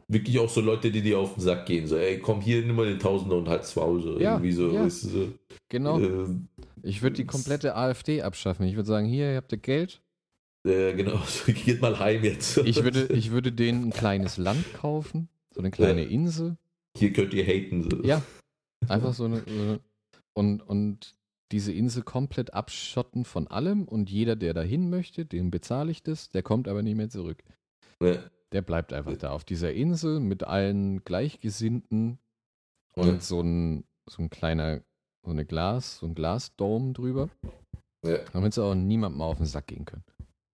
wirklich 0.08 0.38
auch 0.38 0.48
so 0.50 0.60
Leute, 0.60 0.90
die 0.90 1.00
dir 1.00 1.18
auf 1.18 1.34
den 1.34 1.40
Sack 1.40 1.64
gehen. 1.66 1.86
So, 1.86 1.96
ey, 1.96 2.18
komm 2.18 2.40
hier, 2.42 2.60
nimm 2.64 2.76
mal 2.76 2.86
den 2.86 2.98
Tausender 2.98 3.36
und 3.38 3.48
halt's 3.48 3.74
Maul. 3.76 4.02
So, 4.02 4.18
Ja, 4.18 4.32
irgendwie 4.34 4.52
so, 4.52 4.70
ja. 4.70 4.84
weißt 4.84 5.04
du, 5.04 5.08
so. 5.08 5.28
Genau. 5.70 5.98
Ähm, 5.98 6.48
Ich 6.82 7.00
würde 7.00 7.16
die 7.16 7.24
komplette 7.26 7.74
AfD 7.74 8.20
abschaffen. 8.22 8.66
Ich 8.66 8.76
würde 8.76 8.88
sagen, 8.88 9.06
hier, 9.06 9.30
ihr 9.30 9.36
habt 9.36 9.52
ihr 9.52 9.58
Geld. 9.58 10.02
äh, 10.66 10.92
genau, 10.94 11.18
so, 11.26 11.50
geht 11.52 11.80
mal 11.80 11.98
heim 11.98 12.22
jetzt. 12.24 12.58
Ich 12.58 12.82
würde, 12.84 13.06
ich 13.14 13.30
würde 13.30 13.50
denen 13.52 13.86
ein 13.88 13.90
kleines 13.92 14.36
Land 14.36 14.64
kaufen, 14.74 15.28
so 15.60 15.62
eine 15.62 15.70
kleine 15.70 16.02
Ja. 16.04 16.08
Insel. 16.08 16.56
Hier 16.96 17.12
könnt 17.12 17.34
ihr 17.34 17.44
haten. 17.44 17.82
So. 17.90 18.02
Ja, 18.02 18.22
einfach 18.88 19.12
so 19.14 19.24
eine, 19.26 19.42
so 19.46 19.52
eine 19.62 19.80
und, 20.34 20.62
und 20.62 21.14
diese 21.52 21.72
Insel 21.72 22.02
komplett 22.02 22.54
abschotten 22.54 23.24
von 23.24 23.46
allem 23.48 23.84
und 23.86 24.08
jeder, 24.10 24.36
der 24.36 24.54
dahin 24.54 24.88
möchte, 24.88 25.26
dem 25.26 25.50
bezahle 25.50 25.90
ich 25.90 26.02
das, 26.02 26.30
der 26.30 26.42
kommt 26.42 26.66
aber 26.68 26.82
nie 26.82 26.94
mehr 26.94 27.10
zurück. 27.10 27.42
Ja. 28.02 28.18
Der 28.52 28.62
bleibt 28.62 28.92
einfach 28.92 29.16
da 29.16 29.30
auf 29.32 29.44
dieser 29.44 29.72
Insel 29.72 30.18
mit 30.20 30.44
allen 30.44 31.04
Gleichgesinnten 31.04 32.18
und 32.94 33.06
Ja. 33.06 33.20
so 33.20 33.40
ein, 33.40 33.84
so 34.08 34.22
ein 34.22 34.30
kleiner, 34.30 34.80
so 35.24 35.30
eine 35.30 35.44
Glas, 35.44 35.98
so 35.98 36.06
ein 36.06 36.14
Glasdome 36.14 36.92
drüber, 36.92 37.28
Ja. 38.04 38.18
damit 38.32 38.54
sie 38.54 38.64
auch 38.64 38.74
niemandem 38.74 39.20
auf 39.20 39.36
den 39.36 39.46
Sack 39.46 39.66
gehen 39.68 39.84
können. 39.84 40.04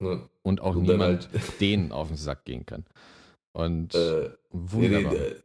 Ja. 0.01 0.28
Und 0.43 0.60
auch 0.62 0.76
Und 0.76 0.84
niemand 0.84 1.30
halt, 1.32 1.32
denen 1.62 1.91
auf 1.91 2.08
den 2.10 2.18
Sack 2.18 2.43
gehen 2.45 2.66
kann. 2.66 2.86
Und 3.56 3.95
äh, 3.95 4.24
nee, 4.24 4.30
wunderbar. 4.51 5.14
nee, 5.14 5.18
äh, 5.20 5.36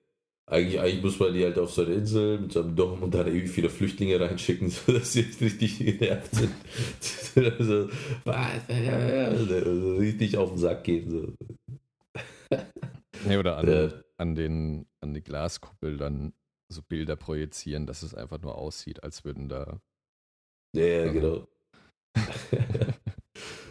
eigentlich, 0.46 0.80
eigentlich 0.80 1.02
muss 1.04 1.20
man 1.20 1.32
die 1.32 1.44
halt 1.44 1.58
auf 1.60 1.70
so 1.72 1.82
eine 1.84 1.94
Insel 1.94 2.40
mit 2.40 2.52
so 2.52 2.60
einem 2.62 2.74
Dom 2.74 3.04
und 3.04 3.14
dann 3.14 3.28
irgendwie 3.28 3.46
viele 3.46 3.70
Flüchtlinge 3.70 4.18
reinschicken, 4.18 4.68
sodass 4.70 5.12
sie 5.12 5.20
richtig 5.40 5.78
genervt 5.78 6.34
sind. 6.34 6.52
also, 7.36 7.88
was? 8.24 8.68
Also, 8.68 9.96
richtig 9.96 10.36
auf 10.36 10.48
den 10.48 10.58
Sack 10.58 10.82
gehen. 10.82 11.08
So. 11.08 11.32
Nee, 13.26 13.36
oder 13.36 13.58
an, 13.58 13.68
Äh. 13.68 13.90
an, 14.16 14.34
den, 14.34 14.86
an 15.00 15.14
die 15.14 15.22
Glaskuppel 15.22 15.96
dann 15.96 16.32
so 16.68 16.82
Bilder 16.82 17.14
projizieren, 17.14 17.86
dass 17.86 18.02
es 18.02 18.14
einfach 18.16 18.40
nur 18.40 18.56
aussieht, 18.58 19.04
als 19.04 19.24
würden 19.24 19.48
da 19.48 19.80
Ja, 20.74 20.82
Ja. 21.06 21.12
genau. 21.12 21.46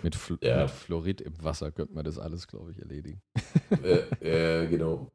mit, 0.03 0.15
Fl 0.15 0.37
Ja. 0.41 0.61
mit 0.63 0.71
Fluorid 0.71 1.21
im 1.21 1.33
Wasser 1.43 1.71
könnte 1.71 1.93
man 1.93 2.05
das 2.05 2.17
alles, 2.19 2.47
glaube 2.47 2.71
ich, 2.71 2.79
erledigen. 2.79 3.21
ja, 3.83 3.99
ja, 4.27 4.65
genau. 4.65 5.09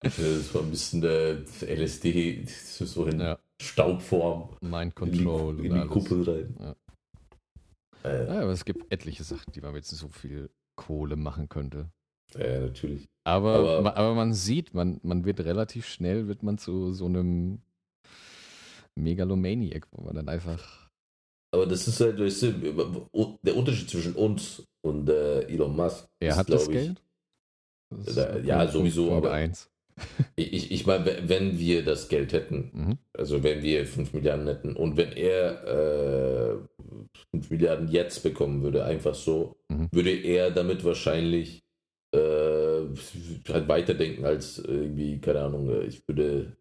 Das 0.00 0.54
war 0.54 0.62
ein 0.62 0.70
bisschen 0.70 1.02
äh, 1.02 1.42
LSD, 1.74 2.44
so 2.46 3.06
in 3.06 3.20
Ja. 3.20 3.38
Staubform 3.60 4.56
Mind 4.60 4.94
in 5.00 5.12
die, 5.12 5.24
Control 5.24 5.64
in 5.66 5.74
die. 5.74 5.86
Kuppel 5.88 6.22
rein. 6.22 6.56
Ja. 6.60 6.76
Äh, 8.08 8.26
Ja, 8.28 8.42
aber 8.42 8.52
es 8.52 8.64
gibt 8.64 8.92
etliche 8.92 9.24
Sachen, 9.24 9.52
die 9.52 9.60
man 9.60 9.72
mit 9.72 9.84
so 9.84 10.08
viel 10.08 10.50
Kohle 10.76 11.16
machen 11.16 11.48
könnte. 11.48 11.90
ja, 12.36 12.60
natürlich. 12.60 13.06
Aber, 13.24 13.54
Aber- 13.56 13.82
ma- 13.82 13.94
aber 13.94 14.14
man 14.14 14.32
sieht, 14.34 14.72
man, 14.74 15.00
man 15.02 15.24
wird 15.24 15.40
relativ 15.40 15.86
schnell, 15.88 16.28
wird 16.28 16.42
man 16.44 16.58
zu 16.58 16.92
so 16.92 17.06
einem 17.06 17.60
Megalomaniac, 18.94 19.86
wo 19.92 20.02
man 20.04 20.14
dann 20.14 20.28
einfach 20.28 20.87
Aber 21.50 21.66
das 21.66 21.88
ist 21.88 22.00
halt, 22.00 22.18
weißt 22.20 22.42
du, 22.42 23.38
der 23.42 23.56
Unterschied 23.56 23.88
zwischen 23.88 24.14
uns 24.14 24.62
und 24.82 25.08
äh, 25.08 25.40
Elon 25.42 25.74
Musk. 25.74 26.06
Er 26.20 26.30
ist, 26.30 26.36
hat 26.36 26.50
das 26.50 26.64
ich, 26.64 26.70
Geld? 26.72 27.02
Das 27.90 28.14
Da- 28.14 28.38
ja, 28.38 28.58
Punkt- 28.58 28.72
sowieso, 28.72 29.06
Punkt 29.08 29.26
aber- 29.26 29.34
eins. 29.34 29.70
Ich, 30.36 30.70
ich, 30.70 30.86
meine, 30.86 31.04
wenn- 31.06 31.28
wenn 31.28 31.58
wir 31.58 31.84
das 31.84 32.08
Geld 32.08 32.32
hätten, 32.32 32.70
Mhm. 32.72 32.98
also 33.14 33.42
wenn 33.42 33.62
wir 33.62 33.84
5 33.86 34.12
Milliarden 34.12 34.46
hätten 34.46 34.76
und 34.76 34.96
wenn 34.96 35.10
er 35.12 35.64
äh, 35.66 36.56
5 37.32 37.50
Milliarden 37.50 37.88
jetzt 37.88 38.22
bekommen 38.22 38.62
würde, 38.62 38.84
einfach 38.84 39.14
so, 39.16 39.56
Mhm. 39.68 39.88
würde 39.90 40.10
er 40.10 40.50
damit 40.52 40.84
wahrscheinlich 40.84 41.62
äh, 42.14 42.86
halt 43.52 43.68
weiterdenken 43.68 44.24
als 44.24 44.58
irgendwie, 44.58 45.18
keine 45.20 45.40
Ahnung, 45.42 45.68
äh, 45.68 45.84
ich 45.84 46.00
würde 46.08 46.56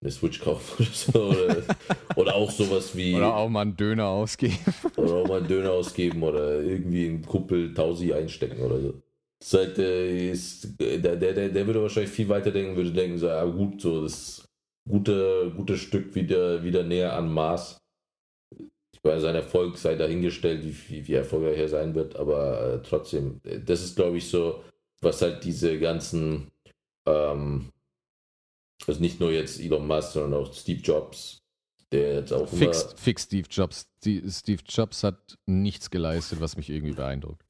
eine 0.00 0.10
Switch 0.10 0.40
kaufen 0.40 0.86
oder 0.86 0.92
so. 0.92 1.24
Oder, 1.24 1.62
oder 2.16 2.34
auch 2.34 2.50
sowas 2.50 2.96
wie. 2.96 3.14
Oder 3.14 3.34
auch 3.34 3.48
mal 3.48 3.62
einen 3.62 3.76
Döner 3.76 4.06
ausgeben. 4.06 4.58
Oder 4.96 5.12
auch 5.14 5.28
mal 5.28 5.38
einen 5.38 5.48
Döner 5.48 5.72
ausgeben 5.72 6.22
oder 6.22 6.60
irgendwie 6.60 7.06
in 7.06 7.22
Kuppel 7.22 7.74
Tausi 7.74 8.12
einstecken 8.12 8.60
oder 8.62 8.80
so. 8.80 9.02
Das 9.40 9.52
ist 9.52 9.54
halt, 9.54 9.78
äh, 9.78 10.30
ist, 10.30 10.80
der, 10.80 10.98
der, 10.98 11.16
der, 11.16 11.48
der 11.48 11.66
würde 11.66 11.82
wahrscheinlich 11.82 12.10
viel 12.12 12.28
weiter 12.28 12.50
denken, 12.50 12.76
würde 12.76 12.92
denken, 12.92 13.18
so, 13.18 13.26
ja 13.26 13.44
gut, 13.44 13.80
so 13.80 14.02
das 14.02 14.48
gute, 14.88 15.52
gute 15.56 15.76
Stück 15.76 16.14
wieder, 16.14 16.64
wieder 16.64 16.82
näher 16.82 17.14
an 17.14 17.32
Mars. 17.32 17.80
Ich 18.92 19.04
meine, 19.04 19.20
sein 19.20 19.36
Erfolg 19.36 19.76
sei 19.78 19.94
dahingestellt, 19.94 20.64
wie, 20.64 20.74
wie, 20.88 21.06
wie 21.06 21.14
erfolgreich 21.14 21.58
er 21.58 21.68
sein 21.68 21.94
wird, 21.94 22.16
aber 22.16 22.74
äh, 22.74 22.82
trotzdem, 22.82 23.40
das 23.64 23.84
ist, 23.84 23.94
glaube 23.94 24.16
ich, 24.16 24.28
so, 24.28 24.64
was 25.00 25.22
halt 25.22 25.44
diese 25.44 25.78
ganzen, 25.78 26.50
ähm, 27.06 27.70
also 28.86 29.00
nicht 29.00 29.20
nur 29.20 29.32
jetzt 29.32 29.60
Elon 29.60 29.86
Musk, 29.86 30.12
sondern 30.12 30.40
auch 30.40 30.52
Steve 30.52 30.80
Jobs, 30.80 31.42
der 31.92 32.16
jetzt 32.16 32.32
auch 32.32 32.50
immer. 32.52 32.58
Fix, 32.58 32.94
fix 32.96 33.22
Steve 33.24 33.48
Jobs. 33.50 33.88
Steve 34.02 34.62
Jobs 34.66 35.02
hat 35.02 35.38
nichts 35.46 35.90
geleistet, 35.90 36.40
was 36.40 36.56
mich 36.56 36.70
irgendwie 36.70 36.94
beeindruckt. 36.94 37.42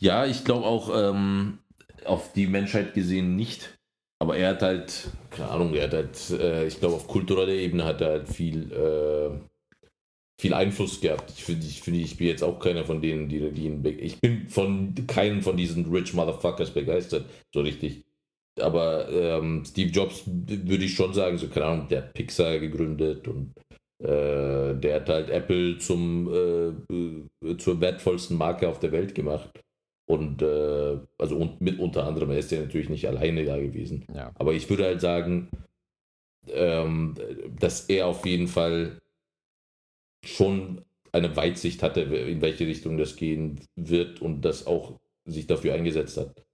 Ja, 0.00 0.26
ich 0.26 0.44
glaube 0.44 0.66
auch 0.66 0.90
ähm, 0.94 1.58
auf 2.04 2.32
die 2.32 2.46
Menschheit 2.46 2.94
gesehen 2.94 3.36
nicht. 3.36 3.78
Aber 4.20 4.36
er 4.36 4.50
hat 4.50 4.62
halt, 4.62 5.10
keine 5.30 5.50
Ahnung, 5.50 5.74
er 5.74 5.84
hat 5.84 5.92
halt, 5.92 6.30
äh, 6.30 6.66
ich 6.66 6.78
glaube 6.78 6.94
auf 6.94 7.06
kultureller 7.06 7.52
Ebene 7.52 7.84
hat 7.84 8.00
er 8.00 8.10
halt 8.10 8.28
viel, 8.28 8.72
äh, 8.72 9.30
viel 10.40 10.54
Einfluss 10.54 11.00
gehabt. 11.00 11.30
Ich 11.36 11.44
finde, 11.44 11.66
ich, 11.66 11.82
finde, 11.82 12.00
ich 12.00 12.16
bin 12.16 12.28
jetzt 12.28 12.42
auch 12.42 12.58
keiner 12.58 12.84
von 12.84 13.02
denen, 13.02 13.28
die, 13.28 13.50
die 13.50 13.66
ihn, 13.66 13.84
ich 13.84 14.20
bin 14.20 14.48
von 14.48 14.94
keinem 15.06 15.42
von 15.42 15.56
diesen 15.56 15.90
Rich 15.92 16.14
Motherfuckers 16.14 16.70
begeistert, 16.70 17.26
so 17.52 17.60
richtig. 17.60 18.04
Aber 18.60 19.08
ähm, 19.10 19.64
Steve 19.64 19.90
Jobs 19.90 20.22
würde 20.26 20.84
ich 20.84 20.94
schon 20.94 21.12
sagen, 21.12 21.38
so 21.38 21.48
keine 21.48 21.66
Ahnung, 21.66 21.88
der 21.88 22.02
hat 22.02 22.14
Pixar 22.14 22.58
gegründet 22.58 23.26
und 23.26 23.54
äh, 23.98 24.74
der 24.74 24.94
hat 24.96 25.08
halt 25.08 25.30
Apple 25.30 25.78
zum 25.78 26.32
äh, 26.32 26.68
äh, 27.48 27.56
zur 27.56 27.80
wertvollsten 27.80 28.36
Marke 28.36 28.68
auf 28.68 28.78
der 28.78 28.92
Welt 28.92 29.14
gemacht. 29.14 29.50
Und 30.06 30.42
äh, 30.42 30.98
also 31.18 31.36
und 31.36 31.60
mit 31.60 31.78
unter 31.78 32.06
anderem, 32.06 32.30
er 32.30 32.38
ist 32.38 32.50
ja 32.50 32.60
natürlich 32.60 32.90
nicht 32.90 33.08
alleine 33.08 33.44
da 33.44 33.58
gewesen. 33.58 34.04
Ja. 34.14 34.32
Aber 34.34 34.52
ich 34.52 34.68
würde 34.68 34.84
halt 34.84 35.00
sagen, 35.00 35.48
ähm, 36.48 37.14
dass 37.58 37.88
er 37.88 38.06
auf 38.06 38.26
jeden 38.26 38.48
Fall 38.48 39.00
schon 40.24 40.84
eine 41.12 41.34
Weitsicht 41.36 41.82
hatte, 41.82 42.00
in 42.02 42.42
welche 42.42 42.66
Richtung 42.66 42.98
das 42.98 43.16
gehen 43.16 43.60
wird 43.76 44.20
und 44.20 44.42
das 44.42 44.66
auch 44.66 44.98
sich 45.24 45.46
dafür 45.46 45.74
eingesetzt 45.74 46.16
hat. 46.16 46.44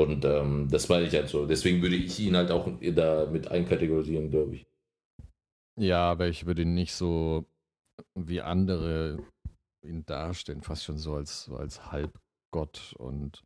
Und 0.00 0.24
ähm, 0.24 0.68
das 0.70 0.88
meine 0.88 1.06
ich 1.06 1.14
halt 1.14 1.28
so. 1.28 1.46
Deswegen 1.46 1.82
würde 1.82 1.96
ich 1.96 2.18
ihn 2.20 2.36
halt 2.36 2.50
auch 2.50 2.68
da 2.94 3.26
mit 3.30 3.48
einkategorisieren, 3.48 4.30
glaube 4.30 4.56
ich. 4.56 4.66
ja, 5.78 6.10
aber 6.10 6.28
ich 6.28 6.46
würde 6.46 6.62
ihn 6.62 6.74
nicht 6.74 6.94
so 6.94 7.44
wie 8.14 8.40
andere 8.40 9.18
ihn 9.82 10.04
darstellen, 10.06 10.62
fast 10.62 10.84
schon 10.84 10.98
so 10.98 11.14
als, 11.14 11.50
als 11.50 11.90
Halbgott 11.90 12.94
und 12.98 13.42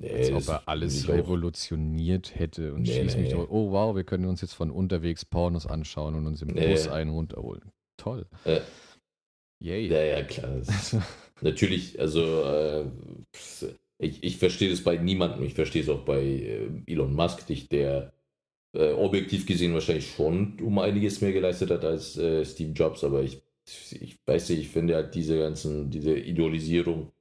Nee, 0.00 0.32
als 0.32 0.32
ob 0.32 0.48
er 0.48 0.68
alles 0.68 0.96
ich 1.04 1.10
auch- 1.10 1.14
revolutioniert 1.14 2.34
hätte 2.38 2.72
und 2.72 2.82
Nee, 2.82 3.02
schießt 3.02 3.18
mich 3.18 3.28
nee. 3.28 3.34
tot. 3.34 3.48
Oh 3.50 3.70
wow, 3.70 3.94
wir 3.94 4.04
können 4.04 4.24
uns 4.26 4.40
jetzt 4.40 4.54
von 4.54 4.70
unterwegs 4.70 5.24
Pornos 5.24 5.66
anschauen 5.66 6.14
und 6.14 6.26
uns 6.26 6.40
im. 6.42 6.48
Bus 6.54 6.88
einen 6.88 7.10
runterholen. 7.10 7.70
Toll. 7.98 8.26
Äh. 8.44 8.60
Yay. 9.62 9.88
Ja, 9.88 10.02
ja, 10.02 10.22
klar. 10.24 10.62
Natürlich, 11.42 12.00
also 12.00 12.22
äh, 12.44 12.84
ich, 14.00 14.22
ich 14.22 14.38
verstehe 14.38 14.70
das 14.70 14.82
bei 14.82 14.96
niemandem. 14.96 15.42
Ich 15.44 15.54
verstehe 15.54 15.82
es 15.82 15.88
auch 15.88 16.04
bei 16.04 16.22
äh, 16.22 16.70
Elon 16.86 17.14
Musk 17.14 17.48
nicht, 17.48 17.70
der 17.70 18.12
äh, 18.72 18.92
objektiv 18.92 19.46
gesehen 19.46 19.74
wahrscheinlich 19.74 20.10
schon 20.10 20.58
um 20.60 20.78
einiges 20.78 21.20
mehr 21.20 21.32
geleistet 21.32 21.70
hat 21.70 21.84
als 21.84 22.16
äh, 22.16 22.44
Steve 22.44 22.72
Jobs, 22.72 23.04
aber 23.04 23.22
ich, 23.22 23.42
ich 24.00 24.16
weiß 24.26 24.50
nicht, 24.50 24.60
ich 24.60 24.68
finde 24.68 24.94
halt 24.94 25.14
diese 25.14 25.38
ganzen, 25.38 25.90
diese 25.90 26.16
Idolisierung, 26.16 27.12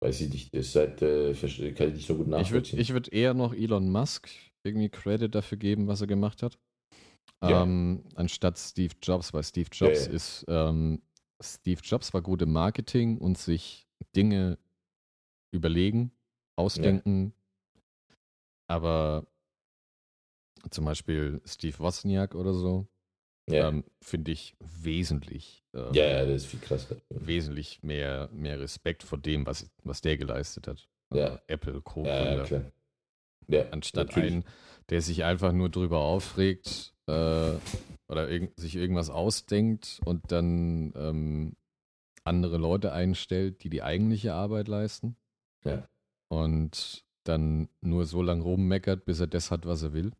weiß 0.00 0.22
ich 0.22 0.32
nicht, 0.32 0.54
das 0.54 0.74
halt, 0.74 1.02
äh, 1.02 1.34
kann 1.74 1.88
ich 1.88 1.94
nicht 1.94 2.06
so 2.06 2.16
gut 2.16 2.26
Ich 2.26 2.32
würde 2.32 2.42
nachvollziehen. 2.42 2.80
ich 2.80 2.92
würd 2.92 3.12
eher 3.12 3.34
noch 3.34 3.54
Elon 3.54 3.90
Musk 3.90 4.28
irgendwie 4.64 4.88
Credit 4.88 5.34
dafür 5.34 5.58
geben, 5.58 5.86
was 5.86 6.00
er 6.00 6.06
gemacht 6.06 6.42
hat. 6.42 6.58
Ja. 7.42 7.62
Ähm, 7.62 8.02
anstatt 8.16 8.58
Steve 8.58 8.94
Jobs, 9.02 9.32
weil 9.32 9.44
Steve 9.44 9.68
Jobs 9.72 10.06
ja. 10.06 10.12
ist, 10.12 10.44
ähm, 10.48 11.02
Steve 11.40 11.80
Jobs 11.84 12.12
war 12.12 12.22
gut 12.22 12.42
im 12.42 12.52
Marketing 12.52 13.18
und 13.18 13.38
sich 13.38 13.86
Dinge 14.16 14.58
überlegen, 15.50 16.12
ausdenken. 16.56 17.32
Aber 18.66 19.26
zum 20.70 20.84
Beispiel 20.84 21.40
Steve 21.46 21.78
Wozniak 21.78 22.34
oder 22.34 22.52
so, 22.52 22.86
Ja, 23.48 23.68
ähm, 23.68 23.84
finde 24.02 24.32
ich 24.32 24.54
wesentlich, 24.60 25.64
ähm, 25.74 25.94
ja, 25.94 26.04
ja, 26.04 26.26
das 26.26 26.42
ist 26.42 26.46
viel 26.46 26.60
krasser. 26.60 26.96
wesentlich 27.08 27.82
mehr, 27.82 28.28
mehr 28.32 28.60
Respekt 28.60 29.02
vor 29.02 29.18
dem, 29.18 29.46
was, 29.46 29.70
was 29.84 30.00
der 30.02 30.18
geleistet 30.18 30.66
hat. 30.66 30.86
Ja. 31.14 31.36
Äh, 31.36 31.38
Apple, 31.54 31.74
Ja, 31.74 31.80
Co-Gründer. 31.80 32.46
ja. 32.50 32.62
Ja, 33.50 33.70
Anstatt 33.70 34.08
natürlich. 34.08 34.32
einen, 34.32 34.44
der 34.90 35.00
sich 35.00 35.24
einfach 35.24 35.52
nur 35.52 35.70
drüber 35.70 36.00
aufregt 36.00 36.92
äh, 37.06 37.12
oder 38.08 38.28
irg 38.28 38.52
sich 38.56 38.76
irgendwas 38.76 39.08
ausdenkt 39.08 40.00
und 40.04 40.30
dann 40.30 40.92
ähm, 40.94 41.56
andere 42.24 42.58
Leute 42.58 42.92
einstellt, 42.92 43.64
die 43.64 43.70
die 43.70 43.82
eigentliche 43.82 44.34
Arbeit 44.34 44.68
leisten. 44.68 45.16
Ja. 45.64 45.86
Und 46.30 47.04
dann 47.26 47.68
nur 47.80 48.06
so 48.06 48.22
lange 48.22 48.42
rummeckert, 48.42 49.04
bis 49.04 49.20
er 49.20 49.26
das 49.26 49.50
hat, 49.50 49.66
was 49.66 49.82
er 49.82 49.92
will. 49.92 50.12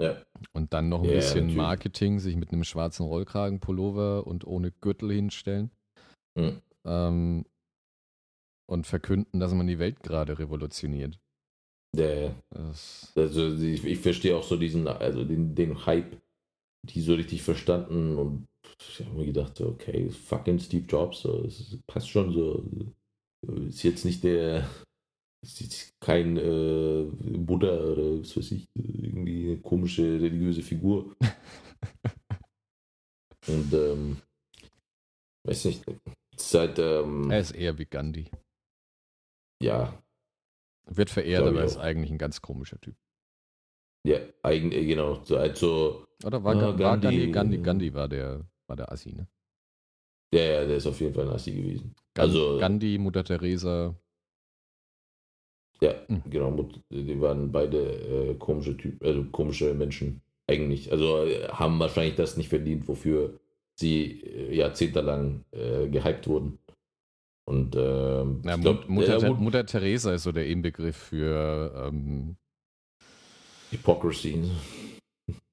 Ja. 0.00 0.22
Und 0.52 0.72
dann 0.72 0.88
noch 0.88 1.00
ein 1.00 1.08
Ja, 1.08 1.14
bisschen 1.14 1.46
natürlich. 1.46 1.56
Marketing, 1.56 2.18
sich 2.18 2.36
mit 2.36 2.52
einem 2.52 2.64
schwarzen 2.64 3.06
Rollkragenpullover 3.06 4.26
und 4.26 4.46
ohne 4.46 4.72
Gürtel 4.72 5.12
hinstellen. 5.12 5.70
Hm. 6.38 6.60
Ähm, 6.86 7.44
und 8.66 8.86
verkünden, 8.86 9.40
dass 9.40 9.52
man 9.54 9.66
die 9.66 9.78
Welt 9.78 10.02
gerade 10.02 10.38
revolutioniert. 10.38 11.18
Ja, 11.96 12.34
Also 13.14 13.54
ich, 13.54 13.84
ich 13.84 13.98
verstehe 13.98 14.36
auch 14.36 14.42
so 14.42 14.56
diesen, 14.56 14.88
also 14.88 15.24
den, 15.24 15.54
den 15.54 15.86
Hype, 15.86 16.20
die 16.88 17.00
so 17.00 17.14
richtig 17.14 17.42
verstanden 17.42 18.18
und 18.18 18.46
ich 18.80 19.00
habe 19.04 19.16
mir 19.16 19.26
gedacht, 19.26 19.60
okay, 19.60 20.10
fucking 20.10 20.58
Steve 20.58 20.86
Jobs, 20.86 21.20
so, 21.20 21.44
es 21.44 21.78
passt 21.86 22.08
schon 22.08 22.32
so. 22.32 22.64
Ist 23.68 23.82
jetzt 23.82 24.04
nicht 24.04 24.22
der, 24.24 24.68
ist 25.42 25.92
kein 26.00 26.36
äh, 26.36 27.04
Buddha 27.38 27.68
oder 27.78 28.20
was 28.20 28.36
weiß 28.36 28.52
ich, 28.52 28.66
irgendwie 28.74 29.46
eine 29.52 29.58
komische 29.60 30.02
religiöse 30.02 30.62
Figur. 30.62 31.14
Und 33.46 33.72
ähm, 33.74 34.16
weiß 35.46 35.66
nicht, 35.66 35.84
seit 36.36 36.78
ähm, 36.78 37.30
er 37.30 37.40
ist 37.40 37.50
eher 37.52 37.76
wie 37.78 37.84
Gandhi. 37.84 38.30
ja, 39.62 40.02
Wird 40.86 41.10
verehrt, 41.10 41.42
aber 41.46 41.60
er 41.60 41.66
ist 41.66 41.76
eigentlich 41.78 42.10
ein 42.10 42.18
ganz 42.18 42.40
komischer 42.40 42.80
Typ. 42.80 42.96
ja, 44.06 44.18
eigentlich, 44.42 44.86
genau, 44.86 45.22
so, 45.24 45.36
also 45.36 46.06
Oder 46.24 46.42
war, 46.42 46.56
Ah, 46.56 46.72
Ga- 46.72 46.78
war 46.78 46.98
Gandhi, 46.98 47.30
Gandhi, 47.30 47.32
Gandhi, 47.32 47.56
äh, 47.56 47.62
Gandhi 47.62 47.94
war 47.94 48.08
der, 48.08 48.46
war 48.66 48.76
der 48.76 48.90
Assi, 48.92 49.12
ne? 49.12 49.26
Ja, 50.34 50.42
ja, 50.44 50.64
der 50.66 50.76
ist 50.76 50.86
auf 50.86 51.00
jeden 51.00 51.14
Fall 51.14 51.24
ein 51.28 51.34
Assi 51.34 51.52
gewesen. 51.52 51.94
Also- 52.18 52.58
Gandhi, 52.58 52.98
Mutter 52.98 53.24
Teresa. 53.24 53.94
Ja, 55.80 55.94
Hm. 56.06 56.22
genau. 56.30 56.68
Die 56.90 57.20
waren 57.20 57.50
beide 57.50 57.78
äh, 57.78 58.34
komische 58.34 58.76
Typen, 58.76 59.04
also 59.06 59.24
komische 59.24 59.74
Menschen 59.74 60.20
eigentlich. 60.46 60.90
Also 60.92 61.24
äh, 61.24 61.48
haben 61.48 61.78
wahrscheinlich 61.78 62.14
das 62.14 62.36
nicht 62.36 62.48
verdient, 62.48 62.86
wofür 62.88 63.38
sie 63.78 64.20
äh, 64.22 64.54
jahrzehntelang 64.54 65.44
äh, 65.50 65.88
gehypt 65.88 66.28
wurden. 66.28 66.58
Und 67.46 67.74
ähm, 67.76 68.40
Ja, 68.46 68.56
glaub, 68.56 68.88
Mutter, 68.88 69.20
Mut- 69.28 69.40
Mutter 69.40 69.66
Teresa 69.66 70.14
ist 70.14 70.22
so 70.22 70.32
der 70.32 70.46
Inbegriff 70.46 70.96
für 70.96 71.74
ähm, 71.88 72.36
Hypocrisy. 73.70 74.44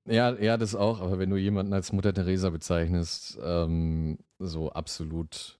ja, 0.06 0.34
ja, 0.40 0.56
das 0.58 0.76
auch, 0.76 1.02
aber 1.02 1.20
wenn 1.20 1.30
du 1.32 1.36
jemanden 1.38 1.74
als 1.74 1.92
Mutter 1.92 2.14
Teresa 2.14 2.50
bezeichnest, 2.52 3.38
ähm, 3.44 4.20
so 4.48 4.72
absolut 4.72 5.60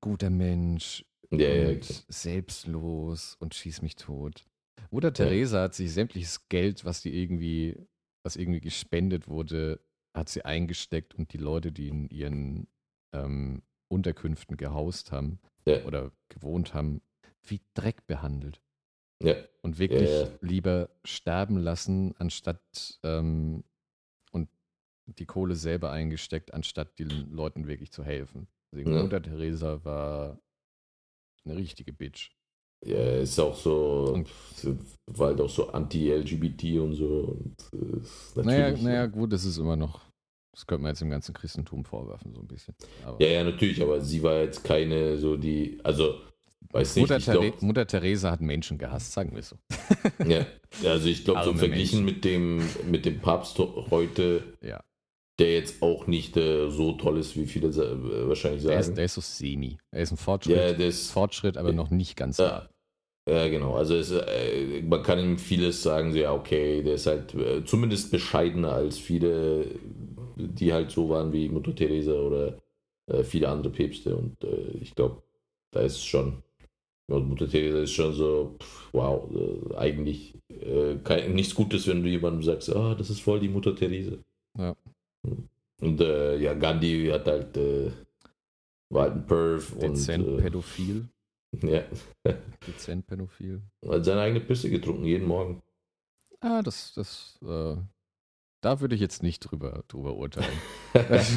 guter 0.00 0.30
Mensch 0.30 1.04
Ja, 1.30 1.48
ja, 1.48 1.80
selbstlos 2.08 3.36
und 3.40 3.54
schieß 3.54 3.82
mich 3.82 3.96
tot. 3.96 4.44
Mutter 4.90 5.12
Teresa 5.12 5.62
hat 5.62 5.74
sich 5.74 5.92
sämtliches 5.92 6.48
Geld, 6.48 6.84
was 6.84 7.00
die 7.02 7.14
irgendwie, 7.14 7.78
was 8.24 8.36
irgendwie 8.36 8.60
gespendet 8.60 9.28
wurde, 9.28 9.80
hat 10.16 10.28
sie 10.28 10.44
eingesteckt 10.44 11.14
und 11.14 11.32
die 11.32 11.38
Leute, 11.38 11.72
die 11.72 11.88
in 11.88 12.08
ihren 12.10 12.68
ähm, 13.14 13.62
Unterkünften 13.88 14.56
gehaust 14.56 15.12
haben 15.12 15.40
ja, 15.66 15.84
oder 15.84 16.12
gewohnt 16.28 16.74
haben, 16.74 17.00
wie 17.46 17.60
Dreck 17.74 18.06
behandelt. 18.06 18.60
ja, 19.22 19.34
Und 19.62 19.78
wirklich 19.78 20.10
Ja, 20.10 20.24
ja. 20.24 20.38
lieber 20.40 20.90
sterben 21.04 21.56
lassen, 21.56 22.14
anstatt 22.18 22.98
ähm, 23.02 23.64
die 25.18 25.26
Kohle 25.26 25.54
selber 25.56 25.90
eingesteckt, 25.90 26.52
anstatt 26.54 26.98
den 26.98 27.30
Leuten 27.32 27.66
wirklich 27.66 27.90
zu 27.92 28.04
helfen. 28.04 28.46
Deswegen 28.72 28.94
Ja. 28.94 29.02
Mutter 29.02 29.22
Teresa 29.22 29.84
war 29.84 30.38
eine 31.44 31.56
richtige 31.56 31.92
Bitch. 31.92 32.30
ja, 32.84 33.18
ist 33.20 33.38
auch 33.38 33.54
so, 33.56 34.12
Und- 34.14 34.28
war 35.06 35.28
halt 35.28 35.40
auch 35.40 35.48
so 35.48 35.68
anti-LGBT 35.70 36.80
und 36.80 36.94
so. 36.94 37.38
Und, 37.38 37.56
äh, 37.74 38.40
Naja, 38.42 38.58
natürlich- 38.62 38.82
naja, 38.82 39.06
gut, 39.06 39.32
das 39.32 39.44
ist 39.44 39.58
immer 39.58 39.76
noch, 39.76 40.00
das 40.52 40.66
könnte 40.66 40.82
man 40.82 40.90
jetzt 40.90 41.00
im 41.02 41.10
ganzen 41.10 41.32
Christentum 41.32 41.84
vorwerfen, 41.84 42.34
so 42.34 42.40
ein 42.40 42.48
bisschen. 42.48 42.74
Aber 43.04 43.22
Ja, 43.22 43.28
ja, 43.28 43.44
natürlich, 43.44 43.80
aber 43.80 44.00
sie 44.00 44.20
war 44.22 44.40
jetzt 44.40 44.64
keine 44.64 45.16
so 45.18 45.36
die, 45.36 45.78
also, 45.84 46.20
weiß 46.72 46.96
nicht, 46.96 47.02
Mutter, 47.04 47.18
ich 47.18 47.24
glaub, 47.24 47.40
There 47.42 47.64
Mutter 47.64 47.86
Teresa 47.86 48.32
hat 48.32 48.40
Menschen 48.40 48.78
gehasst, 48.78 49.12
sagen 49.12 49.32
wir 49.34 49.42
so. 49.44 49.56
Ja, 50.26 50.44
also 50.84 51.06
ich 51.08 51.24
glaube, 51.24 51.44
so 51.44 51.54
verglichen 51.54 52.04
mit 52.04 52.24
dem, 52.24 52.62
mit 52.90 53.04
dem 53.04 53.20
Papst 53.20 53.58
heute, 53.60 54.42
Ja. 54.60 54.82
Der 55.42 55.52
jetzt 55.54 55.82
auch 55.82 56.06
nicht 56.06 56.36
äh, 56.36 56.70
so 56.70 56.92
toll 56.92 57.18
ist, 57.18 57.36
wie 57.36 57.46
viele 57.46 57.68
äh, 57.68 58.28
wahrscheinlich 58.28 58.62
Der 58.62 58.78
ist, 58.78 58.86
sagen. 58.86 58.96
der 58.96 59.04
ist 59.06 59.14
so 59.14 59.20
semi. 59.20 59.76
Er 59.90 60.02
ist 60.02 60.12
ein 60.12 60.16
Fortschritt, 60.16 60.56
Ja, 60.56 60.86
ist, 60.86 61.10
Fortschritt, 61.10 61.56
aber 61.56 61.72
noch 61.72 61.90
nicht 61.90 62.16
ganz 62.16 62.38
Ja. 62.38 62.68
da. 63.26 63.32
ja, 63.32 63.48
genau. 63.48 63.74
Also 63.74 63.96
es, 63.96 64.10
äh, 64.12 64.82
man 64.82 65.02
kann 65.02 65.18
ihm 65.18 65.38
vieles 65.38 65.82
sagen, 65.82 66.12
so, 66.12 66.18
ja, 66.18 66.32
okay, 66.32 66.82
der 66.82 66.94
ist 66.94 67.06
halt 67.06 67.34
äh, 67.34 67.64
zumindest 67.64 68.10
bescheidener 68.12 68.72
als 68.72 68.98
viele, 68.98 69.66
die 70.36 70.72
halt 70.72 70.90
so 70.92 71.08
waren 71.08 71.32
wie 71.32 71.48
Mutter 71.48 71.74
Teresa 71.74 72.12
oder 72.12 72.58
äh, 73.10 73.24
viele 73.24 73.48
andere 73.48 73.72
Päpste. 73.72 74.14
Und 74.16 74.36
äh, 74.44 74.78
ich 74.80 74.94
glaube, 74.94 75.22
da 75.72 75.80
ist 75.80 76.04
schon, 76.06 76.42
Mutter 77.08 77.48
Teresa 77.48 77.78
ist 77.80 77.92
schon 77.92 78.12
so, 78.14 78.56
pff, 78.60 78.88
wow, 78.92 79.28
äh, 79.34 79.74
eigentlich 79.76 80.34
äh, 80.48 80.96
kein, 81.02 81.34
nichts 81.34 81.54
Gutes, 81.54 81.86
wenn 81.88 82.02
du 82.02 82.08
jemandem 82.08 82.42
sagst, 82.44 82.74
ah, 82.74 82.94
das 82.94 83.10
ist 83.10 83.20
voll 83.20 83.40
die 83.40 83.48
Mutter 83.48 83.74
Teresa. 83.74 84.16
Ja. 84.56 84.76
Und 85.80 86.00
äh, 86.00 86.36
ja, 86.38 86.54
Gandhi 86.54 87.08
hat 87.12 87.26
halt, 87.26 87.56
äh, 87.56 87.90
war 88.90 89.04
halt 89.04 89.14
ein 89.14 89.26
Perv 89.26 89.76
Dezent 89.78 90.26
und 90.26 90.38
äh, 90.38 90.42
pädophil. 90.42 91.08
ja, 91.62 91.82
Dezent 92.66 93.06
pädophil. 93.06 93.62
hat 93.86 94.04
seine 94.04 94.20
eigene 94.22 94.40
Pisse 94.40 94.70
getrunken, 94.70 95.04
jeden 95.04 95.26
Morgen. 95.26 95.62
Ah, 96.40 96.62
das, 96.62 96.92
das, 96.94 97.38
äh, 97.42 97.76
da 98.62 98.80
würde 98.80 98.94
ich 98.94 99.00
jetzt 99.00 99.22
nicht 99.22 99.40
drüber, 99.40 99.84
drüber 99.88 100.14
urteilen. 100.16 100.56
Das, 100.92 101.30
ist 101.30 101.34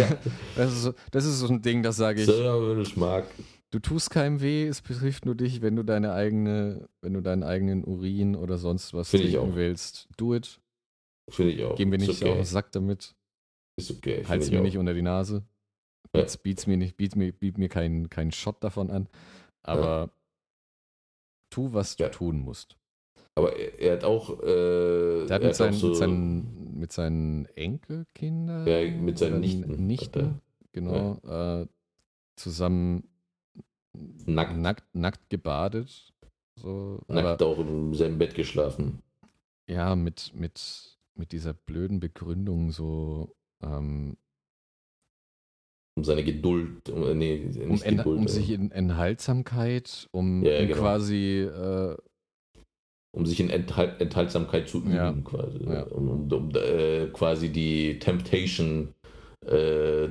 so, 0.81 0.93
das 1.11 1.25
ist 1.25 1.39
so 1.39 1.47
ein 1.47 1.61
Ding, 1.61 1.83
das 1.83 1.97
sage 1.97 2.21
ich, 2.21 2.27
so, 2.27 2.33
wenn 2.69 2.81
ich 2.81 2.95
mag. 2.95 3.25
du 3.71 3.79
tust 3.79 4.09
keinem 4.09 4.41
weh, 4.41 4.67
es 4.67 4.81
betrifft 4.81 5.25
nur 5.25 5.35
dich, 5.35 5.61
wenn 5.61 5.75
du 5.75 5.83
deine 5.83 6.13
eigene, 6.13 6.87
wenn 7.01 7.13
du 7.13 7.21
deinen 7.21 7.43
eigenen 7.43 7.83
Urin 7.83 8.35
oder 8.35 8.57
sonst 8.57 8.93
was 8.93 9.09
Finde 9.09 9.27
ich 9.27 9.33
trinken 9.33 9.51
auch. 9.51 9.55
willst, 9.55 10.07
do 10.17 10.35
it. 10.35 10.59
Finde 11.29 11.51
ich 11.51 11.63
auch. 11.63 11.75
Geh 11.75 11.85
mir 11.85 11.97
Ist 11.97 12.07
nicht 12.07 12.21
okay. 12.21 12.31
auf 12.31 12.37
den 12.37 12.45
Sack 12.45 12.71
damit, 12.71 13.15
Ist 13.77 13.91
okay. 13.91 14.23
halt's 14.25 14.49
mir 14.51 14.59
auch. 14.59 14.63
nicht 14.63 14.77
unter 14.77 14.93
die 14.93 15.01
Nase. 15.01 15.43
Ja. 16.13 16.21
Biet's, 16.21 16.37
biet's 16.37 16.67
mir 16.67 16.77
nicht, 16.77 16.95
biet 16.97 17.15
mir, 17.15 17.31
biet 17.33 17.57
mir 17.57 17.67
keinen 17.69 18.09
keinen 18.09 18.31
Shot 18.31 18.63
davon 18.63 18.89
an. 18.89 19.07
Aber 19.63 20.11
tu, 21.49 21.73
was 21.73 21.95
du 21.97 22.03
Ja. 22.03 22.09
tun 22.09 22.39
musst. 22.39 22.77
Aber 23.35 23.55
er, 23.57 23.79
er 23.79 23.93
hat 23.97 24.03
auch. 24.05 24.39
Äh, 24.41 25.25
Der 25.25 25.35
hat 25.35 25.41
er 25.41 25.47
mit 25.47 25.55
seinen, 25.55 25.73
auch 25.73 25.79
so, 25.79 25.87
mit 25.89 25.97
seinen, 25.97 26.79
mit 26.79 26.91
seinen 26.93 27.45
Enkelkindern, 27.47 28.65
Ja, 28.67 28.89
mit 28.91 29.17
seinen 29.17 29.31
oder 29.33 29.39
Nichten 29.41 29.87
Nichten 29.87 30.25
hat 30.25 30.41
genau, 30.71 31.17
äh, 31.63 31.67
zusammen 32.37 33.09
Nackt. 34.25 34.55
nackt, 34.57 34.95
nackt 34.95 35.29
gebadet. 35.29 36.13
So, 36.57 37.01
nackt 37.07 37.41
aber 37.41 37.45
auch 37.51 37.59
in 37.59 37.93
seinem 37.93 38.17
Bett 38.17 38.35
geschlafen. 38.35 39.01
ja, 39.67 39.95
mit, 39.95 40.31
mit, 40.33 40.97
mit 41.15 41.31
dieser 41.33 41.53
blöden 41.53 41.99
Begründung 41.99 42.71
so, 42.71 43.35
ähm, 43.65 44.17
Um 45.97 46.03
seine 46.03 46.23
Geduld. 46.23 46.89
Um, 46.89 47.03
äh, 47.03 47.13
nee, 47.15 47.45
um, 47.63 47.81
en, 47.81 47.97
Geduld. 47.97 48.19
um 48.19 48.25
äh, 48.25 48.29
sich 48.29 48.49
in 48.51 48.69
Enthaltsamkeit, 48.71 50.07
um, 50.11 50.43
Ja, 50.43 50.59
um 50.59 50.67
genau. 50.67 50.79
quasi, 50.81 51.41
äh, 51.41 51.95
um 53.15 53.25
sich 53.25 53.39
in 53.39 53.49
Enthal 53.49 53.95
Enthaltsamkeit 53.99 54.67
zu 54.67 54.79
üben, 54.79 54.93
Ja. 54.93 55.13
quasi. 55.23 55.59
Ja. 55.63 55.83
Um, 55.83 56.29
um, 56.31 56.51
äh, 56.55 57.07
quasi 57.13 57.49
die 57.49 57.97
Temptation 57.99 58.93
äh, 59.45 60.07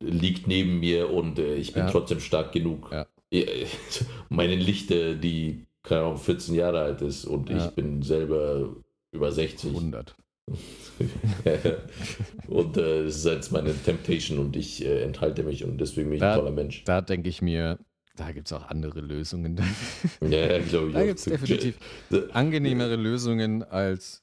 liegt 0.00 0.46
neben 0.48 0.80
mir 0.80 1.10
und 1.12 1.38
äh, 1.38 1.54
ich 1.54 1.72
bin 1.74 1.84
Ja. 1.84 1.90
trotzdem 1.90 2.18
stark 2.20 2.50
genug. 2.52 2.90
Ja. 2.90 3.06
Meine 4.30 4.56
Lichte, 4.56 5.16
die 5.16 5.64
keine 5.82 6.02
Ahnung, 6.02 6.18
14 6.18 6.54
Jahre 6.54 6.80
alt 6.80 7.02
ist 7.02 7.24
und 7.24 7.48
Ja. 7.50 7.66
ich 7.68 7.70
bin 7.74 8.02
selber 8.02 8.74
über 9.12 9.30
60. 9.32 9.70
100. 9.70 10.16
und 12.48 12.76
äh, 12.76 13.04
das 13.04 13.16
ist 13.16 13.24
jetzt 13.24 13.52
meine 13.52 13.74
Temptation 13.74 14.38
und 14.38 14.56
ich 14.56 14.84
äh, 14.84 15.02
enthalte 15.02 15.42
mich 15.42 15.64
und 15.64 15.78
deswegen 15.80 16.08
bin 16.10 16.16
ich 16.16 16.20
Da- 16.20 16.32
ein 16.34 16.38
toller 16.40 16.50
Mensch. 16.52 16.84
Da 16.84 17.00
denke 17.00 17.28
ich 17.28 17.42
mir, 17.42 17.78
da 18.16 18.32
gibt 18.32 18.48
es 18.48 18.52
auch 18.52 18.66
andere 18.68 19.00
Lösungen. 19.00 19.60
Ja, 20.20 20.58
glaube 20.60 20.88
ich. 20.88 20.94
da 20.94 21.06
gibt 21.06 21.18
es 21.18 21.24
definitiv 21.24 21.78
angenehmere 22.32 22.96
Lösungen, 22.96 23.62
als 23.62 24.22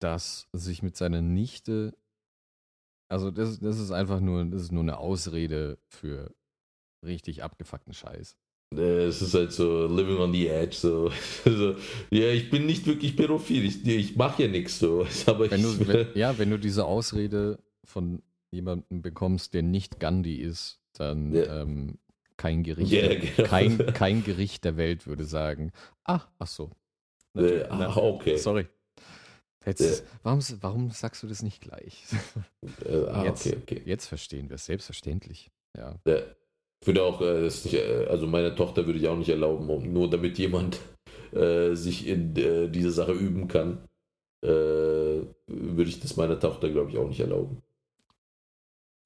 das 0.00 0.48
sich 0.52 0.82
mit 0.82 0.96
seiner 0.96 1.22
Nichte. 1.22 1.94
Also, 3.10 3.30
das, 3.30 3.60
das 3.60 3.78
ist 3.78 3.90
einfach 3.90 4.20
nur, 4.20 4.44
das 4.46 4.62
ist 4.62 4.72
nur 4.72 4.82
eine 4.82 4.98
Ausrede 4.98 5.78
für 5.88 6.34
richtig 7.04 7.42
abgefuckten 7.42 7.92
Scheiß. 7.92 8.36
Äh, 8.78 9.04
Es 9.06 9.22
ist 9.22 9.34
halt 9.34 9.52
so 9.52 9.86
living 9.86 10.18
on 10.18 10.32
the 10.32 10.48
edge. 10.48 10.74
So. 10.76 11.10
so 11.44 11.76
ja, 12.10 12.28
ich 12.30 12.50
bin 12.50 12.66
nicht 12.66 12.86
wirklich 12.86 13.16
pädophil. 13.16 13.64
Ich, 13.64 13.86
ich 13.86 14.16
mache 14.16 14.42
ja 14.44 14.48
nichts 14.48 14.78
so. 14.78 15.06
Aber 15.26 15.50
Wenn 15.50 15.60
ich, 15.60 15.78
du, 15.78 15.88
wenn, 15.88 16.06
ja, 16.14 16.36
wenn 16.38 16.50
du 16.50 16.58
diese 16.58 16.84
Ausrede 16.84 17.58
von 17.84 18.22
jemandem 18.50 19.02
bekommst, 19.02 19.54
der 19.54 19.62
nicht 19.62 19.98
Gandhi 20.00 20.36
ist, 20.36 20.80
dann 20.94 21.34
Ja. 21.34 21.62
ähm, 21.62 21.98
kein 22.36 22.62
Gericht, 22.62 22.90
Ja, 22.92 23.02
der- 23.08 23.16
genau. 23.20 23.48
kein, 23.48 23.78
kein 23.94 24.24
Gericht 24.24 24.64
der 24.64 24.76
Welt 24.76 25.06
würde 25.06 25.24
sagen, 25.24 25.72
ah, 26.04 26.20
ach 26.38 26.46
so. 26.46 26.70
Äh, 27.36 27.64
ah, 27.68 27.96
okay. 27.96 28.36
Sorry. 28.36 28.66
Hättest, 29.60 30.04
warum, 30.22 30.40
warum 30.60 30.90
sagst 30.90 31.22
du 31.22 31.26
das 31.26 31.42
nicht 31.42 31.62
gleich? 31.62 32.04
Äh, 32.84 32.96
ah, 33.06 33.24
Jetzt. 33.24 33.46
okay, 33.46 33.56
okay. 33.62 33.82
Jetzt 33.86 34.06
verstehen 34.06 34.50
wir 34.50 34.56
es, 34.56 34.66
selbstverständlich. 34.66 35.50
Ja. 35.76 35.98
Ja. 36.06 36.18
Ich 36.84 36.86
würde 36.86 37.02
auch, 37.02 37.22
äh, 37.22 37.40
nicht, 37.44 37.72
äh, 37.72 38.04
also 38.10 38.26
meine 38.26 38.54
Tochter 38.54 38.84
würde 38.84 38.98
ich 38.98 39.08
auch 39.08 39.16
nicht 39.16 39.30
erlauben, 39.30 39.70
um, 39.70 39.90
nur 39.90 40.10
damit 40.10 40.38
jemand 40.38 40.80
äh, 41.32 41.74
sich 41.74 42.06
in 42.06 42.36
äh, 42.36 42.68
diese 42.68 42.90
Sache 42.90 43.12
üben 43.12 43.48
kann, 43.48 43.88
äh, 44.44 44.48
würde 44.48 45.88
ich 45.88 45.98
das 46.00 46.18
meiner 46.18 46.38
Tochter, 46.38 46.68
glaube 46.68 46.90
ich, 46.90 46.98
auch 46.98 47.08
nicht 47.08 47.20
erlauben. 47.20 47.62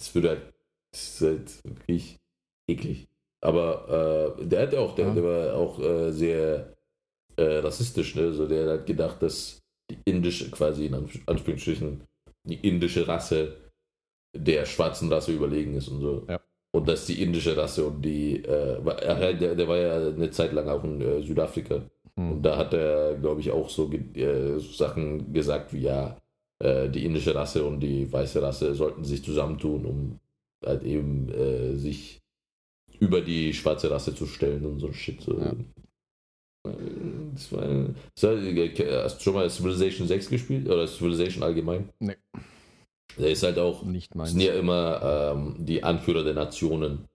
Das 0.00 0.12
würde 0.12 0.28
halt, 0.30 0.54
das 0.92 1.02
ist 1.02 1.20
halt 1.20 1.64
wirklich 1.64 2.18
eklig. 2.68 3.06
Aber 3.40 4.36
äh, 4.40 4.44
der 4.44 4.62
hat 4.62 4.74
auch, 4.74 4.96
der, 4.96 5.06
Ja. 5.06 5.14
der 5.14 5.22
war 5.22 5.54
auch 5.54 5.78
sehr 6.10 6.74
rassistisch, 7.40 8.16
ne? 8.16 8.22
Also 8.22 8.48
der 8.48 8.68
hat 8.72 8.86
gedacht, 8.86 9.22
dass 9.22 9.62
die 9.88 9.98
indische, 10.04 10.50
quasi 10.50 10.86
in 10.86 10.96
Anf- 10.96 11.22
Anführungsstrichen, 11.26 12.02
die 12.42 12.68
indische 12.68 13.06
Rasse 13.06 13.70
der 14.36 14.66
schwarzen 14.66 15.12
Rasse 15.12 15.32
überlegen 15.32 15.74
ist 15.74 15.86
und 15.86 16.00
so. 16.00 16.26
Ja. 16.28 16.40
Und 16.88 16.92
dass 16.94 17.04
die 17.04 17.20
indische 17.22 17.54
Rasse 17.54 17.84
und 17.86 18.00
die, 18.02 18.42
äh, 18.44 18.82
war- 18.82 18.98
er, 19.02 19.34
der, 19.34 19.54
der 19.54 19.68
war 19.68 19.76
ja 19.76 20.08
eine 20.08 20.30
Zeit 20.30 20.54
lang 20.54 20.68
auch 20.70 20.82
in 20.84 21.02
äh, 21.02 21.22
Südafrika. 21.22 21.82
Und 22.16 22.30
Hm. 22.36 22.42
da 22.42 22.56
hat 22.56 22.72
er, 22.72 23.14
glaube 23.16 23.42
ich, 23.42 23.50
auch 23.50 23.68
so, 23.68 23.92
äh, 23.92 24.58
so 24.58 24.72
Sachen 24.72 25.30
gesagt 25.34 25.74
wie, 25.74 25.82
ja, 25.82 26.16
äh, 26.64 26.88
die 26.88 27.04
indische 27.04 27.34
Rasse 27.34 27.62
und 27.66 27.80
die 27.80 28.10
weiße 28.10 28.40
Rasse 28.40 28.74
sollten 28.74 29.04
sich 29.04 29.22
zusammentun, 29.22 29.84
um 29.84 30.18
halt 30.64 30.82
eben 30.82 31.28
äh, 31.28 31.74
sich 31.76 32.22
über 33.00 33.20
die 33.20 33.52
schwarze 33.52 33.90
Rasse 33.90 34.14
zu 34.14 34.24
stellen 34.26 34.64
und 34.64 34.80
so 34.80 34.86
ein 34.86 34.94
Shit. 34.94 35.20
So. 35.20 35.38
Ja. 35.38 35.52
Das 37.34 37.52
war, 37.52 37.66
das 38.14 38.22
war, 38.22 39.04
hast 39.04 39.18
du 39.18 39.22
schon 39.24 39.34
mal 39.34 39.48
Civilization 39.50 40.08
6 40.08 40.30
gespielt? 40.30 40.66
Oder 40.68 40.86
Civilization 40.88 41.42
allgemein? 41.42 41.90
Nee. 42.00 42.16
Der 43.18 43.30
ist 43.30 43.42
halt 43.42 43.58
auch 43.58 43.82
Nicht 43.82 44.10
das 44.10 44.16
meins. 44.16 44.30
sind 44.30 44.40
ja 44.40 44.54
immer 44.54 45.32
ähm, 45.34 45.56
die 45.58 45.82
Anführer 45.82 46.24
der 46.24 46.34
Nationen 46.34 47.06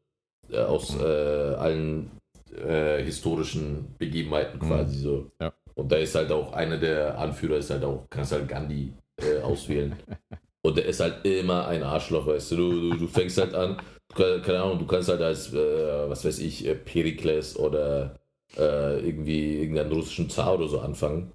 äh, 0.49 0.59
aus 0.59 0.95
äh, 0.99 1.03
allen 1.03 2.11
äh, 2.55 3.01
historischen 3.03 3.95
Begebenheiten 3.97 4.59
quasi 4.59 4.99
so. 4.99 5.31
Ja. 5.41 5.53
Und 5.75 5.91
da 5.91 5.95
ist 5.97 6.15
halt 6.15 6.31
auch 6.31 6.53
einer 6.53 6.77
der 6.77 7.17
Anführer 7.17 7.57
ist 7.57 7.69
halt 7.69 7.83
auch, 7.83 8.05
kannst 8.09 8.31
halt 8.31 8.47
Gandhi 8.47 8.93
äh, 9.17 9.41
auswählen. 9.41 9.95
Und 10.65 10.77
der 10.77 10.85
ist 10.85 11.01
halt 11.01 11.25
immer 11.25 11.67
ein 11.67 11.83
Arschloch, 11.83 12.25
weißt 12.25 12.51
du. 12.51 12.55
Du, 12.55 12.89
du, 12.91 12.97
du 12.99 13.07
fängst 13.07 13.37
halt 13.37 13.53
an, 13.53 13.81
du 14.15 14.41
keine 14.41 14.61
Ahnung, 14.61 14.79
du 14.79 14.85
kannst 14.85 15.09
halt 15.09 15.21
als, 15.21 15.53
äh, 15.53 16.09
was 16.09 16.23
weiß 16.23 16.39
ich, 16.39 16.65
äh, 16.65 16.75
Perikles 16.75 17.57
oder 17.57 18.19
irgendwie 18.55 19.61
irgendeinen 19.61 19.91
russischen 19.93 20.29
Zar 20.29 20.53
oder 20.53 20.67
so 20.67 20.79
anfangen. 20.79 21.31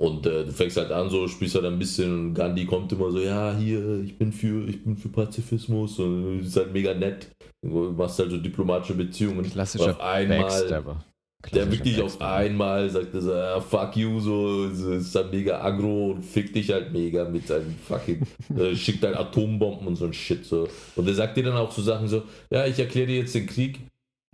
Und 0.00 0.26
äh, 0.26 0.44
du 0.44 0.52
fängst 0.52 0.76
halt 0.76 0.90
an, 0.90 1.10
so 1.10 1.28
spielst 1.28 1.54
halt 1.54 1.66
ein 1.66 1.78
bisschen 1.78 2.12
und 2.12 2.34
Gandhi 2.34 2.64
kommt 2.64 2.90
immer 2.92 3.10
so, 3.10 3.20
ja, 3.20 3.54
hier, 3.56 4.00
ich 4.02 4.16
bin 4.16 4.32
für, 4.32 4.66
ich 4.68 4.82
bin 4.82 4.96
für 4.96 5.08
Pazifismus 5.08 5.98
und 5.98 6.40
ist 6.40 6.56
halt 6.56 6.72
mega 6.72 6.94
nett. 6.94 7.28
Du 7.62 7.92
machst 7.92 8.18
halt 8.18 8.30
so 8.30 8.38
diplomatische 8.38 8.94
Beziehungen. 8.94 9.48
Klassischer 9.48 9.90
auf 9.90 10.00
einmal, 10.00 10.40
Backstabber. 10.40 11.04
der 11.44 11.50
Klassischer 11.50 11.72
wirklich 11.72 12.02
auf 12.02 12.20
einmal 12.20 12.90
sagt, 12.90 13.12
so, 13.12 13.32
ah, 13.32 13.60
fuck 13.60 13.96
you, 13.96 14.18
so, 14.18 14.66
ist 14.66 15.14
dann 15.14 15.30
mega 15.30 15.60
aggro 15.62 16.12
und 16.12 16.24
fickt 16.24 16.56
dich 16.56 16.70
halt 16.70 16.92
mega 16.92 17.24
mit 17.28 17.46
seinem 17.46 17.76
fucking, 17.86 18.26
äh, 18.58 18.74
schickt 18.74 19.04
halt 19.04 19.16
Atombomben 19.16 19.86
und 19.86 19.96
so 19.96 20.06
ein 20.06 20.14
Shit, 20.14 20.44
so. 20.44 20.68
Und 20.96 21.06
er 21.06 21.14
sagt 21.14 21.36
dir 21.36 21.44
dann 21.44 21.56
auch 21.56 21.70
so 21.70 21.82
Sachen 21.82 22.08
so, 22.08 22.22
ja, 22.50 22.66
ich 22.66 22.78
erkläre 22.78 23.06
dir 23.06 23.18
jetzt 23.18 23.34
den 23.34 23.46
Krieg 23.46 23.78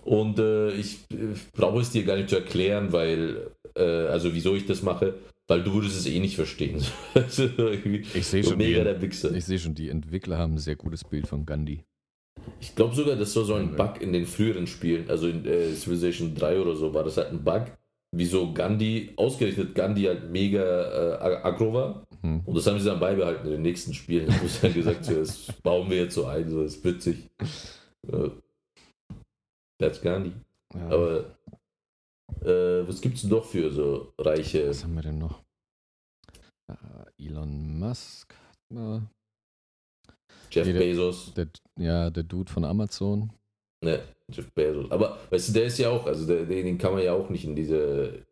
und 0.02 0.38
äh, 0.38 0.70
ich 0.70 1.00
äh, 1.10 1.34
brauche 1.52 1.80
es 1.80 1.90
dir 1.90 2.04
gar 2.04 2.16
nicht 2.16 2.30
zu 2.30 2.36
erklären, 2.36 2.92
weil, 2.92 3.50
äh, 3.76 3.82
also 3.82 4.32
wieso 4.32 4.54
ich 4.54 4.64
das 4.64 4.82
mache, 4.82 5.14
weil 5.48 5.62
du 5.62 5.72
würdest 5.74 5.98
es 5.98 6.06
eh 6.06 6.20
nicht 6.20 6.36
verstehen. 6.36 6.82
Also 7.14 7.48
Ich 8.14 8.26
sehe 8.26 8.44
schon, 8.44 8.58
mega 8.58 8.78
die, 8.78 8.84
der 8.84 9.02
Wichser. 9.02 9.32
ich 9.34 9.44
sehe 9.44 9.58
schon, 9.58 9.74
die 9.74 9.88
Entwickler 9.88 10.38
haben 10.38 10.54
ein 10.54 10.58
sehr 10.58 10.76
gutes 10.76 11.02
Bild 11.04 11.26
von 11.26 11.44
Gandhi. 11.46 11.82
Ich 12.60 12.74
glaube 12.76 12.94
sogar, 12.94 13.16
das 13.16 13.34
war 13.36 13.44
so 13.44 13.54
ein 13.54 13.74
Bug 13.74 14.00
in 14.00 14.12
den 14.12 14.24
früheren 14.26 14.66
Spielen, 14.66 15.10
also 15.10 15.26
in 15.28 15.44
äh, 15.44 15.72
Civilization 15.74 16.34
3 16.34 16.60
oder 16.60 16.76
so, 16.76 16.94
war 16.94 17.02
das 17.04 17.16
halt 17.16 17.30
ein 17.30 17.42
Bug, 17.42 17.64
wieso 18.14 18.52
Gandhi, 18.52 19.10
ausgerechnet 19.16 19.74
Gandhi 19.74 20.04
halt 20.04 20.30
mega 20.30 20.62
äh, 20.62 21.14
ag- 21.20 21.44
aggro 21.44 21.72
war. 21.74 22.06
Hm. 22.22 22.40
Und 22.46 22.56
das 22.56 22.66
haben 22.66 22.78
sie 22.78 22.86
dann 22.86 23.00
beibehalten 23.00 23.46
in 23.46 23.52
den 23.52 23.62
nächsten 23.62 23.92
Spielen. 23.94 24.26
Da 24.28 24.34
haben 24.34 24.48
sie 24.48 24.60
dann 24.62 24.74
gesagt, 24.74 25.04
so, 25.04 25.14
das 25.14 25.46
bauen 25.62 25.90
wir 25.90 25.98
jetzt 25.98 26.14
so 26.14 26.26
ein, 26.26 26.48
so 26.48 26.62
das 26.62 26.76
ist 26.76 26.84
witzig. 26.84 27.16
Äh, 28.12 28.30
That's 29.78 30.00
Gandhi. 30.00 30.32
Ja. 30.74 30.88
Aber 30.88 31.37
äh, 32.42 32.86
was 32.86 33.00
gibt's 33.00 33.22
denn 33.22 33.30
doch 33.30 33.44
für 33.44 33.70
so 33.70 34.12
reiche. 34.18 34.68
Was 34.68 34.84
haben 34.84 34.94
wir 34.94 35.02
denn 35.02 35.18
noch? 35.18 35.42
Äh, 36.70 37.26
Elon 37.26 37.78
Musk. 37.78 38.34
Jeff 40.50 40.66
jeder- 40.66 40.78
Bezos? 40.78 41.32
der, 41.34 41.48
ja, 41.78 42.10
der 42.10 42.22
Dude 42.22 42.50
von 42.52 42.64
Amazon. 42.64 43.32
Ne, 43.84 44.02
Jeff 44.30 44.50
Bezos. 44.52 44.90
Aber 44.90 45.18
weißt 45.30 45.48
du, 45.48 45.52
der 45.54 45.64
ist 45.66 45.78
ja 45.78 45.90
auch, 45.90 46.06
also 46.06 46.26
der, 46.26 46.44
den 46.46 46.78
kann 46.78 46.92
man 46.94 47.02
ja 47.02 47.12
auch 47.14 47.28
nicht 47.30 47.44
in 47.44 47.54
diese 47.56 48.26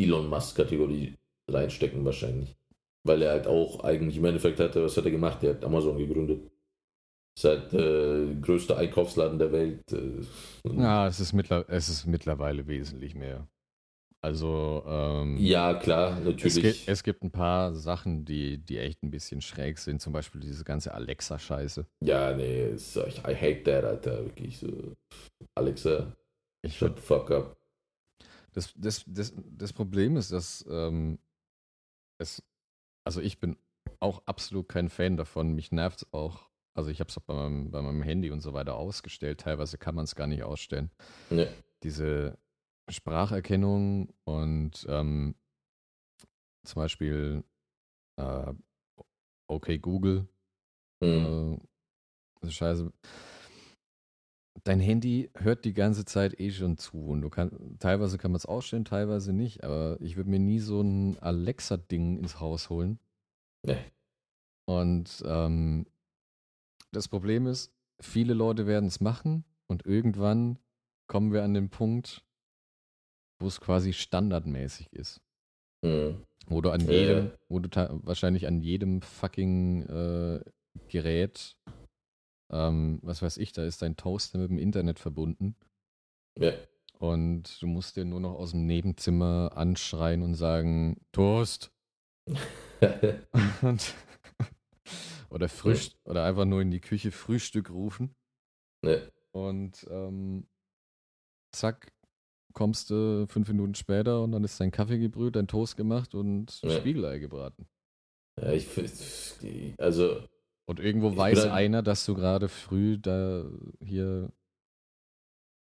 Elon 0.00 0.28
Musk-Kategorie 0.28 1.14
reinstecken, 1.50 2.04
wahrscheinlich. 2.04 2.56
Weil 3.04 3.22
er 3.22 3.30
halt 3.32 3.46
auch 3.46 3.84
eigentlich 3.84 4.16
im 4.16 4.24
Endeffekt 4.24 4.58
hat, 4.60 4.74
er- 4.76 4.84
was 4.84 4.96
hat 4.96 5.04
er 5.04 5.10
gemacht? 5.10 5.42
Er 5.44 5.54
hat 5.54 5.64
Amazon 5.64 5.96
gegründet. 5.98 6.50
Halt 7.42 7.72
äh, 7.74 8.34
größter 8.40 8.78
Einkaufsladen 8.78 9.38
der 9.38 9.52
Welt. 9.52 9.82
Äh, 9.92 10.22
Ja, 10.76 11.06
es 11.06 11.20
ist, 11.20 11.32
mittler 11.32 11.64
es 11.68 11.88
ist 11.88 12.06
mittlerweile 12.06 12.66
wesentlich 12.66 13.14
mehr. 13.14 13.46
Also, 14.22 14.82
ähm, 14.86 15.36
ja, 15.36 15.74
klar, 15.74 16.18
es, 16.18 16.24
natürlich. 16.24 16.62
gibt, 16.62 16.88
es 16.88 17.02
gibt 17.04 17.22
ein 17.22 17.30
paar 17.30 17.74
Sachen, 17.74 18.24
die, 18.24 18.58
die 18.58 18.78
echt 18.78 19.02
ein 19.02 19.10
bisschen 19.10 19.40
schräg 19.40 19.78
sind. 19.78 20.00
Zum 20.00 20.12
Beispiel 20.12 20.40
diese 20.40 20.64
ganze 20.64 20.94
Alexa-Scheiße. 20.94 21.86
ja, 22.02 22.34
nee, 22.34 22.70
ist, 22.70 22.96
ich, 22.96 23.18
I 23.18 23.34
hate 23.36 23.62
that, 23.64 23.84
Alter. 23.84 24.24
Wirklich 24.24 24.58
so. 24.58 24.94
Alexa, 25.54 26.12
Ich 26.64 26.76
shut 26.76 26.96
the 26.96 27.02
fuck 27.02 27.30
up. 27.30 27.56
Das, 28.54 28.72
das, 28.74 29.04
das, 29.06 29.34
das 29.36 29.72
Problem 29.72 30.16
ist, 30.16 30.32
dass 30.32 30.64
ähm, 30.68 31.18
es, 32.18 32.42
also 33.04 33.20
ich 33.20 33.38
bin 33.38 33.56
auch 34.00 34.22
absolut 34.26 34.68
kein 34.68 34.88
Fan 34.88 35.16
davon. 35.16 35.54
Mich 35.54 35.70
nervt 35.70 36.02
es 36.02 36.12
auch. 36.12 36.48
Also 36.76 36.90
ich 36.90 37.00
habe 37.00 37.08
es 37.08 37.16
auch 37.16 37.22
bei 37.22 37.34
meinem, 37.34 37.70
bei 37.70 37.80
meinem 37.80 38.02
Handy 38.02 38.30
und 38.30 38.40
so 38.40 38.52
weiter 38.52 38.76
ausgestellt. 38.76 39.40
Teilweise 39.40 39.78
kann 39.78 39.94
man 39.94 40.04
es 40.04 40.14
gar 40.14 40.26
nicht 40.26 40.42
ausstellen. 40.42 40.90
Ne. 41.30 41.48
Diese 41.82 42.38
Spracherkennung 42.90 44.12
und 44.24 44.86
ähm, 44.88 45.34
zum 46.64 46.82
Beispiel 46.82 47.44
äh, 48.20 48.52
Okay 49.48 49.78
Google, 49.78 50.28
Hm. 51.02 51.60
äh, 52.42 52.50
scheiße. 52.50 52.92
Dein 54.64 54.80
Handy 54.80 55.30
hört 55.34 55.64
die 55.64 55.74
ganze 55.74 56.04
Zeit 56.04 56.40
eh 56.40 56.50
schon 56.50 56.76
zu 56.78 56.98
und 56.98 57.20
du 57.20 57.30
kannst, 57.30 57.54
teilweise 57.78 58.18
kann 58.18 58.32
man 58.32 58.36
es 58.36 58.46
ausstellen, 58.46 58.84
teilweise 58.84 59.32
nicht, 59.32 59.62
aber 59.62 59.98
ich 60.00 60.16
würde 60.16 60.30
mir 60.30 60.40
nie 60.40 60.58
so 60.58 60.80
ein 60.80 61.18
Alexa-Ding 61.20 62.18
ins 62.18 62.40
Haus 62.40 62.70
holen. 62.70 62.98
Nee. 63.64 63.78
Und 64.66 65.22
ähm, 65.26 65.86
das 66.96 67.08
Problem 67.08 67.46
ist, 67.46 67.72
viele 68.00 68.34
Leute 68.34 68.66
werden 68.66 68.86
es 68.86 69.00
machen 69.00 69.44
und 69.68 69.84
irgendwann 69.86 70.58
kommen 71.06 71.32
wir 71.32 71.44
an 71.44 71.54
den 71.54 71.68
Punkt, 71.70 72.24
wo 73.38 73.46
es 73.46 73.60
quasi 73.60 73.92
standardmäßig 73.92 74.92
ist. 74.92 75.20
Hm. 75.84 76.24
Wo 76.46 76.60
du 76.60 76.70
an 76.70 76.80
Ja. 76.80 76.92
jedem, 76.92 77.30
wo 77.48 77.58
du 77.58 77.68
wahrscheinlich 78.04 78.46
an 78.46 78.60
jedem 78.60 79.02
fucking 79.02 79.82
äh, 79.82 80.40
Gerät, 80.88 81.56
ähm, 82.50 82.98
was 83.02 83.22
weiß 83.22 83.36
ich, 83.38 83.52
da 83.52 83.64
ist 83.64 83.82
dein 83.82 83.96
Toaster 83.96 84.38
mit 84.38 84.50
dem 84.50 84.58
Internet 84.58 84.98
verbunden 84.98 85.54
Ja. 86.38 86.52
und 86.98 87.60
du 87.60 87.66
musst 87.66 87.96
dir 87.96 88.04
nur 88.04 88.20
noch 88.20 88.34
aus 88.34 88.52
dem 88.52 88.66
Nebenzimmer 88.66 89.52
anschreien 89.54 90.22
und 90.22 90.34
sagen, 90.34 91.00
Toast, 91.12 91.72
Und, 93.62 93.94
oder 95.30 95.48
frisch 95.48 95.92
oder 96.04 96.24
einfach 96.24 96.44
nur 96.44 96.60
in 96.62 96.70
die 96.70 96.80
Küche 96.80 97.10
Frühstück 97.12 97.70
rufen. 97.70 98.14
ne. 98.82 99.10
Und 99.32 99.86
ähm, 99.90 100.46
zack, 101.52 101.92
kommst 102.54 102.88
du 102.90 103.26
fünf 103.28 103.48
Minuten 103.48 103.74
später 103.74 104.22
und 104.22 104.32
dann 104.32 104.44
ist 104.44 104.58
dein 104.60 104.70
Kaffee 104.70 104.98
gebrüht, 104.98 105.36
dein 105.36 105.46
Toast 105.48 105.76
gemacht 105.76 106.14
und 106.14 106.60
Ja. 106.62 106.70
Spiegelei 106.70 107.18
gebraten. 107.18 107.66
Ja, 108.40 108.52
ich 108.52 108.66
also 109.78 110.22
Und 110.66 110.80
irgendwo 110.80 111.16
weiß 111.16 111.40
bin 111.42 111.50
ein- 111.50 111.56
einer, 111.56 111.82
dass 111.82 112.04
du 112.06 112.14
gerade 112.14 112.48
früh 112.48 112.98
da 112.98 113.44
hier 113.82 114.32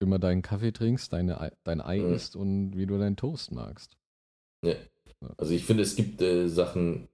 immer 0.01 0.19
deinen 0.19 0.43
Kaffee 0.43 0.73
trinkst, 0.73 1.13
deine, 1.13 1.41
Ei- 1.41 1.53
dein 1.65 1.81
Ei 1.81 1.99
Mhm. 2.01 2.15
isst 2.15 2.37
und 2.37 2.77
wie 2.77 2.87
du 2.87 2.99
deinen 2.99 3.17
Toast 3.17 3.53
magst. 3.53 3.97
Ja. 4.65 4.75
Also 5.39 5.53
ich 5.53 5.65
finde, 5.65 5.83
es 5.83 5.97
gibt 5.97 6.21
äh, 6.21 6.49
Sachen, 6.49 7.09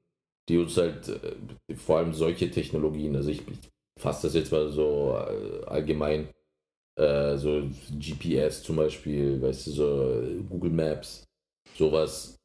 die 0.49 0.59
uns 0.59 0.77
halt, 0.77 1.09
äh, 1.09 1.75
vor 1.77 1.99
allem 1.99 2.13
solche 2.13 2.51
Technologien, 2.51 3.17
also 3.17 3.31
ich, 3.31 3.43
fasse 3.99 4.27
das 4.27 4.35
jetzt 4.35 4.51
mal 4.53 4.69
so 4.71 5.15
äh, 5.17 5.65
allgemein, 5.67 6.29
äh, 6.97 7.37
so 7.37 7.63
GPS 7.99 8.63
zum 8.63 8.77
Beispiel, 8.77 9.41
weißt 9.41 9.67
du, 9.67 9.71
so 9.73 10.23
Google 10.49 10.71
Maps, 10.71 11.25
sowas, 11.77 12.37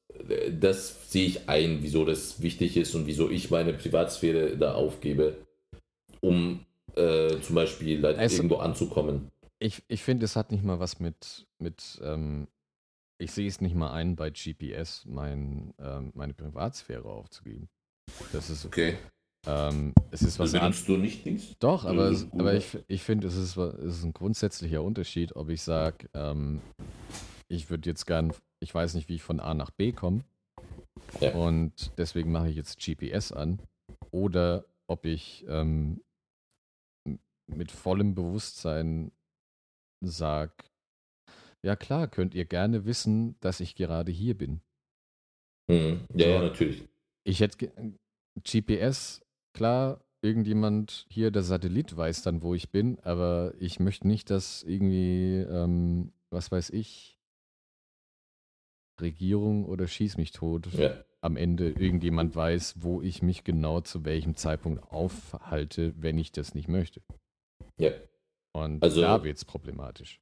das 0.60 1.12
sehe 1.12 1.28
ich 1.28 1.50
ein, 1.50 1.80
wieso 1.82 2.06
das 2.06 2.42
wichtig 2.42 2.78
ist 2.78 2.96
und 2.96 3.06
wieso 3.08 3.30
ich 3.30 3.52
meine 3.52 3.74
Privatsphäre 3.74 4.58
da 4.58 4.74
aufgebe, 4.74 5.38
um 6.22 6.66
äh, 6.96 7.40
zum 7.42 7.56
Beispiel 7.56 8.02
halt 8.04 8.18
Es- 8.20 8.34
irgendwo 8.34 8.56
anzukommen. 8.58 9.30
Ich, 9.60 9.84
ich 9.88 10.04
finde, 10.04 10.26
es 10.26 10.36
hat 10.36 10.52
nicht 10.52 10.64
mal 10.64 10.80
was 10.80 11.00
mit, 11.00 11.48
mit 11.60 12.00
ähm, 12.04 12.48
ich 13.18 13.32
sehe 13.32 13.48
es 13.48 13.62
nicht 13.62 13.76
mal 13.76 13.92
ein, 13.94 14.16
bei 14.16 14.30
GPS 14.30 15.06
mein, 15.06 15.74
ähm, 15.80 16.12
meine 16.14 16.34
Privatsphäre 16.34 17.06
aufzugeben. 17.08 17.70
Das 18.32 18.50
ist, 18.50 18.66
Okay. 18.66 18.98
ähm, 19.48 19.94
es 20.12 20.22
ist 20.22 20.40
was 20.40 20.54
anderes. 20.54 20.86
du 20.86 20.98
nicht 20.98 21.26
Dings? 21.26 21.56
Doch, 21.60 21.86
aber, 21.86 22.10
es, 22.10 22.28
aber 22.34 22.54
ich, 22.54 22.78
ich 22.88 23.02
finde, 23.04 23.28
es 23.28 23.36
ist, 23.36 23.58
es 23.58 23.98
ist 23.98 24.04
ein 24.04 24.14
grundsätzlicher 24.14 24.82
Unterschied, 24.84 25.36
ob 25.36 25.50
ich 25.50 25.62
sage, 25.62 26.10
ähm, 26.14 26.62
ich 27.48 27.70
würde 27.70 27.90
jetzt 27.90 28.06
gern, 28.06 28.34
ich 28.60 28.74
weiß 28.74 28.96
nicht, 28.96 29.10
wie 29.10 29.16
ich 29.16 29.24
von 29.24 29.40
A 29.40 29.54
nach 29.54 29.72
B 29.72 29.92
komme 29.92 30.24
Ja. 31.22 31.34
und 31.34 31.92
deswegen 31.98 32.32
mache 32.32 32.50
ich 32.50 32.56
jetzt 32.56 32.80
GPS 32.80 33.32
an 33.32 33.62
oder 34.12 34.66
ob 34.88 35.06
ich 35.06 35.46
ähm, 35.48 36.02
mit 37.48 37.72
vollem 37.72 38.16
Bewusstsein 38.16 39.12
sage, 40.04 40.54
ja 41.64 41.76
klar, 41.76 42.08
könnt 42.08 42.36
ihr 42.36 42.46
gerne 42.46 42.86
wissen, 42.86 43.40
dass 43.40 43.60
ich 43.60 43.76
gerade 43.76 44.12
hier 44.12 44.38
bin. 44.38 44.62
Mhm. 45.68 46.06
Ja, 46.14 46.28
ja, 46.28 46.42
natürlich. 46.42 46.88
Ich 47.28 47.40
hätte 47.40 47.72
GPS, 48.44 49.22
klar, 49.54 50.04
irgendjemand 50.22 51.06
hier, 51.10 51.32
der 51.32 51.44
Satellit 51.44 51.96
weiß 51.96 52.22
dann, 52.22 52.42
wo 52.42 52.54
ich 52.54 52.70
bin, 52.72 53.00
aber 53.00 53.54
ich 53.60 53.80
möchte 53.80 54.08
nicht, 54.08 54.30
dass 54.30 54.64
irgendwie, 54.64 55.38
ähm, 55.50 56.14
was 56.30 56.52
weiß 56.52 56.70
ich, 56.70 57.20
Regierung 59.02 59.66
oder 59.66 59.88
Schieß 59.88 60.18
mich 60.18 60.32
tot 60.32 60.68
Ja. 60.74 61.04
am 61.22 61.36
Ende 61.36 61.72
irgendjemand 61.72 62.36
weiß, 62.36 62.76
wo 62.82 63.02
ich 63.02 63.22
mich 63.22 63.44
genau 63.44 63.82
zu 63.82 64.06
welchem 64.06 64.36
Zeitpunkt 64.36 64.84
aufhalte, 64.92 65.94
wenn 65.98 66.18
ich 66.18 66.32
das 66.32 66.54
nicht 66.56 66.68
möchte. 66.70 67.02
Ja. 67.78 67.92
Und 68.54 68.82
Also- 68.84 69.02
da 69.02 69.24
wird 69.24 69.36
es 69.38 69.44
problematisch. 69.46 70.22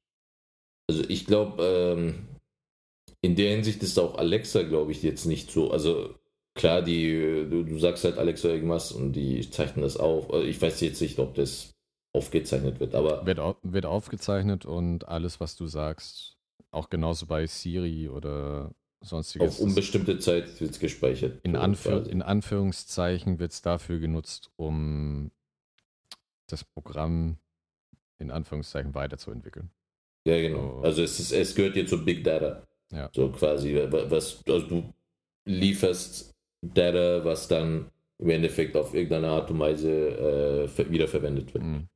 Also 0.88 1.04
ich 1.08 1.24
glaube, 1.26 1.62
ähm, 1.62 2.28
in 3.22 3.36
der 3.36 3.54
Hinsicht 3.54 3.82
ist 3.82 3.98
auch 3.98 4.16
Alexa, 4.16 4.62
glaube 4.64 4.90
ich, 4.92 5.02
jetzt 5.02 5.24
nicht 5.24 5.50
so. 5.50 5.70
Also 5.70 6.18
klar, 6.54 6.82
die, 6.82 7.12
du, 7.50 7.64
du 7.64 7.78
sagst 7.78 8.04
halt 8.04 8.18
Alexa 8.18 8.48
irgendwas 8.48 8.92
und 8.92 9.12
die 9.12 9.48
zeichnen 9.50 9.82
das 9.82 9.96
auf. 9.96 10.30
Also 10.32 10.46
ich 10.46 10.60
weiß 10.60 10.80
jetzt 10.80 11.00
nicht, 11.00 11.18
ob 11.18 11.34
das 11.34 11.70
aufgezeichnet 12.14 12.78
wird, 12.80 12.94
aber 12.94 13.26
Wird, 13.26 13.40
au 13.40 13.56
wird 13.62 13.86
aufgezeichnet 13.86 14.64
und 14.66 15.08
alles, 15.08 15.40
was 15.40 15.56
du 15.56 15.66
sagst, 15.66 16.36
auch 16.70 16.90
genauso 16.90 17.26
bei 17.26 17.46
Siri 17.46 18.08
oder 18.08 18.72
sonstiges. 19.00 19.56
auf 19.56 19.60
unbestimmte 19.60 20.18
Zeit 20.18 20.60
wird 20.60 20.70
es 20.70 20.78
gespeichert. 20.78 21.40
In, 21.44 21.54
So 21.54 21.60
Anführ 21.60 22.06
in 22.08 22.22
Anführungszeichen 22.22 23.38
wird 23.38 23.52
es 23.52 23.62
dafür 23.62 23.98
genutzt, 23.98 24.50
um 24.56 25.30
das 26.46 26.64
Programm 26.64 27.38
in 28.18 28.30
Anführungszeichen 28.30 28.94
weiterzuentwickeln. 28.94 29.70
Ja, 30.26 30.40
genau. 30.40 30.76
So. 30.78 30.82
Also 30.82 31.02
es, 31.02 31.18
ist, 31.20 31.32
es 31.32 31.54
gehört 31.54 31.76
jetzt 31.76 31.90
zu 31.90 32.04
Big 32.04 32.22
Data. 32.24 32.66
Ja. 32.92 33.10
So 33.14 33.28
quasi, 33.30 33.74
wa- 33.74 34.08
was, 34.10 34.40
also 34.46 34.66
du 34.66 34.94
lieferst 35.46 36.33
Data, 36.72 37.24
was 37.24 37.48
dann 37.48 37.90
im 38.18 38.30
Endeffekt 38.30 38.76
auf 38.76 38.94
irgendeine 38.94 39.28
Art 39.28 39.50
und 39.50 39.58
Weise 39.58 39.90
äh, 40.64 40.68
ver- 40.68 40.90
wiederverwendet 40.90 41.52
wird. 41.52 41.64
Mhm. 41.64 41.88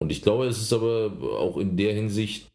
Und 0.00 0.12
ich 0.12 0.22
glaube, 0.22 0.46
es 0.46 0.58
ist 0.62 0.72
aber 0.72 1.10
auch 1.38 1.56
in 1.56 1.76
der 1.76 1.92
Hinsicht 1.92 2.48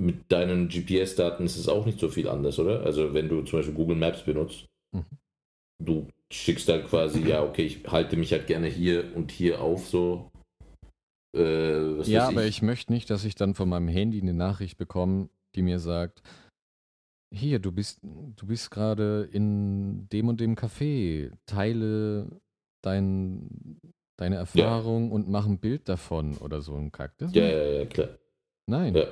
mit 0.00 0.30
deinen 0.30 0.68
GPS-Daten 0.68 1.44
ist 1.44 1.56
es 1.56 1.68
auch 1.68 1.86
nicht 1.86 1.98
so 2.00 2.08
viel 2.08 2.28
anders, 2.28 2.58
oder? 2.58 2.80
Also 2.84 3.14
wenn 3.14 3.28
du 3.28 3.42
zum 3.42 3.58
Beispiel 3.60 3.74
Google 3.74 3.96
Maps 3.96 4.22
benutzt, 4.24 4.66
Mhm. 4.92 5.04
du 5.82 6.06
schickst 6.32 6.68
halt 6.68 6.86
quasi, 6.88 7.20
ja, 7.28 7.42
okay, 7.42 7.62
ich 7.66 7.84
halte 7.88 8.16
mich 8.16 8.32
halt 8.32 8.46
gerne 8.46 8.68
hier 8.68 9.14
und 9.16 9.30
hier 9.32 9.60
auf, 9.60 9.86
so. 9.88 10.30
Äh, 11.36 12.02
Ja, 12.02 12.28
aber 12.28 12.44
ich 12.44 12.62
möchte 12.62 12.92
nicht, 12.92 13.10
dass 13.10 13.24
ich 13.24 13.34
dann 13.34 13.54
von 13.54 13.68
meinem 13.68 13.88
Handy 13.88 14.20
eine 14.20 14.34
Nachricht 14.34 14.78
bekomme, 14.78 15.28
die 15.54 15.62
mir 15.62 15.78
sagt, 15.78 16.22
hier, 17.34 17.58
du 17.58 17.72
bist, 17.72 18.00
du 18.02 18.46
bist 18.46 18.70
gerade 18.70 19.28
in 19.32 20.08
dem 20.10 20.28
und 20.28 20.40
dem 20.40 20.54
Café, 20.54 21.30
teile 21.46 22.40
dein, 22.82 23.80
deine 24.16 24.36
Erfahrung 24.36 25.10
und 25.10 25.28
mach 25.28 25.46
ein 25.46 25.58
Bild 25.58 25.88
davon 25.88 26.36
oder 26.38 26.60
so 26.60 26.74
ein 26.76 26.92
Kack. 26.92 27.16
Das 27.18 27.34
Ja, 27.34 27.44
ja, 27.44 27.64
ja, 27.64 27.84
klar. 27.86 28.08
Nein, 28.66 28.94
Ja. 28.94 29.06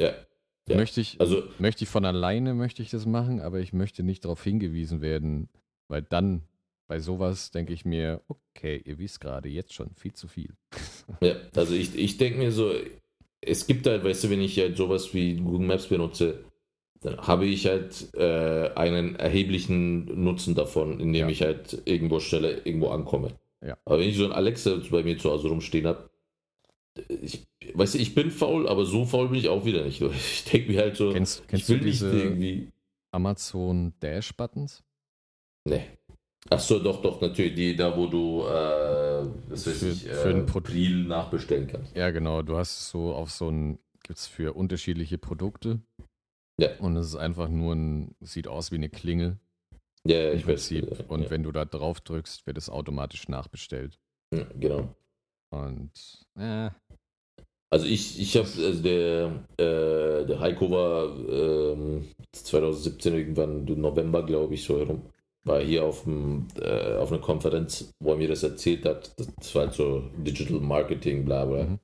Ja. 0.00 0.12
ja. 0.68 0.76
möchte 0.76 1.00
ich, 1.00 1.20
Also, 1.20 1.44
möchte 1.58 1.84
ich 1.84 1.90
von 1.90 2.04
alleine 2.04 2.54
möchte 2.54 2.82
ich 2.82 2.90
das 2.90 3.06
machen, 3.06 3.40
aber 3.40 3.60
ich 3.60 3.72
möchte 3.72 4.02
nicht 4.02 4.24
darauf 4.24 4.42
hingewiesen 4.42 5.00
werden, 5.00 5.48
weil 5.88 6.02
dann 6.02 6.42
bei 6.86 7.00
sowas 7.00 7.50
denke 7.50 7.72
ich 7.72 7.84
mir, 7.84 8.22
okay, 8.28 8.82
ihr 8.84 8.98
wisst 8.98 9.20
gerade 9.20 9.48
jetzt 9.48 9.72
schon 9.72 9.94
viel 9.94 10.12
zu 10.12 10.28
viel. 10.28 10.54
Ja, 11.20 11.36
also 11.54 11.74
ich, 11.74 11.94
ich 11.96 12.16
denke 12.16 12.38
mir 12.38 12.50
so, 12.50 12.72
es 13.42 13.66
gibt 13.66 13.86
halt, 13.86 14.04
weißt 14.04 14.24
du, 14.24 14.30
wenn 14.30 14.40
ich 14.40 14.58
halt 14.58 14.78
sowas 14.78 15.12
wie 15.12 15.36
Google 15.36 15.66
Maps 15.66 15.86
benutze, 15.86 16.44
dann 17.04 17.18
habe 17.18 17.46
ich 17.46 17.66
halt 17.66 18.12
äh, 18.14 18.70
einen 18.74 19.14
erheblichen 19.16 20.24
Nutzen 20.24 20.54
davon, 20.56 20.98
indem 21.00 21.26
Ja. 21.26 21.28
ich 21.28 21.42
halt 21.42 21.82
irgendwo 21.84 22.18
schneller 22.18 22.66
irgendwo 22.66 22.88
ankomme. 22.88 23.28
Ja. 23.64 23.76
Aber 23.84 23.98
wenn 24.00 24.08
ich 24.08 24.16
so 24.16 24.24
ein 24.24 24.32
Alexa 24.32 24.80
bei 24.90 25.02
mir 25.02 25.16
zu 25.18 25.30
Hause 25.30 25.48
rumstehen 25.48 25.86
habe, 25.86 26.10
ich, 27.08 27.46
weißt 27.74 27.94
du, 27.94 27.98
ich 27.98 28.14
bin 28.14 28.30
faul, 28.30 28.68
aber 28.68 28.84
so 28.84 29.04
faul 29.04 29.28
bin 29.28 29.38
ich 29.38 29.48
auch 29.48 29.64
wieder 29.64 29.84
nicht. 29.84 30.00
Ich 30.12 30.44
denke 30.44 30.72
mir 30.72 30.80
halt 30.80 30.96
so, 30.96 31.12
Kennst, 31.12 31.40
ich 31.40 31.46
kennst 31.48 31.68
will 31.68 31.78
du 31.80 31.84
nicht 31.86 32.02
irgendwie. 32.02 32.68
Amazon 33.12 33.92
Dash 34.00 34.32
Buttons? 34.34 34.82
Nee. 35.66 35.84
Ach 36.50 36.60
so, 36.60 36.78
doch, 36.78 37.00
doch, 37.00 37.20
natürlich. 37.20 37.54
Die 37.54 37.74
da, 37.76 37.96
wo 37.96 38.06
du, 38.06 38.42
äh, 38.42 39.50
weiß 39.50 39.64
Für- 39.64 39.88
ich, 39.88 40.02
für 40.04 40.28
ein 40.28 40.40
äh, 40.40 40.44
Pro- 40.44 40.60
Briel 40.60 41.04
nachbestellen 41.04 41.66
kannst. 41.66 41.96
Ja, 41.96 42.10
genau. 42.10 42.42
Du 42.42 42.56
hast 42.56 42.90
so 42.90 43.14
auf 43.14 43.30
so 43.30 43.48
ein, 43.48 43.78
gibt 44.02 44.18
es 44.18 44.26
für 44.26 44.52
unterschiedliche 44.54 45.16
Produkte. 45.16 45.80
Ja. 46.58 46.68
Und 46.78 46.96
es 46.96 47.08
ist 47.08 47.16
einfach 47.16 47.48
nur 47.48 47.74
ein, 47.74 48.14
sieht 48.20 48.46
aus 48.48 48.70
wie 48.70 48.76
eine 48.76 48.88
Klingel 48.88 49.38
Ja, 50.06 50.32
ich 50.32 50.46
weiß. 50.46 50.70
Ja, 50.70 50.82
Und 51.08 51.22
ja, 51.24 51.30
wenn 51.30 51.42
du 51.42 51.52
da 51.52 51.64
drauf 51.64 52.00
drückst, 52.00 52.46
wird 52.46 52.58
es 52.58 52.70
automatisch 52.70 53.28
nachbestellt. 53.28 53.98
ja, 54.32 54.46
genau. 54.58 54.94
Und 55.50 55.90
äh, 56.36 56.70
Also 57.70 57.86
ich, 57.86 58.20
ich 58.20 58.36
habe, 58.36 58.46
also 58.46 58.82
der, 58.82 59.44
äh, 59.56 60.26
der 60.26 60.40
Heiko 60.40 60.70
war 60.70 61.06
ähm, 61.28 62.08
2017 62.32 63.14
irgendwann 63.14 63.66
im 63.66 63.80
November, 63.80 64.24
glaube 64.24 64.54
ich, 64.54 64.64
so 64.64 64.78
herum, 64.78 65.02
war 65.44 65.60
hier 65.60 65.84
auf, 65.84 66.04
dem, 66.04 66.48
äh, 66.60 66.94
auf 66.96 67.10
einer 67.12 67.20
Konferenz, 67.20 67.92
wo 68.00 68.12
er 68.12 68.16
mir 68.16 68.28
das 68.28 68.42
erzählt 68.42 68.84
hat. 68.86 69.12
Das 69.38 69.54
war 69.54 69.62
halt 69.66 69.74
so 69.74 70.10
Digital 70.18 70.60
Marketing, 70.60 71.24
bla 71.24 71.44
bla. 71.44 71.64
Mhm. 71.64 71.78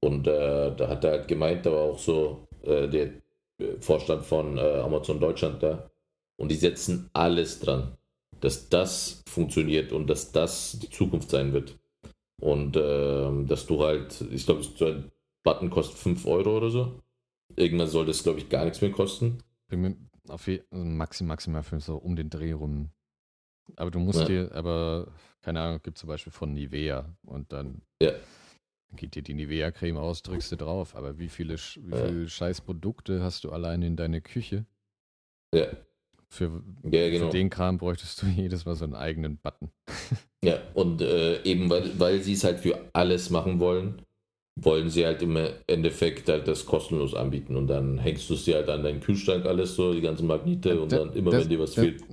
Und 0.00 0.26
äh, 0.26 0.74
da 0.74 0.88
hat 0.88 1.04
er 1.04 1.12
halt 1.12 1.28
gemeint, 1.28 1.66
da 1.66 1.72
war 1.72 1.82
auch 1.82 1.98
so 1.98 2.46
äh, 2.62 2.88
der 2.88 3.06
äh, 3.06 3.12
Vorstand 3.80 4.24
von 4.24 4.58
äh, 4.58 4.80
Amazon 4.80 5.20
Deutschland 5.20 5.62
da. 5.62 5.90
Und 6.36 6.50
die 6.50 6.56
setzen 6.56 7.08
alles 7.14 7.60
dran, 7.60 7.96
dass 8.40 8.68
das 8.68 9.22
funktioniert 9.28 9.92
und 9.92 10.06
dass 10.08 10.32
das 10.32 10.78
die 10.78 10.90
Zukunft 10.90 11.30
sein 11.30 11.52
wird. 11.52 11.78
Und 12.38 12.76
ähm, 12.76 13.46
dass 13.46 13.66
du 13.66 13.82
halt, 13.82 14.20
ich 14.30 14.44
glaube, 14.44 14.62
so 14.62 14.84
ein 14.86 15.10
Button 15.42 15.70
kostet 15.70 15.96
5 15.98 16.26
Euro 16.26 16.58
oder 16.58 16.70
so. 16.70 17.00
Irgendwann 17.54 17.88
soll 17.88 18.04
das, 18.04 18.22
glaube 18.22 18.38
ich, 18.40 18.48
gar 18.48 18.64
nichts 18.64 18.82
mehr 18.82 18.90
kosten. 18.90 19.38
auf 20.28 20.46
je, 20.48 20.62
also 20.70 20.84
maxim, 20.84 21.26
maximal 21.28 21.62
für 21.62 21.80
so 21.80 21.96
um 21.96 22.16
den 22.16 22.28
Dreh 22.28 22.52
rum. 22.52 22.90
Aber 23.76 23.90
du 23.90 23.98
musst 23.98 24.20
Ja. 24.20 24.26
dir, 24.26 24.52
aber 24.52 25.08
keine 25.40 25.60
Ahnung, 25.60 25.80
gibt 25.82 25.96
zum 25.98 26.08
Beispiel 26.08 26.32
von 26.32 26.52
Nivea 26.52 27.16
und 27.24 27.52
dann 27.52 27.82
Ja. 28.02 28.12
Geht 28.94 29.14
dir 29.14 29.22
die 29.22 29.34
Nivea-Creme 29.34 29.96
aus, 29.98 30.22
drückst 30.22 30.52
du 30.52 30.56
drauf. 30.56 30.94
Aber 30.94 31.18
wie 31.18 31.28
viele, 31.28 31.56
wie 31.56 31.90
Ja. 31.90 32.06
viele 32.06 32.28
scheiß 32.28 32.60
Produkte 32.62 33.22
hast 33.22 33.44
du 33.44 33.50
allein 33.50 33.82
in 33.82 33.96
deiner 33.96 34.20
Küche? 34.20 34.64
Ja. 35.54 35.66
Für, 36.28 36.62
Ja, 36.84 37.08
genau. 37.08 37.26
für 37.26 37.32
den 37.36 37.50
Kram 37.50 37.78
bräuchtest 37.78 38.20
du 38.22 38.26
jedes 38.44 38.64
Mal 38.66 38.74
so 38.74 38.84
einen 38.84 38.94
eigenen 38.94 39.38
Button. 39.38 39.70
Ja, 40.44 40.60
und 40.74 41.00
äh, 41.00 41.42
eben 41.42 41.68
weil, 41.70 41.98
weil 41.98 42.20
sie 42.22 42.34
es 42.34 42.44
halt 42.44 42.60
für 42.60 42.78
alles 42.92 43.30
machen 43.30 43.58
wollen, 43.58 44.02
wollen 44.60 44.90
sie 44.90 45.04
halt 45.04 45.20
im 45.22 45.36
Endeffekt 45.66 46.28
halt 46.28 46.46
das 46.46 46.66
kostenlos 46.66 47.14
anbieten 47.14 47.56
und 47.56 47.66
dann 47.66 47.98
hängst 47.98 48.30
du 48.30 48.34
es 48.34 48.44
dir 48.44 48.56
halt 48.56 48.68
an 48.68 48.84
deinen 48.84 49.00
Kühlschrank 49.00 49.44
alles 49.44 49.74
so, 49.74 49.92
die 49.92 50.02
ganzen 50.02 50.28
Magnete 50.28 50.80
und 50.80 50.92
Da- 50.92 50.98
dann 50.98 51.12
immer 51.14 51.32
das- 51.32 51.44
wenn 51.44 51.48
dir 51.48 51.58
was 51.58 51.74
da- 51.74 51.82
fehlt. 51.82 52.04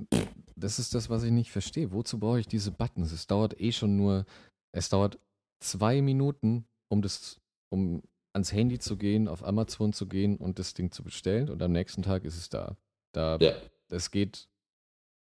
Das 0.56 0.80
ist 0.80 0.94
das, 0.96 1.08
was 1.10 1.22
ich 1.22 1.30
nicht 1.30 1.52
verstehe. 1.52 1.92
Wozu 1.92 2.18
brauche 2.18 2.40
ich 2.40 2.48
diese 2.48 2.72
Buttons? 2.72 3.12
Es 3.12 3.26
dauert 3.28 3.60
eh 3.60 3.70
schon 3.70 3.96
nur, 3.96 4.24
es 4.72 4.88
dauert 4.88 5.18
zwei 5.64 6.02
Minuten, 6.02 6.66
um 6.88 7.02
das, 7.02 7.40
um 7.70 8.02
ans 8.32 8.52
Handy 8.52 8.78
zu 8.78 8.96
gehen, 8.96 9.28
auf 9.28 9.44
Amazon 9.44 9.92
zu 9.92 10.06
gehen 10.06 10.36
und 10.36 10.58
das 10.58 10.74
Ding 10.74 10.90
zu 10.92 11.02
bestellen 11.02 11.48
und 11.48 11.62
am 11.62 11.72
nächsten 11.72 12.02
Tag 12.02 12.24
ist 12.24 12.36
es 12.36 12.48
da. 12.48 12.76
Da, 13.12 13.38
Ja, 13.40 13.54
es 13.90 14.10
geht, 14.10 14.48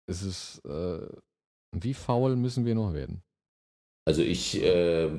es 0.08 0.22
ist, 0.24 0.66
äh, 0.66 1.08
wie 1.72 1.94
faul 1.94 2.36
müssen 2.36 2.66
wir 2.66 2.76
noch 2.76 2.94
werden? 2.94 3.24
also 4.06 4.24
ich, 4.24 4.62
äh, 4.64 5.10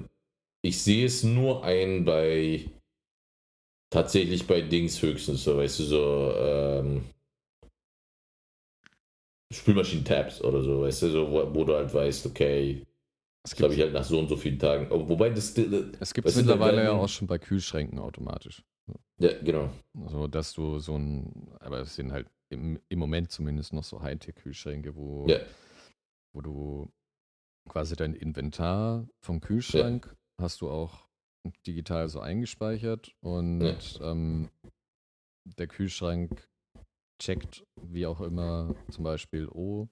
ich 0.63 0.83
sehe 0.83 1.07
es 1.07 1.23
nur 1.23 1.65
ein 1.65 2.05
bei 2.05 2.69
tatsächlich 3.91 4.47
bei 4.47 4.61
Dings 4.63 5.01
höchstens, 5.01 5.45
so 5.45 5.57
weißt 5.57 5.79
du, 5.79 5.85
so 5.85 6.35
ähm, 6.37 7.05
Spülmaschinen-Tabs 9.53 10.43
oder 10.43 10.63
so, 10.63 10.83
weißt 10.83 11.03
du, 11.03 11.11
so, 11.11 11.31
wo, 11.31 11.55
wo 11.55 11.65
du 11.65 11.75
halt 11.75 11.93
weißt, 11.95 12.27
okay, 12.27 12.85
das 13.43 13.55
gibt 13.57 13.73
ich 13.73 13.81
halt 13.81 13.93
nach 13.93 14.05
so 14.05 14.19
und 14.19 14.29
so 14.29 14.37
vielen 14.37 14.59
Tagen. 14.59 14.87
Aber 14.87 15.09
wobei 15.09 15.31
das, 15.31 15.57
es 15.57 16.15
gibt 16.15 16.29
da 16.29 16.37
mittlerweile 16.37 16.85
ja 16.85 16.93
auch 16.93 17.09
schon 17.09 17.27
bei 17.27 17.39
Kühlschränken 17.39 17.99
automatisch. 17.99 18.63
ja, 19.19 19.33
genau. 19.43 19.71
So, 20.09 20.27
dass 20.27 20.53
du 20.53 20.79
so 20.79 20.97
ein, 20.97 21.51
aber 21.61 21.81
es 21.81 21.95
sind 21.95 22.13
halt 22.13 22.29
im, 22.53 22.79
im 22.89 22.99
Moment 22.99 23.31
zumindest 23.31 23.73
noch 23.73 23.85
so 23.85 24.03
Hightech-Kühlschränke, 24.03 24.95
wo, 24.97 25.27
Ja. 25.29 25.39
wo 26.35 26.41
du 26.41 26.93
quasi 27.69 27.95
dein 27.97 28.15
Inventar 28.15 29.07
vom 29.25 29.41
Kühlschrank 29.41 30.15
hast 30.41 30.61
du 30.61 30.69
auch 30.71 31.09
digital 31.67 32.09
so 32.09 32.21
eingespeichert 32.21 33.15
und 33.21 33.61
Ja. 33.99 34.11
ähm, 34.13 34.51
der 35.59 35.67
Kühlschrank 35.69 36.49
checkt, 37.23 37.65
wie 37.81 38.07
auch 38.07 38.21
immer, 38.21 38.75
zum 38.91 39.05
Beispiel, 39.05 39.49
oh, 39.49 39.89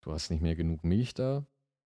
du 0.00 0.12
hast 0.12 0.30
nicht 0.30 0.42
mehr 0.42 0.56
genug 0.56 0.82
Milch 0.84 1.14
da. 1.14 1.46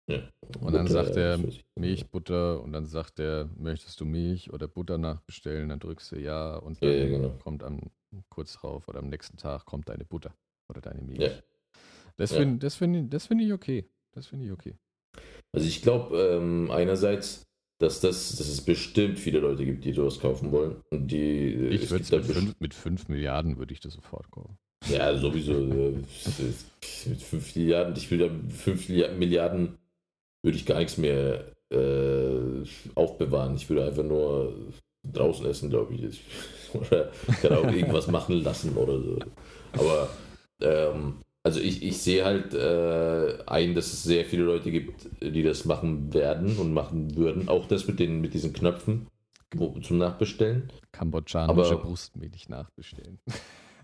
Ja. 0.08 0.18
Und 0.60 0.74
dann 0.74 0.86
Butter, 0.86 1.04
sagt 1.06 1.16
er 1.18 1.40
ich. 1.44 1.66
Milch, 1.76 2.06
Butter 2.12 2.62
und 2.62 2.74
dann 2.74 2.86
sagt 2.86 3.20
er, 3.20 3.50
möchtest 3.58 4.00
du 4.00 4.06
Milch 4.06 4.54
oder 4.54 4.68
Butter 4.68 4.98
nachbestellen? 4.98 5.70
Dann 5.70 5.80
drückst 5.80 6.12
du 6.12 6.20
ja 6.20 6.58
und 6.58 6.82
dann 6.84 6.90
Ja, 6.92 7.06
genau. 7.08 7.30
kommt 7.44 7.64
am 7.64 7.82
kurz 8.30 8.54
drauf 8.54 8.88
oder 8.88 9.00
am 9.00 9.10
nächsten 9.10 9.36
Tag 9.38 9.66
kommt 9.66 9.90
deine 9.90 10.06
Butter 10.06 10.34
oder 10.70 10.80
deine 10.82 11.02
Milch. 11.02 11.20
Ja. 11.20 11.30
Das 12.18 12.32
finde 12.34 12.70
find, 12.70 13.14
ich- 13.14 13.24
find 13.24 13.42
ich 13.42 13.52
okay. 13.54 13.90
Das 14.12 14.28
finde 14.28 14.46
ich 14.46 14.52
okay. 14.52 14.76
Also 15.52 15.68
ich 15.68 15.82
glaube 15.82 16.18
ähm, 16.18 16.70
einerseits, 16.72 17.44
dass 17.80 18.00
das, 18.00 18.36
dass 18.38 18.48
es 18.48 18.62
bestimmt 18.62 19.20
viele 19.20 19.40
Leute 19.40 19.66
gibt, 19.66 19.84
die 19.84 19.92
sowas 19.92 20.20
kaufen 20.20 20.52
wollen. 20.52 20.82
Und 20.92 21.08
die 21.12 21.54
Ich 21.72 21.84
es 21.84 21.92
würde 21.92 22.04
mit, 22.18 22.26
fünf- 22.36 22.60
mit 22.60 22.74
5 22.74 23.08
Milliarden 23.10 23.58
würde 23.58 23.74
ich 23.74 23.80
das 23.82 23.94
sofort 23.94 24.30
kaufen. 24.32 24.58
Ja, 24.88 25.18
sowieso. 25.18 25.54
äh, 25.54 25.92
mit 27.08 27.22
5 27.22 27.56
Milliarden, 27.56 27.96
ich 27.98 28.12
will 28.12 28.30
mit 28.30 28.54
5 28.54 28.88
Milliarden 28.90 29.78
würde 30.46 30.58
ich 30.58 30.66
gar 30.66 30.78
nichts 30.78 30.98
mehr 30.98 31.46
äh, 31.74 32.64
aufbewahren. 32.94 33.56
Ich 33.56 33.68
würde 33.70 33.86
einfach 33.86 34.04
nur 34.04 34.54
draußen 35.04 35.46
essen, 35.48 35.70
glaube 35.70 35.94
ich. 35.96 36.24
Oder 36.74 37.12
kann 37.42 37.54
auch 37.54 37.72
irgendwas 37.72 38.08
machen 38.08 38.44
lassen 38.44 38.76
oder 38.76 39.02
so. 39.02 39.18
Aber 39.74 40.10
ähm, 40.62 41.16
also 41.42 41.62
ich, 41.62 41.82
ich 41.84 41.98
sehe 42.02 42.26
halt 42.26 42.54
äh, 42.54 43.38
ein, 43.46 43.76
dass 43.76 43.94
es 43.94 44.04
sehr 44.04 44.26
viele 44.26 44.44
Leute 44.44 44.72
gibt, 44.72 45.08
die 45.22 45.42
das 45.44 45.64
machen 45.64 46.14
werden 46.14 46.58
und 46.58 46.74
machen 46.74 47.16
würden. 47.16 47.48
Auch 47.48 47.68
das 47.68 47.88
mit 47.88 48.00
den 48.00 48.20
mit 48.20 48.34
diesen 48.34 48.52
Knöpfen 48.52 49.08
wo, 49.56 49.70
zum 49.80 50.00
Nachbestellen. 50.00 50.70
Kambodschanische 50.92 51.72
Aber- 51.72 51.78
Brustmilch 51.78 52.50
nachbestellen. 52.50 53.20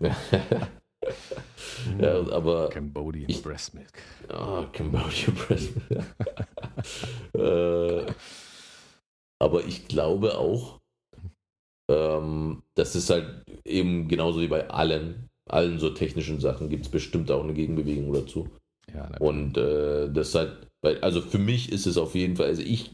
ja, 2.00 2.20
aber 2.30 2.68
Cambodian 2.70 3.28
Ich- 3.28 3.42
Breast 3.42 3.74
Milk. 3.74 3.92
Ah, 4.28 4.64
Cambodia 4.72 5.30
Press. 5.34 5.68
äh, 7.34 8.12
aber 9.40 9.64
ich 9.66 9.88
glaube 9.88 10.38
auch, 10.38 10.80
ähm, 11.90 12.62
dass 12.74 12.94
es 12.94 13.10
halt 13.10 13.44
eben 13.64 14.08
genauso 14.08 14.40
wie 14.40 14.48
bei 14.48 14.68
allen, 14.70 15.28
allen 15.48 15.78
so 15.78 15.90
technischen 15.90 16.40
Sachen 16.40 16.68
gibt 16.68 16.84
es 16.86 16.90
bestimmt 16.90 17.30
auch 17.30 17.42
eine 17.42 17.54
Gegenbewegung 17.54 18.12
dazu. 18.12 18.48
Ja, 18.94 19.08
Und 19.18 19.56
äh, 19.56 20.10
das 20.12 20.34
halt, 20.34 20.68
also 21.00 21.20
für 21.20 21.38
mich 21.38 21.72
ist 21.72 21.86
es 21.86 21.96
auf 21.98 22.14
jeden 22.14 22.36
Fall, 22.36 22.46
also 22.46 22.62
ich, 22.62 22.92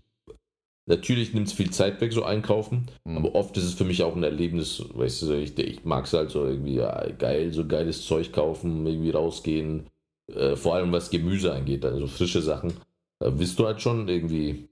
natürlich 0.89 1.35
nimmt 1.35 1.47
es 1.49 1.53
viel 1.53 1.71
Zeit 1.71 2.01
weg, 2.01 2.13
so 2.13 2.25
einkaufen, 2.25 2.87
hm. 3.05 3.19
aber 3.19 3.35
oft 3.35 3.57
ist 3.57 3.65
es 3.65 3.75
für 3.75 3.85
mich 3.85 4.03
auch 4.03 4.17
ein 4.17 4.23
Erlebnis, 4.23 4.83
weißt 4.95 5.23
du, 5.23 5.33
ich, 5.35 5.57
ich 5.59 5.85
mag 5.85 6.07
es 6.07 6.13
halt 6.13 6.31
so 6.31 6.45
irgendwie 6.45 6.77
ja, 6.77 7.07
geil, 7.19 7.53
so 7.53 7.67
geiles 7.67 8.05
Zeug 8.05 8.33
kaufen, 8.33 8.87
irgendwie 8.87 9.11
rausgehen, 9.11 9.87
äh, 10.35 10.57
vor 10.57 10.75
allem 10.75 10.93
was 10.93 11.11
Gemüse 11.11 11.53
angeht, 11.53 11.85
also 11.85 12.07
frische 12.07 12.43
Sachen. 12.43 12.73
Da 13.21 13.31
bist 13.31 13.59
du 13.59 13.67
halt 13.67 13.81
schon 13.81 14.09
irgendwie. 14.09 14.69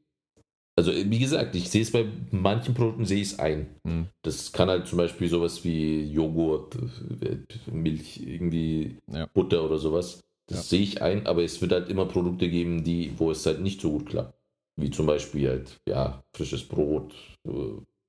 Also 0.78 0.92
wie 0.92 1.18
gesagt, 1.18 1.56
ich 1.56 1.70
sehe 1.70 1.80
es 1.80 1.90
bei 1.90 2.04
manchen 2.30 2.74
Produkten, 2.74 3.06
sehe 3.06 3.22
ich 3.22 3.32
es 3.32 3.38
ein. 3.38 3.66
Hm. 3.86 4.06
Das 4.22 4.52
kann 4.52 4.68
halt 4.68 4.86
zum 4.86 4.98
Beispiel 4.98 5.28
sowas 5.28 5.64
wie 5.64 6.04
Joghurt, 6.04 6.76
äh, 7.22 7.38
Milch, 7.70 8.20
irgendwie 8.24 8.98
Ja. 9.10 9.26
Butter 9.26 9.64
oder 9.64 9.78
sowas. 9.78 10.22
Das 10.48 10.58
Ja. 10.58 10.62
sehe 10.64 10.82
ich 10.82 11.02
ein, 11.02 11.26
aber 11.26 11.42
es 11.42 11.60
wird 11.62 11.72
halt 11.72 11.88
immer 11.88 12.04
Produkte 12.04 12.48
geben, 12.48 12.84
die, 12.84 13.12
wo 13.16 13.30
es 13.30 13.44
halt 13.46 13.60
nicht 13.62 13.80
so 13.80 13.90
gut 13.90 14.06
klappt. 14.06 14.34
Wie 14.78 14.90
zum 14.90 15.06
Beispiel 15.06 15.48
halt, 15.48 15.76
ja, 15.88 16.22
frisches 16.34 16.66
Brot, 16.66 17.14
äh, 17.46 17.50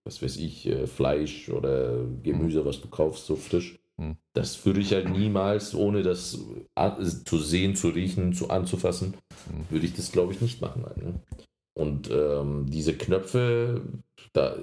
was 0.06 0.22
weiß 0.22 0.38
ich, 0.38 0.66
äh, 0.68 0.88
Fleisch 0.88 1.50
oder 1.50 2.06
Gemüse, 2.24 2.66
was 2.66 2.82
du 2.82 2.88
kaufst, 2.90 3.26
so 3.26 3.36
frisch. 3.36 3.78
Hm. 4.00 4.18
Das 4.34 4.66
würde 4.66 4.82
ich 4.82 4.94
halt 4.94 5.10
niemals, 5.10 5.74
ohne 5.74 6.04
das 6.04 6.40
a- 6.76 7.00
zu 7.26 7.40
sehen, 7.40 7.76
zu 7.76 7.90
riechen, 7.90 8.34
zu 8.34 8.50
anzufassen, 8.50 9.16
Hm. 9.50 9.66
würde 9.70 9.86
ich 9.86 9.94
das, 9.96 10.12
glaube 10.12 10.34
ich, 10.34 10.42
nicht 10.42 10.62
machen. 10.62 10.86
Halt, 10.86 10.98
ne? 10.98 11.20
Und 11.74 12.10
ähm, 12.12 12.66
diese 12.70 12.96
Knöpfe, 12.98 13.82
da, 14.34 14.58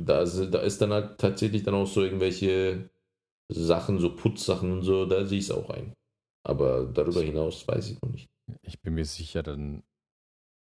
da, 0.00 0.22
ist, 0.22 0.50
da 0.50 0.58
ist 0.60 0.80
dann 0.80 0.92
halt 0.92 1.18
tatsächlich 1.18 1.62
dann 1.62 1.74
auch 1.74 1.86
so 1.86 2.02
irgendwelche 2.02 2.90
Sachen, 3.50 3.98
so 3.98 4.14
Putzsachen 4.14 4.70
und 4.72 4.82
so, 4.82 5.06
da 5.06 5.24
sehe 5.24 5.38
ich 5.38 5.46
es 5.46 5.50
auch 5.50 5.70
ein. 5.70 5.94
Aber 6.46 6.84
darüber 6.84 7.22
hinaus 7.22 7.66
weiß 7.66 7.90
ich 7.90 8.02
noch 8.02 8.10
nicht. 8.10 8.28
Ich 8.62 8.80
bin 8.80 8.94
mir 8.94 9.04
sicher, 9.04 9.42
dann 9.42 9.82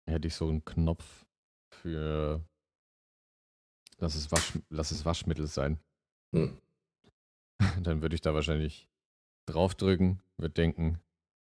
hätte 0.07 0.29
ich 0.29 0.35
so 0.35 0.49
einen 0.49 0.65
Knopf 0.65 1.25
für 1.71 2.43
lass 3.99 4.15
es, 4.15 4.31
Wasch, 4.31 4.53
lass 4.71 4.91
es 4.91 5.05
Waschmittel 5.05 5.47
sein. 5.47 5.79
Hm. 6.35 6.57
Dann 7.83 8.03
würde 8.03 8.15
ich 8.15 8.21
da 8.21 8.35
wahrscheinlich 8.35 8.89
draufdrücken, 9.47 10.21
würde 10.39 10.55
denken, 10.55 11.01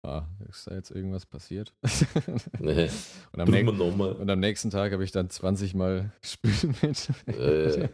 ah, 0.04 0.26
ist 0.48 0.66
da 0.66 0.74
jetzt 0.74 0.90
irgendwas 0.90 1.26
passiert? 1.26 1.74
Nee, 2.60 2.90
und, 3.32 3.40
am 3.40 3.50
nächsten- 3.50 3.80
und 3.80 4.30
am 4.30 4.40
nächsten 4.40 4.70
Tag 4.70 4.92
habe 4.92 5.04
ich 5.04 5.12
dann 5.12 5.30
20 5.30 5.74
Mal 5.74 6.12
Spülmittel. 6.22 7.14
Äh, 7.26 7.88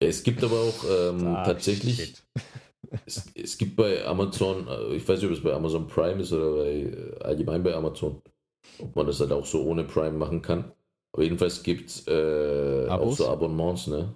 es 0.00 0.22
gibt 0.22 0.42
aber 0.42 0.60
auch 0.60 0.84
ähm, 0.84 1.26
Ah, 1.28 1.44
tatsächlich, 1.44 2.14
es, 3.06 3.30
es 3.34 3.56
gibt 3.56 3.76
bei 3.76 4.04
Amazon, 4.04 4.66
äh, 4.66 4.96
ich 4.96 5.06
weiß 5.06 5.20
nicht, 5.20 5.30
ob 5.30 5.36
es 5.36 5.42
bei 5.42 5.52
Amazon 5.52 5.86
Prime 5.86 6.20
ist 6.20 6.32
oder 6.32 6.56
bei, 6.56 6.70
äh, 6.70 7.18
allgemein 7.20 7.62
bei 7.62 7.74
Amazon, 7.74 8.20
ob 8.78 8.94
man 8.96 9.06
das 9.06 9.20
halt 9.20 9.32
auch 9.32 9.46
so 9.46 9.62
ohne 9.64 9.84
Prime 9.84 10.16
machen 10.16 10.42
kann. 10.42 10.72
Aber 11.12 11.22
jedenfalls 11.24 11.62
gibt 11.62 11.90
es 11.90 12.06
äh, 12.08 12.86
auch 12.88 13.12
so 13.12 13.28
Abonnements, 13.28 13.86
ne? 13.86 14.14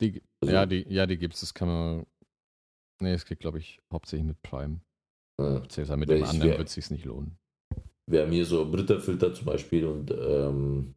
Die, 0.00 0.22
Also- 0.40 0.54
ja, 0.54 0.66
die, 0.66 0.84
ja, 0.88 1.06
die 1.06 1.16
gibt 1.18 1.34
es, 1.34 1.40
das 1.40 1.54
kann 1.54 1.68
man. 1.68 2.06
Nee, 3.00 3.12
es 3.12 3.24
geht, 3.24 3.40
glaube 3.40 3.58
ich, 3.58 3.80
hauptsächlich 3.92 4.26
mit 4.26 4.42
Prime. 4.42 4.80
Ja. 5.40 5.58
Beziehungsweise 5.58 5.96
mit 5.98 6.08
Wer 6.08 6.16
dem 6.18 6.24
ich- 6.24 6.30
anderen 6.30 6.58
wird 6.58 6.68
es 6.68 6.74
sich 6.74 6.90
nicht 6.90 7.04
lohnen. 7.04 7.36
Wir 8.06 8.22
haben 8.22 8.32
hier 8.32 8.44
so 8.44 8.70
Britta-Filter 8.70 9.32
zum 9.34 9.46
Beispiel 9.46 9.86
und 9.86 10.10
ähm, 10.10 10.94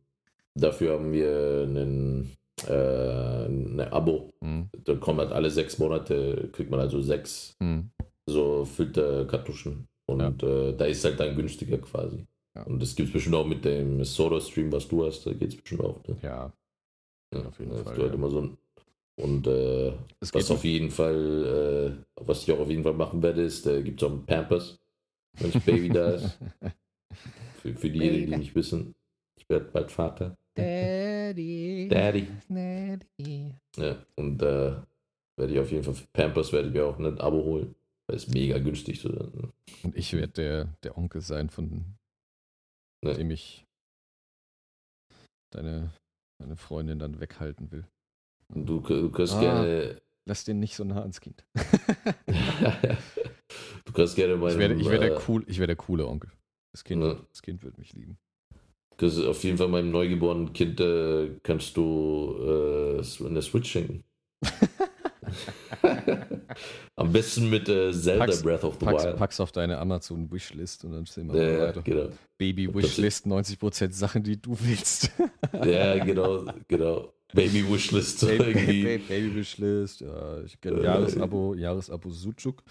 dafür 0.56 0.94
haben 0.94 1.12
wir 1.14 1.64
einen, 1.64 2.36
äh, 2.68 2.72
eine 3.46 3.92
Abo. 3.94 4.34
Hm. 4.42 4.70
Da 4.84 4.96
kommen 4.96 5.20
halt 5.20 5.32
alle 5.32 5.50
sechs 5.50 5.78
Monate, 5.80 6.50
kriegt 6.52 6.70
man 6.70 6.80
also 6.80 7.02
sechs 7.02 7.56
Hm. 7.62 7.90
so 8.28 8.66
Filterkartuschen. 8.66 9.88
Und 10.10 10.44
äh, 10.44 10.74
da 10.76 10.86
ist 10.86 11.04
halt 11.06 11.20
dann 11.20 11.36
günstiger 11.36 11.78
quasi. 11.78 12.26
Ja. 12.58 12.64
Und 12.64 12.82
das 12.82 12.96
gibt 12.96 13.10
es 13.10 13.14
bestimmt 13.14 13.36
auch 13.36 13.46
mit 13.46 13.64
dem 13.66 14.04
Soda-Stream, 14.04 14.72
was 14.72 14.88
du 14.88 15.06
hast, 15.06 15.26
da 15.26 15.34
geht 15.34 15.50
es 15.50 15.58
bestimmt 15.58 15.82
auch. 15.82 16.04
Ne? 16.08 16.18
Ja, 16.24 16.52
Ja, 17.34 17.46
auf 17.46 17.60
jeden 17.60 17.72
Fall, 17.84 17.96
Du 17.96 18.02
halt 18.02 18.14
immer 18.14 18.30
so 18.30 18.42
ein, 18.42 18.58
und 19.20 19.48
äh, 19.48 19.90
es 20.20 20.34
was 20.34 20.50
auf 20.52 20.64
jeden 20.64 20.90
Fall, 20.90 21.96
äh, 22.18 22.24
was 22.26 22.44
ich 22.44 22.52
auch 22.52 22.60
auf 22.60 22.70
jeden 22.70 22.84
Fall 22.84 22.94
machen 22.94 23.22
werde, 23.22 23.44
ist, 23.44 23.66
da 23.66 23.80
gibt 23.80 24.02
es 24.02 24.08
auch 24.08 24.12
einen 24.12 24.26
Pampers, 24.26 24.80
wenn 25.34 25.52
das 25.52 25.64
Baby 25.66 25.90
da 25.90 26.12
ist. 26.12 26.38
Für, 27.62 27.74
für 27.76 27.90
diejenigen, 27.90 28.32
die 28.32 28.38
nicht 28.38 28.56
wissen, 28.56 28.96
ich 29.40 29.48
werde 29.50 29.70
bald 29.72 29.92
Vater. 29.92 30.36
Daddy. 30.56 31.88
Daddy. 31.90 32.28
Daddy. 32.50 33.52
Ja, 33.78 33.98
und 34.16 34.42
äh, 34.42 34.76
werde 35.36 35.54
ich 35.54 35.60
auf 35.60 35.72
jeden 35.72 35.84
Fall 35.84 35.94
für 35.94 36.08
Pampers 36.14 36.52
werde 36.52 36.70
ich 36.70 36.74
mir 36.74 36.86
auch 36.86 36.98
ein 36.98 37.20
Abo 37.20 37.44
holen. 37.44 37.76
Das 38.08 38.24
ist 38.24 38.34
mega 38.34 38.58
günstig. 38.58 39.02
So. 39.02 39.10
Und 39.84 39.96
ich 39.96 40.14
werde 40.14 40.34
der, 40.34 40.78
der 40.84 40.98
Onkel 40.98 41.22
sein, 41.22 41.50
von 41.50 41.97
Ja. 43.06 43.14
dem 43.14 43.32
ich 43.32 43.66
deine, 45.54 45.92
deine 46.42 46.56
Freundin 46.56 47.00
dann 47.00 47.20
weghalten 47.20 47.72
will. 47.72 47.86
Du, 48.54 48.80
du 48.80 49.12
kannst 49.12 49.34
Ah. 49.36 49.40
gerne. 49.42 50.02
Lass 50.28 50.44
den 50.44 50.60
nicht 50.60 50.76
so 50.76 50.84
nah 50.84 51.02
ans 51.02 51.22
Kind. 51.22 51.46
du 53.86 53.94
kannst 53.94 54.16
gerne 54.16 54.34
Ich 54.34 54.40
meinem, 54.40 54.60
werde, 54.60 54.74
ich 54.76 54.90
werde, 54.90 55.06
äh, 55.06 55.10
der, 55.10 55.30
cool, 55.30 55.44
ich 55.48 55.58
werde 55.60 55.76
der 55.76 55.84
coole 55.84 56.06
Onkel. 56.08 56.32
Das 56.74 56.84
kind, 56.84 57.04
Ja. 57.04 57.16
das 57.30 57.42
kind 57.42 57.64
wird 57.64 57.78
mich 57.78 57.94
lieben. 57.94 58.18
kannst 58.98 59.20
auf 59.20 59.44
jeden 59.44 59.58
Fall 59.58 59.68
meinem 59.70 59.92
neugeborenen 59.92 60.52
Kind 60.54 60.80
äh, 60.80 61.38
kannst 61.44 61.78
du 61.78 62.36
äh, 62.42 63.26
eine 63.26 63.42
Switch 63.42 63.72
schenken. 63.72 64.04
Am 66.96 67.12
besten 67.12 67.50
mit 67.50 67.68
äh, 67.70 67.92
Zelda 67.92 68.26
Pack's- 68.26 68.42
Breath 68.44 68.64
of 68.64 68.76
the 68.80 68.86
Pack's, 68.86 69.04
Wild. 69.04 69.18
pack's 69.18 69.40
auf 69.40 69.52
deine 69.52 69.78
Amazon-Wishlist 69.78 70.86
und 70.86 70.92
dann 70.94 71.06
sehen 71.06 71.32
wir 71.34 71.42
Ja, 71.42 71.60
weiter. 71.68 71.82
genau. 71.82 72.10
Baby-Wishlist, 72.38 73.26
90% 73.26 73.92
Sachen, 73.94 74.24
die 74.24 74.42
du 74.42 74.58
willst. 74.60 75.12
Ja, 75.66 76.04
genau, 76.04 76.46
genau. 76.68 77.14
Baby 77.34 77.68
Wishlist 77.70 78.20
so 78.20 78.30
irgendwie. 78.30 78.98
Baby-Wishlist, 78.98 80.02
ja, 80.02 80.42
ich 80.44 80.60
kenne 80.62 80.80
Äh. 80.80 80.84
Jahresabo, 80.86 81.54
Jahresabo 81.56 82.10
Sucuk. 82.10 82.64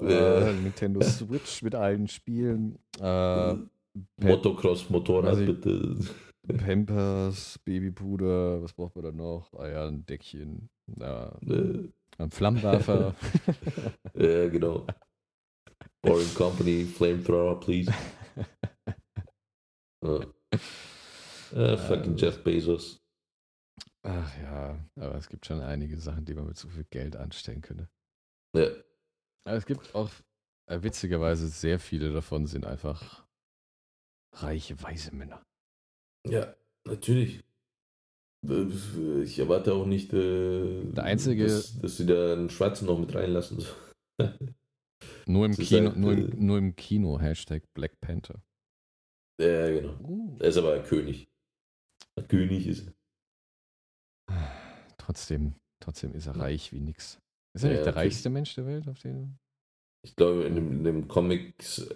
Ja. 0.00 0.48
Äh, 0.48 0.52
Nintendo 0.54 1.00
Switch 1.02 1.62
mit 1.62 1.74
allen 1.74 2.06
Spielen. 2.06 2.78
Äh, 3.00 3.54
Motocross 4.20 4.88
Motorrad 4.90 5.38
ich- 5.40 5.46
bitte. 5.46 5.96
Pampers, 6.56 7.58
Babypuder, 7.64 8.62
was 8.62 8.72
braucht 8.72 8.96
man 8.96 9.04
da 9.04 9.12
noch? 9.12 9.52
Ah 9.54 9.68
ja, 9.68 9.86
ein 9.88 10.06
Deckchen. 10.06 10.70
Ja, 10.98 11.36
Äh, 11.46 11.88
ein 12.16 12.30
Flammenwerfer. 12.30 13.14
Ja, 14.14 14.48
genau. 14.48 14.86
Boring 16.02 16.34
Company, 16.34 16.84
Flamethrower, 16.84 17.60
please. 17.60 17.92
Ja. 20.04 20.20
Äh, 21.52 21.76
fucking 21.76 22.14
Äh, 22.16 22.20
Jeff 22.20 22.42
Bezos. 22.44 23.02
Ach 24.02 24.38
ja, 24.38 24.78
aber 24.94 25.16
es 25.16 25.28
gibt 25.28 25.44
schon 25.44 25.60
einige 25.60 25.98
Sachen, 25.98 26.24
die 26.24 26.34
man 26.34 26.46
mit 26.46 26.56
so 26.56 26.68
viel 26.68 26.84
Geld 26.84 27.16
anstellen 27.16 27.62
könnte. 27.62 27.88
Ja. 28.54 28.68
Aber 29.44 29.56
es 29.56 29.66
gibt 29.66 29.92
auch 29.94 30.08
äh, 30.66 30.82
witzigerweise 30.82 31.48
sehr 31.48 31.80
viele 31.80 32.12
davon 32.12 32.46
sind 32.46 32.64
einfach 32.64 33.26
reiche, 34.34 34.80
weise 34.82 35.14
Männer. 35.14 35.44
ja, 36.26 36.54
natürlich. 36.84 37.42
Äh, 38.46 39.22
Ich 39.22 39.38
erwarte 39.38 39.74
auch 39.74 39.86
nicht, 39.86 40.12
äh, 40.12 40.84
Der 40.92 41.04
einzige- 41.04 41.44
dass, 41.44 41.78
dass 41.80 41.96
sie 41.96 42.06
da 42.06 42.32
einen 42.34 42.50
Schwarzen 42.50 42.86
noch 42.86 42.98
mit 42.98 43.14
reinlassen. 43.14 43.64
Nur 45.26 45.46
im 45.46 45.52
Kino, 45.56 45.88
halt, 45.90 45.96
nur, 45.96 46.12
äh, 46.12 46.20
im, 46.20 46.46
nur 46.46 46.58
im 46.58 46.74
Kino, 46.76 47.20
Hashtag 47.20 47.62
Black 47.74 48.00
Panther. 48.00 48.42
Ja, 49.40 49.68
genau. 49.70 50.36
Er 50.40 50.48
ist 50.48 50.56
aber 50.56 50.74
ein 50.74 50.82
König. 50.84 51.28
Ein 52.16 52.26
König 52.26 52.66
ist 52.66 52.88
er. 52.88 52.94
Trotzdem, 54.98 55.54
trotzdem 55.80 56.12
ist 56.14 56.26
er 56.26 56.36
reich 56.36 56.72
wie 56.72 56.80
nix. 56.80 57.20
Ist 57.54 57.62
er 57.64 57.70
Ja, 57.70 57.76
nicht 57.76 57.86
der 57.86 57.96
reichste 57.96 58.30
Mensch 58.30 58.54
der 58.56 58.66
Welt? 58.66 58.88
Auf 58.88 58.98
den? 58.98 59.38
Ich 60.04 60.16
glaube, 60.16 60.44
in 60.44 60.54
dem, 60.56 60.72
in 60.72 60.84
dem 60.84 61.08
Comics 61.08 61.88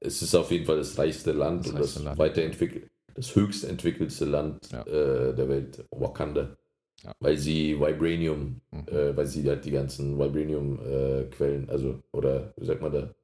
ist 0.00 0.22
es 0.22 0.34
auf 0.34 0.50
jeden 0.50 0.66
Fall 0.66 0.76
das 0.76 0.98
reichste 0.98 1.32
Land 1.32 1.64
Das 1.64 1.70
und 1.72 1.78
reichste 1.78 1.94
das 2.00 2.04
Land. 2.04 2.18
weiterentwickelt, 2.18 2.90
das 3.14 3.34
höchst 3.34 3.64
entwickelste 3.64 4.24
Land 4.24 4.70
Ja. 4.70 4.82
äh, 4.86 5.34
der 5.34 5.48
Welt, 5.48 5.84
Wakanda. 5.90 6.56
Ja. 7.02 7.12
Weil 7.20 7.36
sie 7.36 7.78
Vibranium, 7.80 8.60
Mhm. 8.70 8.86
äh, 8.88 9.16
weil 9.16 9.26
sie 9.26 9.48
halt 9.48 9.64
die 9.64 9.70
ganzen 9.72 10.18
Vibranium-Quellen, 10.18 11.68
also, 11.68 12.00
oder 12.12 12.52
wie 12.56 12.66
sagt 12.66 12.80
man 12.80 12.92
da, 12.92 13.14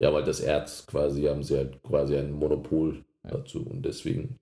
ja, 0.00 0.12
weil 0.12 0.24
das 0.24 0.40
Erz 0.40 0.86
quasi, 0.86 1.22
haben 1.24 1.42
sie 1.42 1.56
halt 1.56 1.82
quasi 1.82 2.16
ein 2.16 2.32
Monopol 2.32 3.04
Ja. 3.24 3.30
dazu 3.32 3.64
und 3.66 3.82
deswegen 3.82 4.38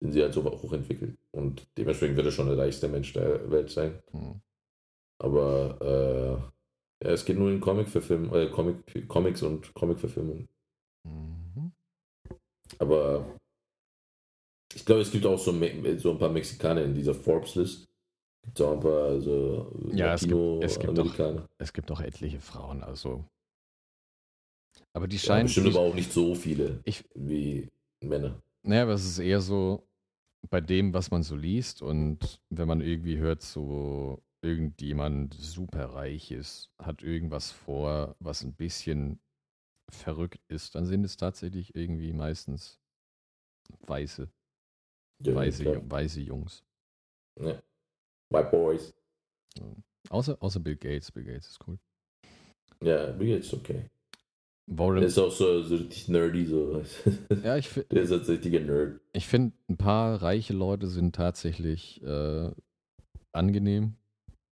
sind 0.00 0.12
sie 0.12 0.22
halt 0.22 0.34
so 0.34 0.44
hochentwickelt. 0.44 1.16
Und 1.32 1.66
dementsprechend 1.78 2.16
wird 2.16 2.26
er 2.26 2.32
schon 2.32 2.48
der 2.48 2.58
reichste 2.58 2.88
Mensch 2.88 3.12
der 3.12 3.50
Welt 3.50 3.70
sein. 3.70 3.98
Hm. 4.12 4.40
Aber 5.18 5.78
äh, 7.02 7.06
ja, 7.06 7.12
es 7.12 7.24
geht 7.24 7.38
nur 7.38 7.50
in 7.50 7.60
Comic-Verfilmung, 7.60 8.34
äh, 8.34 8.48
Comic, 8.50 9.08
Comics 9.08 9.42
und 9.42 9.72
Comic-Verfilmungen. 9.74 10.48
Mhm. 11.04 11.72
Aber 12.78 13.38
ich 14.74 14.84
glaube, 14.84 15.02
es 15.02 15.10
gibt 15.10 15.24
auch 15.26 15.38
so, 15.38 15.52
so 15.98 16.10
ein 16.12 16.18
paar 16.18 16.28
Mexikaner 16.30 16.82
in 16.82 16.94
dieser 16.94 17.14
Forbes-List. 17.14 17.86
Gibt 18.42 18.60
auch 18.60 18.72
ein 18.72 18.80
paar 18.80 19.04
also 19.04 19.72
Ja, 19.92 20.14
es 20.14 20.20
gibt- 20.22 20.32
es 20.62 20.78
gibt 20.78 20.96
Latino-Amerikaner. 20.98 21.48
Es 21.58 21.72
gibt 21.72 21.90
auch 21.90 22.00
etliche 22.00 22.40
Frauen, 22.40 22.82
also. 22.82 23.24
Aber 24.92 25.08
die 25.08 25.16
Ja, 25.16 25.22
scheinen. 25.22 25.44
bestimmt 25.46 25.66
die, 25.68 25.70
aber 25.70 25.80
auch 25.80 25.94
nicht 25.94 26.12
so 26.12 26.34
viele 26.34 26.80
Ich- 26.84 27.04
wie 27.14 27.68
Männer. 28.00 28.40
Naja, 28.62 28.82
aber 28.82 28.92
es 28.92 29.04
ist 29.04 29.18
eher 29.18 29.40
so 29.40 29.86
bei 30.50 30.60
dem, 30.60 30.92
was 30.92 31.10
man 31.10 31.22
so 31.22 31.36
liest 31.36 31.80
und 31.82 32.40
wenn 32.50 32.68
man 32.68 32.80
irgendwie 32.80 33.16
hört, 33.18 33.42
so 33.42 34.22
irgendjemand 34.42 35.32
super 35.34 35.86
reich 35.94 36.30
ist, 36.30 36.70
hat 36.78 37.02
irgendwas 37.02 37.50
vor, 37.50 38.14
was 38.20 38.42
ein 38.44 38.52
bisschen 38.54 39.20
verrückt 39.88 40.40
ist, 40.48 40.74
dann 40.74 40.84
sind 40.86 41.04
es 41.04 41.16
tatsächlich 41.16 41.74
irgendwie 41.74 42.12
meistens 42.12 42.78
weiße, 43.86 44.22
Ja, 44.22 44.28
weiße. 45.32 45.62
Ju- 45.64 45.90
weiße 45.90 46.20
Jungs. 46.20 46.64
Ja. 47.40 47.62
White 48.30 48.50
Boys. 48.50 48.92
Außer, 50.10 50.36
außer 50.42 50.60
Bill 50.60 50.76
Gates. 50.76 51.10
Bill 51.12 51.24
Gates 51.24 51.50
ist 51.50 51.60
cool. 51.66 51.78
Ja, 52.82 53.12
Bill 53.12 53.28
Gates 53.28 53.46
ist 53.46 53.54
okay. 53.54 53.90
Warren, 54.66 54.96
Der 54.96 55.06
ist 55.08 55.18
auch 55.18 55.30
so, 55.30 55.62
so 55.62 55.76
richtig 55.76 56.08
nerdy. 56.08 56.46
So. 56.46 56.82
ja, 57.42 57.56
ich, 57.56 57.68
fi- 57.68 57.84
Der 57.90 58.02
ist 58.02 58.12
als 58.12 58.28
richtiger 58.28 58.60
Nerd. 58.60 59.00
ich 59.12 59.26
finde, 59.28 59.54
ein 59.68 59.76
paar 59.76 60.20
reiche 60.22 60.54
Leute 60.54 60.88
sind 60.88 61.14
tatsächlich 61.14 62.02
äh, 62.02 62.50
angenehm. 63.32 63.94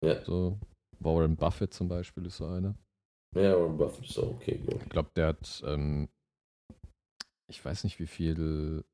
Ja. 0.05 0.23
So, 0.25 0.59
Warren 1.01 1.37
Buffett 1.37 1.73
zum 1.73 1.89
Beispiel 1.89 2.27
ist 2.27 2.37
so 2.37 2.47
einer. 2.47 2.75
Ja, 3.35 3.59
Warren 3.59 3.79
Buffett 3.79 4.05
ist 4.09 4.19
auch 4.19 4.35
okay. 4.35 4.59
glaub 4.59 4.77
ich. 4.77 4.83
Ich 4.83 4.91
glaube, 4.91 5.11
der 5.17 5.27
hat, 5.29 5.63
ähm, 5.67 6.09
ich 7.49 7.65
weiß 7.65 7.85
nicht 7.85 7.99
wie 7.99 8.07
viel 8.07 8.85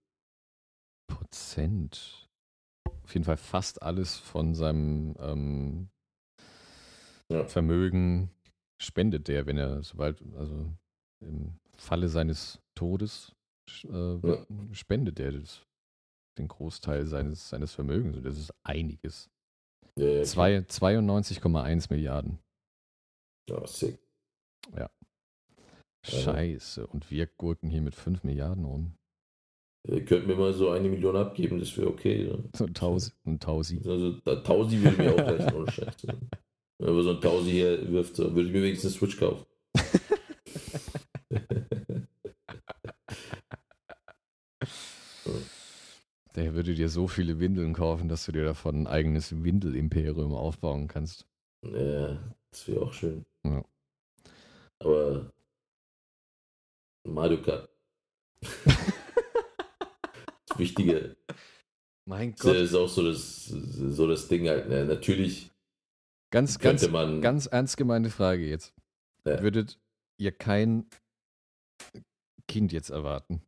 Prozent, 1.09 2.29
auf 3.03 3.13
jeden 3.15 3.25
Fall 3.25 3.37
fast 3.37 3.83
alles 3.83 4.17
von 4.17 4.55
seinem 4.55 5.17
ähm, 5.19 5.89
Ja. 7.31 7.45
Vermögen 7.47 8.31
spendet 8.81 9.27
der, 9.29 9.47
wenn 9.47 9.59
er, 9.59 9.83
sobald, 9.83 10.23
also 10.37 10.73
im 11.21 11.59
Falle 11.77 12.09
seines 12.09 12.61
Todes 12.77 13.35
äh, 13.85 14.17
Ja. 14.27 14.47
spendet 14.73 15.19
er 15.21 15.33
das, 15.33 15.67
den 16.39 16.49
Großteil 16.49 17.07
seines, 17.07 17.49
seines 17.49 17.75
Vermögens. 17.75 18.17
Und 18.17 18.23
das 18.25 18.39
ist 18.39 18.53
einiges. 18.63 19.29
Ja, 19.97 20.07
ja, 20.07 20.23
Zwei- 20.25 20.59
92,1 20.61 21.91
Milliarden. 21.93 22.39
Ja, 23.51 23.67
sick. 23.67 23.99
Ja. 24.77 24.89
Scheiße. 26.07 26.87
Und 26.87 27.11
wir 27.11 27.27
gurken 27.27 27.69
hier 27.71 27.83
mit 27.83 27.95
5 27.97 28.23
Milliarden 28.23 28.65
rum. 28.65 28.95
Ihr 29.87 30.05
könnt 30.05 30.27
mir 30.27 30.37
mal 30.37 30.53
so 30.53 30.71
eine 30.71 30.89
Million 30.89 31.17
abgeben, 31.17 31.59
das 31.59 31.77
wäre 31.77 31.89
okay. 31.89 32.27
Ja. 32.29 32.37
So 32.55 32.65
ein 32.67 32.75
Tausi. 32.75 33.11
Ein 33.25 33.41
Tausi. 33.41 33.81
Also 33.85 34.13
Tausi 34.43 34.83
würde 34.83 35.03
mir 35.03 35.15
auch 35.15 35.19
reichen, 35.19 35.55
ohne 35.57 35.71
Scheiß. 35.71 36.07
Wenn 36.79 36.95
man 36.95 37.03
so 37.03 37.11
ein 37.11 37.21
Tausi 37.21 37.51
hier 37.51 37.91
wirft, 37.91 38.17
so, 38.17 38.35
würde 38.35 38.49
ich 38.49 38.53
mir 38.53 38.63
wenigstens 38.63 38.93
eine 38.93 38.99
Switch 38.99 39.19
kaufen. 39.19 39.45
Der 46.35 46.55
würde 46.55 46.75
dir 46.75 46.89
so 46.89 47.09
viele 47.09 47.41
Windeln 47.41 47.73
kaufen, 47.73 48.09
dass 48.09 48.27
du 48.27 48.33
dir 48.33 48.45
davon 48.45 48.83
ein 48.83 48.87
eigenes 48.87 49.43
Windelimperium 49.43 50.35
aufbauen 50.35 50.87
kannst. 50.87 51.27
ja, 51.63 52.19
das 52.51 52.69
wäre 52.69 52.83
auch 52.83 52.93
schön. 52.93 53.25
Ja. 53.45 53.65
Aber 54.79 55.33
Mario 57.05 57.43
Kart. 57.43 57.69
Wichtige 60.59 61.17
Mein 62.09 62.35
das 62.37 62.57
ist 62.57 62.75
auch 62.75 62.89
so 62.89 63.03
das, 63.03 63.45
so 63.45 64.07
das 64.07 64.29
Ding 64.29 64.49
halt. 64.49 64.71
Ne? 64.71 64.87
Natürlich 64.87 65.51
Ganz, 66.31 66.59
ganz, 66.59 66.81
könnte 66.81 66.93
man. 66.93 67.21
ganz 67.21 67.47
ernst 67.47 67.77
gemeinte 67.77 68.11
Frage 68.11 68.47
jetzt. 68.47 68.75
Ja. 69.25 69.43
Würdet 69.43 69.79
ihr 70.19 70.33
kein 70.33 70.87
Kind 72.47 72.73
jetzt 72.73 72.91
erwarten? 72.91 73.43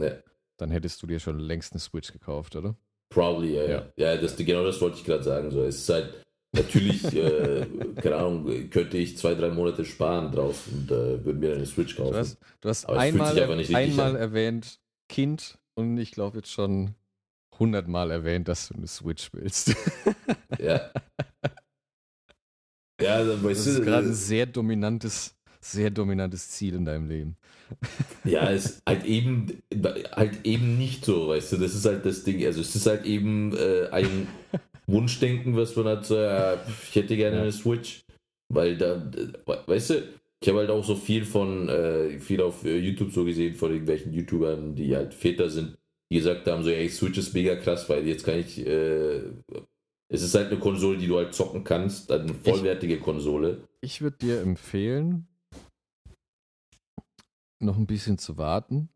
Ja. 0.00 0.12
Dann 0.56 0.70
hättest 0.70 1.02
du 1.02 1.06
dir 1.06 1.20
schon 1.20 1.38
längst 1.38 1.72
eine 1.72 1.80
Switch 1.80 2.12
gekauft, 2.12 2.56
oder? 2.56 2.76
Probably, 3.10 3.54
ja. 3.54 3.64
Ja. 3.64 3.92
Ja, 3.96 4.16
das, 4.16 4.36
genau 4.36 4.64
das 4.64 4.80
wollte 4.80 4.98
ich 4.98 5.04
gerade 5.04 5.22
sagen. 5.22 5.50
So. 5.50 5.62
Es 5.62 5.78
ist 5.78 5.88
halt, 5.88 6.24
natürlich, 6.52 7.04
äh, 7.14 7.66
keine 7.96 8.16
Ahnung, 8.16 8.70
könnte 8.70 8.98
ich 8.98 9.16
zwei, 9.16 9.34
drei 9.34 9.50
Monate 9.50 9.84
sparen 9.84 10.32
drauf 10.32 10.66
und 10.72 10.90
äh, 10.90 11.24
würde 11.24 11.38
mir 11.38 11.54
eine 11.54 11.66
Switch 11.66 11.96
kaufen. 11.96 12.12
Du 12.12 12.18
hast, 12.18 12.38
du 12.60 12.68
hast 12.68 12.88
einmal, 12.88 13.38
einmal 13.74 14.16
erwähnt 14.16 14.80
Kind 15.08 15.58
und 15.74 15.98
ich 15.98 16.12
glaube 16.12 16.38
jetzt 16.38 16.50
schon 16.50 16.94
hundertmal 17.58 18.10
erwähnt, 18.10 18.48
dass 18.48 18.68
du 18.68 18.74
eine 18.74 18.86
Switch 18.86 19.30
willst. 19.32 19.74
Ja. 20.58 20.90
Ja, 23.00 23.24
dann 23.24 23.42
Das 23.42 23.66
ist 23.66 23.82
gerade 23.82 24.06
ein 24.06 24.12
äh, 24.12 24.14
sehr 24.14 24.46
dominantes 24.46 25.34
sehr 25.64 25.90
dominantes 25.90 26.50
Ziel 26.50 26.74
in 26.74 26.84
deinem 26.84 27.08
Leben. 27.08 27.36
Ja, 28.24 28.50
es 28.50 28.66
ist 28.66 28.82
halt 28.86 29.04
eben, 29.04 29.62
halt 30.12 30.44
eben 30.44 30.76
nicht 30.78 31.04
so, 31.04 31.28
weißt 31.28 31.52
du, 31.52 31.56
das 31.56 31.74
ist 31.74 31.86
halt 31.86 32.04
das 32.04 32.22
Ding. 32.22 32.44
Also 32.44 32.60
es 32.60 32.74
ist 32.76 32.86
halt 32.86 33.06
eben 33.06 33.56
äh, 33.56 33.88
ein 33.90 34.28
Wunschdenken, 34.86 35.56
was 35.56 35.74
man 35.74 35.86
hat, 35.86 36.06
so, 36.06 36.16
ja, 36.18 36.58
ich 36.88 36.94
hätte 36.94 37.16
gerne 37.16 37.40
eine 37.40 37.52
Switch. 37.52 38.04
Weil 38.52 38.76
da, 38.76 39.10
weißt 39.66 39.90
du, 39.90 40.02
ich 40.44 40.48
habe 40.50 40.58
halt 40.58 40.68
auch 40.68 40.84
so 40.84 40.94
viel 40.94 41.24
von, 41.24 41.70
äh, 41.70 42.18
viel 42.20 42.42
auf 42.42 42.66
äh, 42.66 42.76
YouTube 42.76 43.10
so 43.10 43.24
gesehen 43.24 43.54
von 43.54 43.70
irgendwelchen 43.70 44.12
YouTubern, 44.12 44.74
die 44.74 44.94
halt 44.94 45.14
Väter 45.14 45.48
sind, 45.48 45.78
die 46.12 46.16
gesagt 46.16 46.46
haben, 46.46 46.62
so, 46.62 46.68
ey, 46.68 46.86
Switch 46.90 47.16
ist 47.16 47.32
mega 47.32 47.56
krass, 47.56 47.88
weil 47.88 48.06
jetzt 48.06 48.26
kann 48.26 48.38
ich, 48.40 48.58
äh, 48.58 49.22
es 50.08 50.20
ist 50.20 50.34
halt 50.34 50.48
eine 50.50 50.60
Konsole, 50.60 50.98
die 50.98 51.06
du 51.06 51.16
halt 51.16 51.32
zocken 51.34 51.64
kannst, 51.64 52.12
eine 52.12 52.34
vollwertige 52.34 53.00
Konsole. 53.00 53.66
Ich 53.80 54.02
würde 54.02 54.18
dir 54.18 54.42
empfehlen, 54.42 55.28
noch 57.58 57.78
ein 57.78 57.86
bisschen 57.86 58.18
zu 58.18 58.36
warten, 58.36 58.90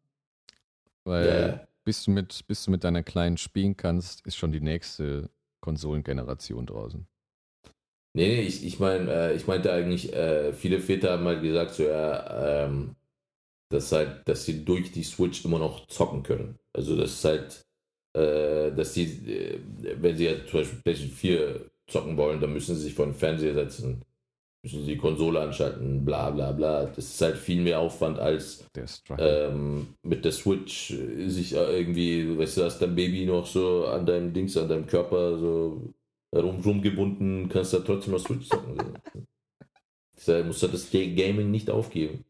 weil 1.04 1.26
Ja. 1.26 1.66
bis, 1.82 2.04
du 2.04 2.10
mit, 2.10 2.46
bis 2.46 2.62
du 2.66 2.70
mit 2.70 2.84
deiner 2.84 3.02
Kleinen 3.02 3.38
spielen 3.38 3.74
kannst, 3.74 4.26
ist 4.26 4.36
schon 4.36 4.52
die 4.52 4.60
nächste 4.60 5.30
Konsolengeneration 5.62 6.66
draußen. 6.66 7.06
Nee, 8.18 8.26
nee, 8.26 8.40
ich, 8.42 8.66
ich 8.66 8.80
meine, 8.80 9.12
äh, 9.12 9.36
ich 9.36 9.46
meinte 9.46 9.72
eigentlich, 9.72 10.12
äh, 10.12 10.52
viele 10.52 10.80
Väter 10.80 11.12
haben 11.12 11.24
halt 11.26 11.40
gesagt, 11.40 11.74
so 11.74 11.84
ja, 11.84 12.64
ähm, 12.66 12.96
dass 13.70 13.92
halt, 13.92 14.28
dass 14.28 14.44
sie 14.44 14.64
durch 14.64 14.90
die 14.92 15.04
Switch 15.04 15.44
immer 15.44 15.60
noch 15.60 15.86
zocken 15.86 16.24
können. 16.24 16.58
Also 16.72 16.96
das 16.96 17.12
ist 17.12 17.24
halt, 17.24 17.62
äh, 18.16 18.72
dass 18.74 18.94
sie, 18.94 19.04
äh, 19.04 19.60
wenn 20.02 20.16
sie 20.16 20.24
jetzt 20.24 20.50
zum 20.50 20.60
Beispiel 20.60 20.80
PlayStation 20.82 21.16
4 21.16 21.70
zocken 21.86 22.16
wollen, 22.16 22.40
dann 22.40 22.52
müssen 22.52 22.74
sie 22.76 22.82
sich 22.82 22.94
vor 22.94 23.06
den 23.06 23.14
Fernseher 23.14 23.54
setzen, 23.54 24.02
müssen 24.64 24.82
sie 24.82 24.92
die 24.94 24.98
Konsole 24.98 25.40
anschalten, 25.40 26.04
bla 26.04 26.30
bla 26.30 26.52
bla. 26.52 26.86
Das 26.86 27.06
ist 27.06 27.20
halt 27.22 27.36
viel 27.38 27.62
mehr 27.62 27.80
Aufwand 27.80 28.18
als 28.18 28.64
ähm, 29.18 29.94
mit 30.02 30.24
der 30.24 30.32
Switch 30.32 30.90
äh, 30.92 31.28
sich 31.28 31.54
äh, 31.54 31.78
irgendwie, 31.80 32.38
weißt 32.38 32.58
du, 32.58 32.64
hast 32.64 32.80
dein 32.80 32.96
Baby 32.96 33.26
noch 33.26 33.46
so 33.46 33.86
an 33.86 34.06
deinem 34.06 34.32
Dings, 34.32 34.56
an 34.56 34.68
deinem 34.68 34.86
Körper 34.86 35.38
so 35.38 35.94
rum, 36.34 36.60
rumgebunden, 36.60 37.48
kannst 37.48 37.72
da 37.74 37.78
trotzdem 37.80 38.12
noch 38.14 38.20
Switch 38.20 38.48
zocken. 38.48 38.76
Deshalb 40.16 40.46
musst 40.46 40.62
du 40.62 40.68
das 40.68 40.90
Ga- 40.90 41.14
Gaming 41.14 41.50
nicht 41.50 41.70
aufgeben. 41.70 42.24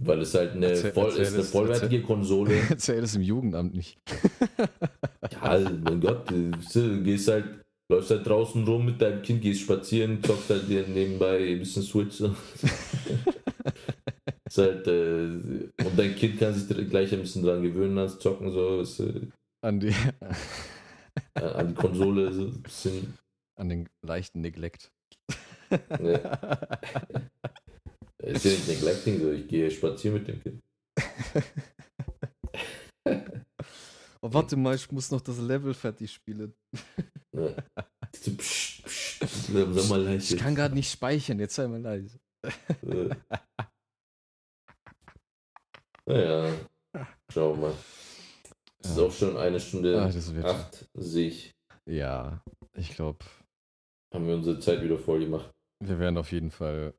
Weil 0.00 0.22
es 0.22 0.34
halt 0.34 0.52
eine, 0.52 0.68
Erzähl- 0.68 0.92
voll, 0.92 1.08
erzähl 1.10 1.22
ist 1.24 1.34
eine 1.34 1.42
vollwertige 1.44 2.02
Konsole. 2.02 2.54
Erzähl 2.70 3.00
das 3.02 3.14
im 3.14 3.22
Jugendamt 3.22 3.74
nicht. 3.74 3.98
Ja, 5.30 5.58
mein 5.84 6.00
Gott, 6.00 6.30
du 6.30 6.50
du 6.50 7.02
gehst 7.02 7.28
halt, 7.28 7.44
läufst 7.90 8.10
halt 8.10 8.26
draußen 8.26 8.64
rum 8.64 8.86
mit 8.86 9.00
deinem 9.02 9.20
Kind, 9.22 9.42
gehst 9.42 9.60
spazieren, 9.60 10.22
zockst 10.22 10.48
halt 10.48 10.66
dir 10.68 10.86
nebenbei 10.88 11.36
ein 11.52 11.58
bisschen 11.58 11.82
Switch. 11.82 12.22
Ist 14.46 14.58
halt, 14.58 14.86
äh, 14.86 15.26
und 15.84 15.96
dein 15.96 16.14
Kind 16.14 16.38
kann 16.38 16.52
sich 16.54 16.68
gleich 16.88 17.12
ein 17.12 17.20
bisschen 17.20 17.42
dran 17.42 17.62
gewöhnen 17.62 17.96
ans 17.98 18.18
Zocken, 18.18 18.50
so, 18.50 18.80
ist, 18.80 19.00
äh, 19.00 19.28
An, 19.62 19.80
die, 19.80 19.94
an 21.34 21.68
die 21.68 21.74
Konsole, 21.74 22.32
so 22.32 22.42
ein 22.46 22.62
bisschen. 22.62 23.14
An 23.62 23.68
den 23.68 23.88
leichten 24.04 24.40
Neglect. 24.40 24.90
Ne, 25.70 26.14
ist 28.22 28.44
ja 28.44 28.50
nicht 28.50 28.68
neglecting, 28.68 29.20
so, 29.20 29.30
ich 29.32 29.46
gehe 29.48 29.70
spazieren 29.70 30.18
mit 30.18 30.28
dem 30.28 30.42
Kind. 30.42 30.60
Oh, 34.20 34.32
warte 34.32 34.56
mal, 34.56 34.74
ich 34.74 34.90
muss 34.92 35.10
noch 35.10 35.20
das 35.20 35.38
Level 35.38 35.72
fertig 35.74 36.12
spielen. 36.12 36.54
So, 37.32 37.54
psch, 38.36 38.82
psch, 38.84 39.20
sag 39.20 39.88
mal 39.88 40.02
leise. 40.02 40.34
Ich 40.34 40.40
kann 40.40 40.54
gerade 40.54 40.74
nicht 40.74 40.90
speichern, 40.90 41.38
jetzt 41.40 41.54
sei 41.54 41.66
mal 41.68 41.80
leise. 41.80 42.18
Naja, 46.06 46.52
schauen 47.32 47.60
wir 47.60 47.68
mal. 47.68 47.76
Es 48.84 48.90
ist 48.90 48.96
Ja. 48.98 49.02
auch 49.04 49.12
schon 49.12 49.36
eine 49.36 49.60
Stunde 49.60 50.00
Ah, 50.02 50.10
das 50.10 50.34
wird- 50.34 50.44
acht, 50.44 50.88
sehe 50.94 51.28
ich. 51.28 51.54
Ja, 51.88 52.42
ich 52.74 52.90
glaube, 52.94 53.24
Haben 54.12 54.26
wir 54.26 54.34
unsere 54.34 54.58
Zeit 54.60 54.82
wieder 54.82 54.98
voll 54.98 55.20
gemacht. 55.20 55.50
wir 55.80 55.98
werden 55.98 56.16
auf 56.18 56.30
jeden 56.32 56.50
Fall 56.50 56.94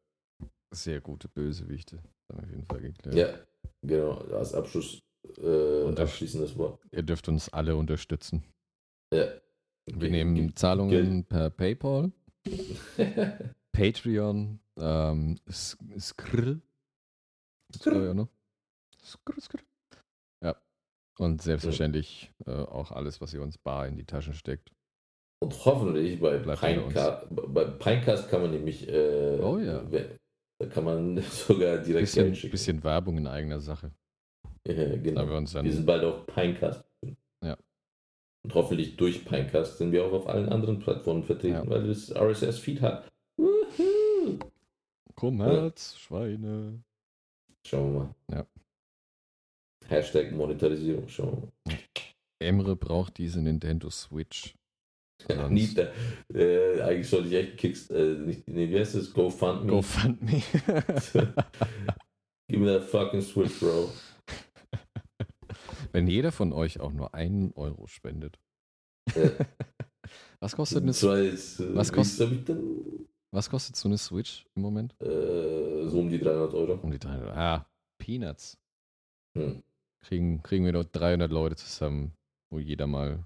sehr 0.74 1.00
gute 1.02 1.28
Bösewichte. 1.28 2.02
Dann 2.28 2.40
auf 2.44 2.50
jeden 2.50 2.66
Fall 2.66 2.82
geklärt. 2.82 3.16
Ja, 3.16 3.40
genau. 3.82 4.18
Als 4.36 4.54
Abschluss, 4.54 5.00
äh, 5.38 5.84
Und 5.84 6.00
das- 6.00 6.10
abschließendes 6.10 6.58
Wort. 6.58 6.80
Ihr 6.92 7.04
dürft 7.04 7.28
uns 7.30 7.50
alle 7.50 7.76
unterstützen. 7.76 8.44
Ja. 9.14 9.28
Wir 9.86 10.10
nehmen 10.10 10.56
Zahlungen 10.56 11.26
per 11.26 11.50
PayPal, 11.50 12.12
Patreon, 13.72 14.60
ähm, 14.78 15.40
Skrill. 15.50 16.62
Skrill. 17.76 18.06
Ja, 18.06 18.14
ne? 18.14 18.28
Skrill, 19.04 19.42
Skrill. 19.42 19.62
Ja. 20.44 20.56
Und 21.20 21.42
selbstverständlich 21.42 22.32
äh, 22.46 22.52
auch 22.52 22.92
alles, 22.92 23.20
was 23.22 23.34
ihr 23.34 23.42
uns 23.42 23.58
bar 23.58 23.88
in 23.88 23.98
die 23.98 24.06
Taschen 24.06 24.34
steckt. 24.34 24.72
Und 25.44 25.66
hoffentlich 25.66 26.20
bei. 26.22 26.38
Pinecast, 26.38 27.28
bei 27.32 27.66
Pinecast 27.66 28.30
kann 28.30 28.42
man 28.44 28.52
nämlich, 28.52 28.88
äh, 28.88 29.40
Oh 29.42 29.58
ja. 29.58 29.84
da 30.60 30.66
kann 30.68 30.84
man 30.86 31.18
sogar 31.22 31.78
direkt 31.80 32.04
Bisschen, 32.06 32.26
Geld 32.26 32.38
schicken. 32.38 32.52
bisschen 32.52 32.84
Werbung 32.84 33.18
in 33.18 33.28
eigener 33.28 33.60
Sache. 33.60 33.92
Ja, 34.66 34.74
Da 34.74 34.96
genau. 34.96 35.28
wir 35.28 35.36
uns 35.36 35.52
dann 35.52 35.66
Wir 35.66 35.74
sind 35.74 35.86
bald 35.86 36.06
auf 36.06 36.26
Pinecast. 36.26 36.86
Ja. 37.44 37.58
Und 38.46 38.54
hoffentlich 38.56 38.96
durch 38.96 39.26
Pinecast 39.26 39.78
sind 39.78 39.92
wir 39.92 40.06
auch 40.06 40.14
auf 40.14 40.28
allen 40.28 40.48
anderen 40.48 40.80
Plattformen 40.80 41.24
vertreten, 41.26 41.56
Ja. 41.66 41.70
weil 41.70 41.86
das 41.88 42.10
RSS-Feed 42.16 42.82
hat. 42.82 43.12
Wuhu. 43.38 44.40
Kommerz, 45.16 45.98
Schweine. 45.98 46.82
Schauen 47.68 47.94
wir 47.94 48.00
mal. 48.00 48.16
Ja. 48.32 48.46
Hashtag 49.90 50.32
Monetarisierung, 50.32 51.10
schauen 51.10 51.52
wir 51.66 51.78
Emre 52.40 52.78
braucht 52.78 53.18
diese 53.18 53.42
Nintendo 53.42 53.90
Switch. 53.90 54.56
Sonst- 55.28 55.52
Nie, 55.52 55.70
äh, 56.38 56.82
eigentlich 56.82 57.10
sollte 57.10 57.28
ich 57.30 57.34
echt 57.36 57.58
Kicks, 57.58 57.90
äh, 57.90 58.16
nicht, 58.16 58.48
nee, 58.48 58.70
wie 58.70 58.80
heißt 58.80 58.96
das? 58.96 59.14
GoFundMe. 59.14 59.72
GoFundMe. 59.72 60.42
Give 62.50 62.60
me 62.60 62.68
that 62.68 62.84
fucking 62.84 63.22
Switch, 63.22 63.60
bro. 63.60 63.90
Wenn 65.92 66.08
jeder 66.08 66.32
von 66.32 66.54
euch 66.54 66.80
auch 66.80 66.92
nur 66.92 67.14
einen 67.14 67.52
Euro 67.54 67.88
spendet. 67.88 68.40
Ja. 69.16 69.30
Was 70.40 70.56
kostet 70.56 70.84
eine, 70.84 70.92
jetzt, 70.92 71.60
äh, 71.60 71.76
Was 71.76 71.90
denn? 72.18 73.08
was 73.32 73.50
kostet 73.50 73.76
so 73.78 73.88
eine 73.88 73.98
Switch 73.98 74.46
im 74.56 74.62
Moment? 74.62 74.94
Äh, 75.02 75.88
so 75.88 76.00
um 76.00 76.10
die 76.10 76.20
300 76.20 76.54
Euro. 76.54 76.74
Um 76.84 76.92
die 76.92 77.00
300. 77.00 77.36
Ah, 77.36 77.66
Peanuts. 77.98 78.58
Hm. 79.38 79.64
Kriegen, 80.06 80.44
kriegen 80.44 80.66
wir 80.66 80.74
dort 80.74 80.90
300 80.94 81.32
Leute 81.32 81.56
zusammen, 81.56 82.14
wo 82.52 82.60
jeder 82.60 82.86
mal. 82.88 83.26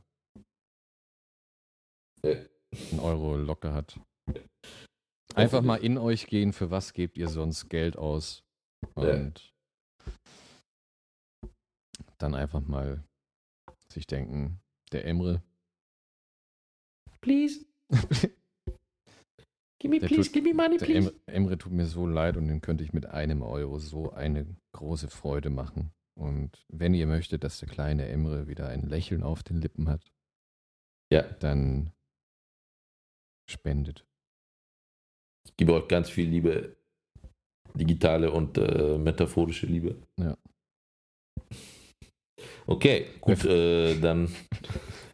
Einen 2.23 2.99
Euro 2.99 3.37
locker 3.37 3.73
hat. 3.73 3.99
Einfach 5.35 5.61
mal 5.61 5.77
in 5.77 5.97
euch 5.97 6.27
gehen, 6.27 6.53
für 6.53 6.71
was 6.71 6.93
gebt 6.93 7.17
ihr 7.17 7.27
sonst 7.29 7.69
Geld 7.69 7.97
aus? 7.97 8.43
Ja. 8.97 9.13
Und 9.13 9.51
dann 12.17 12.33
einfach 12.35 12.61
mal 12.61 13.03
sich 13.91 14.07
denken, 14.07 14.59
der 14.91 15.05
Emre, 15.05 15.41
Please. 17.21 17.65
Give 19.79 19.89
me, 19.91 19.99
Der 19.99 20.07
please, 20.07 20.23
tut- 20.29 20.33
give 20.33 20.43
me 20.47 20.53
money, 20.55 20.77
please. 20.77 21.09
Emre, 21.09 21.13
Emre 21.27 21.57
tut 21.57 21.71
mir 21.71 21.85
so 21.85 22.07
leid 22.07 22.35
und 22.37 22.47
dem 22.47 22.61
könnte 22.61 22.83
ich 22.83 22.93
mit 22.93 23.05
einem 23.05 23.41
Euro 23.43 23.77
so 23.79 24.11
eine 24.11 24.47
große 24.73 25.07
Freude 25.09 25.49
machen. 25.51 25.91
Und 26.17 26.65
wenn 26.69 26.93
ihr 26.95 27.05
möchtet, 27.05 27.43
dass 27.43 27.59
der 27.59 27.67
kleine 27.69 28.07
Emre 28.07 28.47
wieder 28.47 28.69
ein 28.69 28.81
Lächeln 28.83 29.21
auf 29.23 29.43
den 29.43 29.57
Lippen 29.61 29.87
hat, 29.87 30.03
Ja. 31.11 31.21
dann 31.21 31.91
spendet. 33.49 34.05
Ich 35.45 35.55
gebe 35.57 35.73
euch 35.73 35.87
ganz 35.87 36.09
viel 36.09 36.29
Liebe. 36.29 36.75
Digitale 37.73 38.31
und 38.31 38.57
äh, 38.57 38.97
metaphorische 38.97 39.67
Liebe. 39.67 39.97
Ja. 40.19 40.35
Okay, 42.65 43.07
gut, 43.21 43.45
äh, 43.45 43.99
dann 43.99 44.25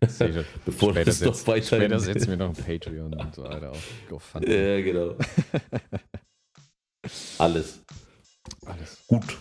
bevor 0.66 0.92
Später, 0.92 1.06
das 1.06 1.20
doch 1.20 1.36
setz, 1.36 1.48
weiter 1.48 1.78
später 1.78 2.00
setzen 2.00 2.30
wir 2.30 2.38
noch 2.38 2.50
ein 2.50 2.56
Patreon 2.64 3.14
und 3.14 3.36
so 3.36 3.44
weiter 3.44 3.72
auf. 3.72 3.84
GoFundMe. 4.10 4.78
Ja, 4.78 4.82
genau. 4.82 5.16
Alles. 7.38 7.82
Alles. 8.66 9.04
Gut. 9.08 9.38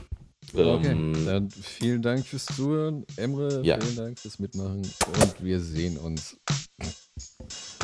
Okay, 0.55 0.91
Ähm, 0.91 1.25
dann 1.25 1.51
vielen 1.51 2.03
Dank 2.03 2.27
fürs 2.27 2.47
Zuhören. 2.47 3.07
Emre, 3.17 3.63
Ja. 3.65 3.81
vielen 3.81 3.97
Dank 3.97 4.19
fürs 4.19 4.39
Mitmachen. 4.39 4.83
Und 4.83 5.43
wir 5.43 5.61
sehen 5.61 5.97
uns 5.97 6.37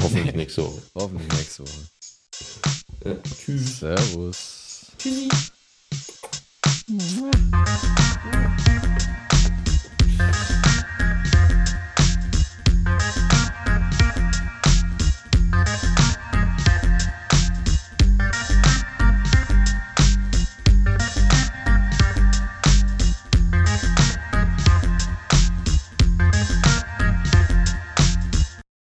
Hoffentlich 0.02 0.34
nächste 0.34 0.64
Woche. 0.64 0.82
Hoffentlich 0.94 1.28
nächste 1.32 1.62
Woche. 1.62 1.88
Ja, 3.04 3.16
tschüss. 3.44 3.80
Servus. 3.80 4.86
Tschüssi. 4.98 5.28
Mua. 6.88 7.30